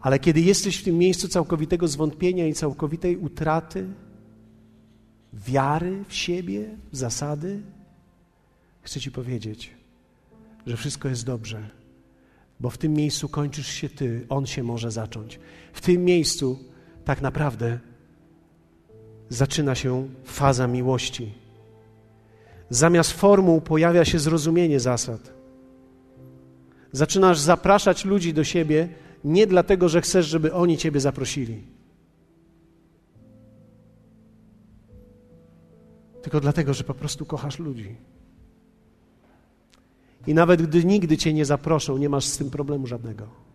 Ale 0.00 0.18
kiedy 0.18 0.40
jesteś 0.40 0.76
w 0.76 0.84
tym 0.84 0.98
miejscu 0.98 1.28
całkowitego 1.28 1.88
zwątpienia 1.88 2.46
i 2.46 2.54
całkowitej 2.54 3.16
utraty 3.16 3.88
wiary 5.32 6.04
w 6.08 6.14
siebie, 6.14 6.76
w 6.92 6.96
zasady, 6.96 7.62
chcę 8.82 9.00
Ci 9.00 9.10
powiedzieć, 9.10 9.70
że 10.66 10.76
wszystko 10.76 11.08
jest 11.08 11.24
dobrze, 11.24 11.70
bo 12.60 12.70
w 12.70 12.78
tym 12.78 12.94
miejscu 12.94 13.28
kończysz 13.28 13.68
się 13.68 13.88
Ty, 13.88 14.26
On 14.28 14.46
się 14.46 14.62
może 14.62 14.90
zacząć. 14.90 15.40
W 15.72 15.80
tym 15.80 16.04
miejscu 16.04 16.58
tak 17.04 17.20
naprawdę 17.20 17.78
zaczyna 19.28 19.74
się 19.74 20.08
faza 20.24 20.66
miłości. 20.66 21.32
Zamiast 22.70 23.12
formuł 23.12 23.60
pojawia 23.60 24.04
się 24.04 24.18
zrozumienie 24.18 24.80
zasad. 24.80 25.32
Zaczynasz 26.92 27.38
zapraszać 27.38 28.04
ludzi 28.04 28.34
do 28.34 28.44
siebie 28.44 28.88
nie 29.24 29.46
dlatego, 29.46 29.88
że 29.88 30.00
chcesz, 30.00 30.26
żeby 30.26 30.54
oni 30.54 30.78
Ciebie 30.78 31.00
zaprosili. 31.00 31.62
Tylko 36.22 36.40
dlatego, 36.40 36.74
że 36.74 36.84
po 36.84 36.94
prostu 36.94 37.26
kochasz 37.26 37.58
ludzi. 37.58 37.96
I 40.26 40.34
nawet 40.34 40.62
gdy 40.62 40.84
nigdy 40.84 41.16
Cię 41.16 41.32
nie 41.32 41.44
zaproszą, 41.44 41.98
nie 41.98 42.08
masz 42.08 42.24
z 42.24 42.38
tym 42.38 42.50
problemu 42.50 42.86
żadnego. 42.86 43.47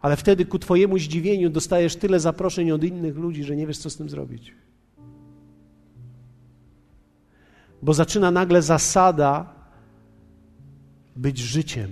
Ale 0.00 0.16
wtedy 0.16 0.44
ku 0.44 0.58
Twojemu 0.58 0.98
zdziwieniu 0.98 1.50
dostajesz 1.50 1.96
tyle 1.96 2.20
zaproszeń 2.20 2.70
od 2.70 2.84
innych 2.84 3.16
ludzi, 3.16 3.44
że 3.44 3.56
nie 3.56 3.66
wiesz, 3.66 3.78
co 3.78 3.90
z 3.90 3.96
tym 3.96 4.08
zrobić. 4.08 4.54
Bo 7.82 7.94
zaczyna 7.94 8.30
nagle 8.30 8.62
zasada 8.62 9.54
być 11.16 11.38
życiem, 11.38 11.90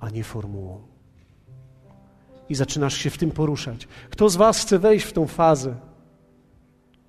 a 0.00 0.10
nie 0.10 0.24
formułą. 0.24 0.80
I 2.48 2.54
zaczynasz 2.54 2.94
się 2.94 3.10
w 3.10 3.18
tym 3.18 3.30
poruszać. 3.30 3.88
Kto 4.10 4.28
z 4.28 4.36
Was 4.36 4.60
chce 4.60 4.78
wejść 4.78 5.06
w 5.06 5.12
tą 5.12 5.26
fazę? 5.26 5.76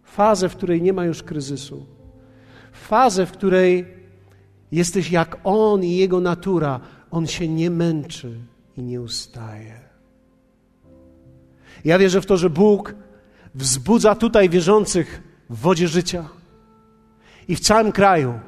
Fazę, 0.03 0.49
w 0.49 0.55
której 0.55 0.81
nie 0.81 0.93
ma 0.93 1.05
już 1.05 1.23
kryzysu. 1.23 1.85
Fazę, 2.71 3.25
w 3.25 3.31
której 3.31 3.85
jesteś 4.71 5.11
jak 5.11 5.37
On 5.43 5.83
i 5.83 5.95
Jego 5.95 6.19
natura. 6.19 6.79
On 7.11 7.27
się 7.27 7.47
nie 7.47 7.69
męczy 7.69 8.39
i 8.77 8.81
nie 8.81 9.01
ustaje. 9.01 9.85
Ja 11.83 11.99
wierzę 11.99 12.21
w 12.21 12.25
to, 12.25 12.37
że 12.37 12.49
Bóg 12.49 12.95
wzbudza 13.55 14.15
tutaj 14.15 14.49
wierzących 14.49 15.23
w 15.49 15.59
wodzie 15.59 15.87
życia 15.87 16.29
i 17.47 17.55
w 17.55 17.59
całym 17.59 17.91
kraju 17.91 18.39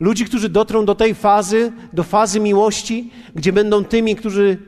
Ludzi, 0.00 0.24
którzy 0.24 0.48
dotrą 0.48 0.84
do 0.84 0.94
tej 0.94 1.14
fazy, 1.14 1.72
do 1.92 2.02
fazy 2.02 2.40
miłości, 2.40 3.10
gdzie 3.34 3.52
będą 3.52 3.84
tymi, 3.84 4.16
którzy 4.16 4.58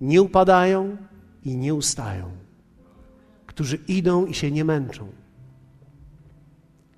nie 0.00 0.22
upadają 0.22 0.96
i 1.44 1.56
nie 1.56 1.74
ustają, 1.74 2.30
którzy 3.46 3.78
idą 3.88 4.26
i 4.26 4.34
się 4.34 4.50
nie 4.50 4.64
męczą, 4.64 5.08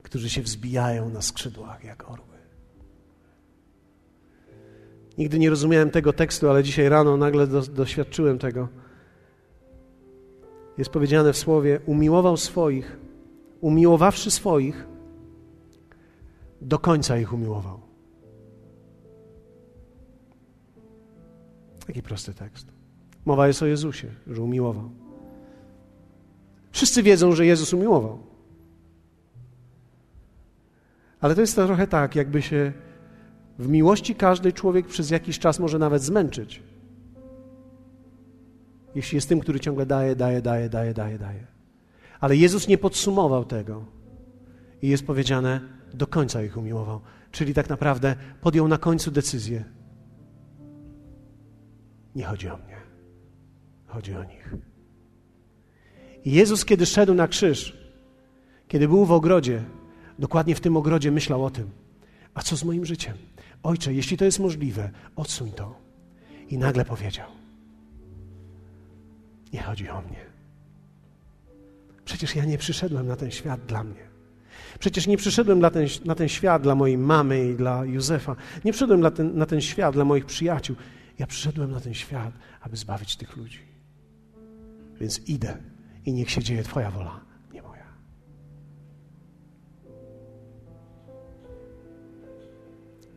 którzy 0.02 0.30
się 0.30 0.42
wzbijają 0.42 1.08
na 1.08 1.22
skrzydłach 1.22 1.84
jak 1.84 2.10
orły. 2.10 2.24
Nigdy 5.18 5.38
nie 5.38 5.50
rozumiałem 5.50 5.90
tego 5.90 6.12
tekstu, 6.12 6.50
ale 6.50 6.62
dzisiaj 6.62 6.88
rano 6.88 7.16
nagle 7.16 7.46
do, 7.46 7.62
doświadczyłem 7.62 8.38
tego. 8.38 8.68
Jest 10.78 10.90
powiedziane 10.90 11.32
w 11.32 11.36
słowie: 11.36 11.80
Umiłował 11.86 12.36
swoich, 12.36 12.96
umiłowawszy 13.60 14.30
swoich, 14.30 14.86
do 16.60 16.78
końca 16.78 17.18
ich 17.18 17.32
umiłował. 17.32 17.80
Taki 21.86 22.02
prosty 22.02 22.34
tekst. 22.34 22.66
Mowa 23.24 23.46
jest 23.46 23.62
o 23.62 23.66
Jezusie, 23.66 24.08
że 24.26 24.42
umiłował. 24.42 24.90
Wszyscy 26.70 27.02
wiedzą, 27.02 27.32
że 27.32 27.46
Jezus 27.46 27.72
umiłował. 27.72 28.18
Ale 31.20 31.34
to 31.34 31.40
jest 31.40 31.54
trochę 31.54 31.86
tak, 31.86 32.16
jakby 32.16 32.42
się 32.42 32.72
w 33.58 33.68
miłości 33.68 34.14
każdy 34.14 34.52
człowiek 34.52 34.86
przez 34.86 35.10
jakiś 35.10 35.38
czas 35.38 35.60
może 35.60 35.78
nawet 35.78 36.02
zmęczyć. 36.02 36.62
Jeśli 38.94 39.16
jest 39.16 39.28
tym, 39.28 39.40
który 39.40 39.60
ciągle 39.60 39.86
daje, 39.86 40.16
daje, 40.16 40.42
daje, 40.42 40.68
daje, 40.68 40.94
daje, 40.94 41.18
daje. 41.18 41.46
Ale 42.20 42.36
Jezus 42.36 42.68
nie 42.68 42.78
podsumował 42.78 43.44
tego. 43.44 43.84
I 44.82 44.88
jest 44.88 45.06
powiedziane, 45.06 45.60
do 45.94 46.06
końca 46.06 46.42
ich 46.42 46.56
umiłował. 46.56 47.00
Czyli 47.30 47.54
tak 47.54 47.68
naprawdę 47.68 48.16
podjął 48.40 48.68
na 48.68 48.78
końcu 48.78 49.10
decyzję. 49.10 49.64
Nie 52.14 52.24
chodzi 52.24 52.48
o 52.48 52.56
mnie, 52.56 52.76
chodzi 53.86 54.14
o 54.14 54.24
nich. 54.24 54.54
I 56.24 56.32
Jezus, 56.32 56.64
kiedy 56.64 56.86
szedł 56.86 57.14
na 57.14 57.28
krzyż, 57.28 57.76
kiedy 58.68 58.88
był 58.88 59.04
w 59.04 59.12
ogrodzie, 59.12 59.62
dokładnie 60.18 60.54
w 60.54 60.60
tym 60.60 60.76
ogrodzie 60.76 61.10
myślał 61.10 61.44
o 61.44 61.50
tym. 61.50 61.70
A 62.34 62.42
co 62.42 62.56
z 62.56 62.64
moim 62.64 62.84
życiem? 62.84 63.14
Ojcze, 63.62 63.94
jeśli 63.94 64.16
to 64.16 64.24
jest 64.24 64.38
możliwe, 64.38 64.90
odsuń 65.16 65.50
to. 65.52 65.78
I 66.48 66.58
nagle 66.58 66.84
powiedział: 66.84 67.26
Nie 69.54 69.62
chodzi 69.62 69.88
o 69.88 70.02
mnie. 70.02 70.24
Przecież 72.04 72.36
ja 72.36 72.44
nie 72.44 72.58
przyszedłem 72.58 73.06
na 73.06 73.16
ten 73.16 73.30
świat 73.30 73.60
dla 73.66 73.84
mnie. 73.84 74.08
Przecież 74.78 75.06
nie 75.06 75.16
przyszedłem 75.16 75.60
na 75.60 75.70
ten, 75.70 75.86
na 76.04 76.14
ten 76.14 76.28
świat 76.28 76.62
dla 76.62 76.74
mojej 76.74 76.98
mamy 76.98 77.48
i 77.48 77.54
dla 77.54 77.84
Józefa. 77.84 78.36
Nie 78.64 78.72
przyszedłem 78.72 79.00
na 79.00 79.10
ten, 79.10 79.38
na 79.38 79.46
ten 79.46 79.60
świat 79.60 79.94
dla 79.94 80.04
moich 80.04 80.26
przyjaciół. 80.26 80.76
Ja 81.18 81.26
przyszedłem 81.26 81.70
na 81.70 81.80
ten 81.80 81.94
świat, 81.94 82.32
aby 82.60 82.76
zbawić 82.76 83.16
tych 83.16 83.36
ludzi. 83.36 83.60
Więc 85.00 85.28
idę 85.28 85.56
i 86.06 86.12
niech 86.12 86.30
się 86.30 86.42
dzieje 86.42 86.62
Twoja 86.62 86.90
wola, 86.90 87.20
nie 87.52 87.62
moja. 87.62 87.86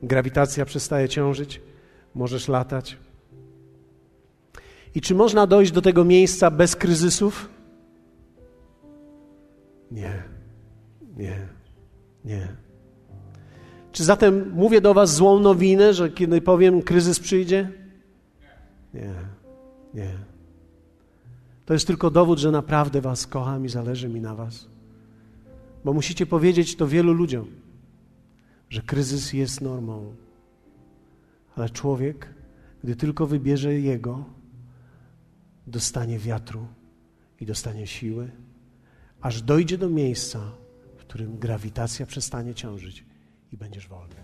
Grawitacja 0.04 0.66
przestaje 0.66 1.10
ciążyć, 1.10 1.62
możesz 2.16 2.48
latać. 2.48 2.98
I 4.96 5.02
czy 5.02 5.16
można 5.16 5.48
dojść 5.48 5.72
do 5.72 5.82
tego 5.82 6.06
miejsca 6.06 6.52
bez 6.52 6.76
kryzysów? 6.76 7.50
Nie. 9.92 10.24
Nie, 11.18 11.48
nie. 12.26 12.48
Czy 13.92 14.04
zatem 14.04 14.52
mówię 14.54 14.82
do 14.82 14.94
Was 14.94 15.16
złą 15.16 15.40
nowinę, 15.40 15.94
że 15.94 16.10
kiedy 16.10 16.42
powiem, 16.42 16.82
kryzys 16.82 17.20
przyjdzie? 17.20 17.72
Nie, 18.94 19.14
nie. 19.94 20.12
To 21.66 21.74
jest 21.74 21.88
tylko 21.88 22.12
dowód, 22.12 22.40
że 22.40 22.52
naprawdę 22.52 23.02
Was 23.02 23.28
kocham 23.28 23.66
i 23.66 23.70
zależy 23.70 24.10
mi 24.10 24.22
na 24.22 24.36
Was. 24.36 24.68
Bo 25.86 25.94
musicie 25.94 26.26
powiedzieć 26.26 26.76
to 26.76 26.88
wielu 26.88 27.14
ludziom, 27.14 27.48
że 28.70 28.82
kryzys 28.82 29.34
jest 29.34 29.62
normą. 29.62 30.16
Ale 31.56 31.70
człowiek, 31.70 32.28
gdy 32.84 32.96
tylko 32.96 33.28
wybierze 33.28 33.74
Jego, 33.74 34.26
dostanie 35.68 36.20
wiatru 36.20 36.68
i 37.40 37.46
dostanie 37.46 37.88
siły, 37.88 38.32
aż 39.22 39.42
dojdzie 39.42 39.78
do 39.78 39.90
miejsca, 39.90 40.52
w 40.98 41.00
którym 41.00 41.38
grawitacja 41.38 42.06
przestanie 42.06 42.56
ciążyć 42.56 43.06
i 43.52 43.58
będziesz 43.58 43.88
wolny. 43.88 44.16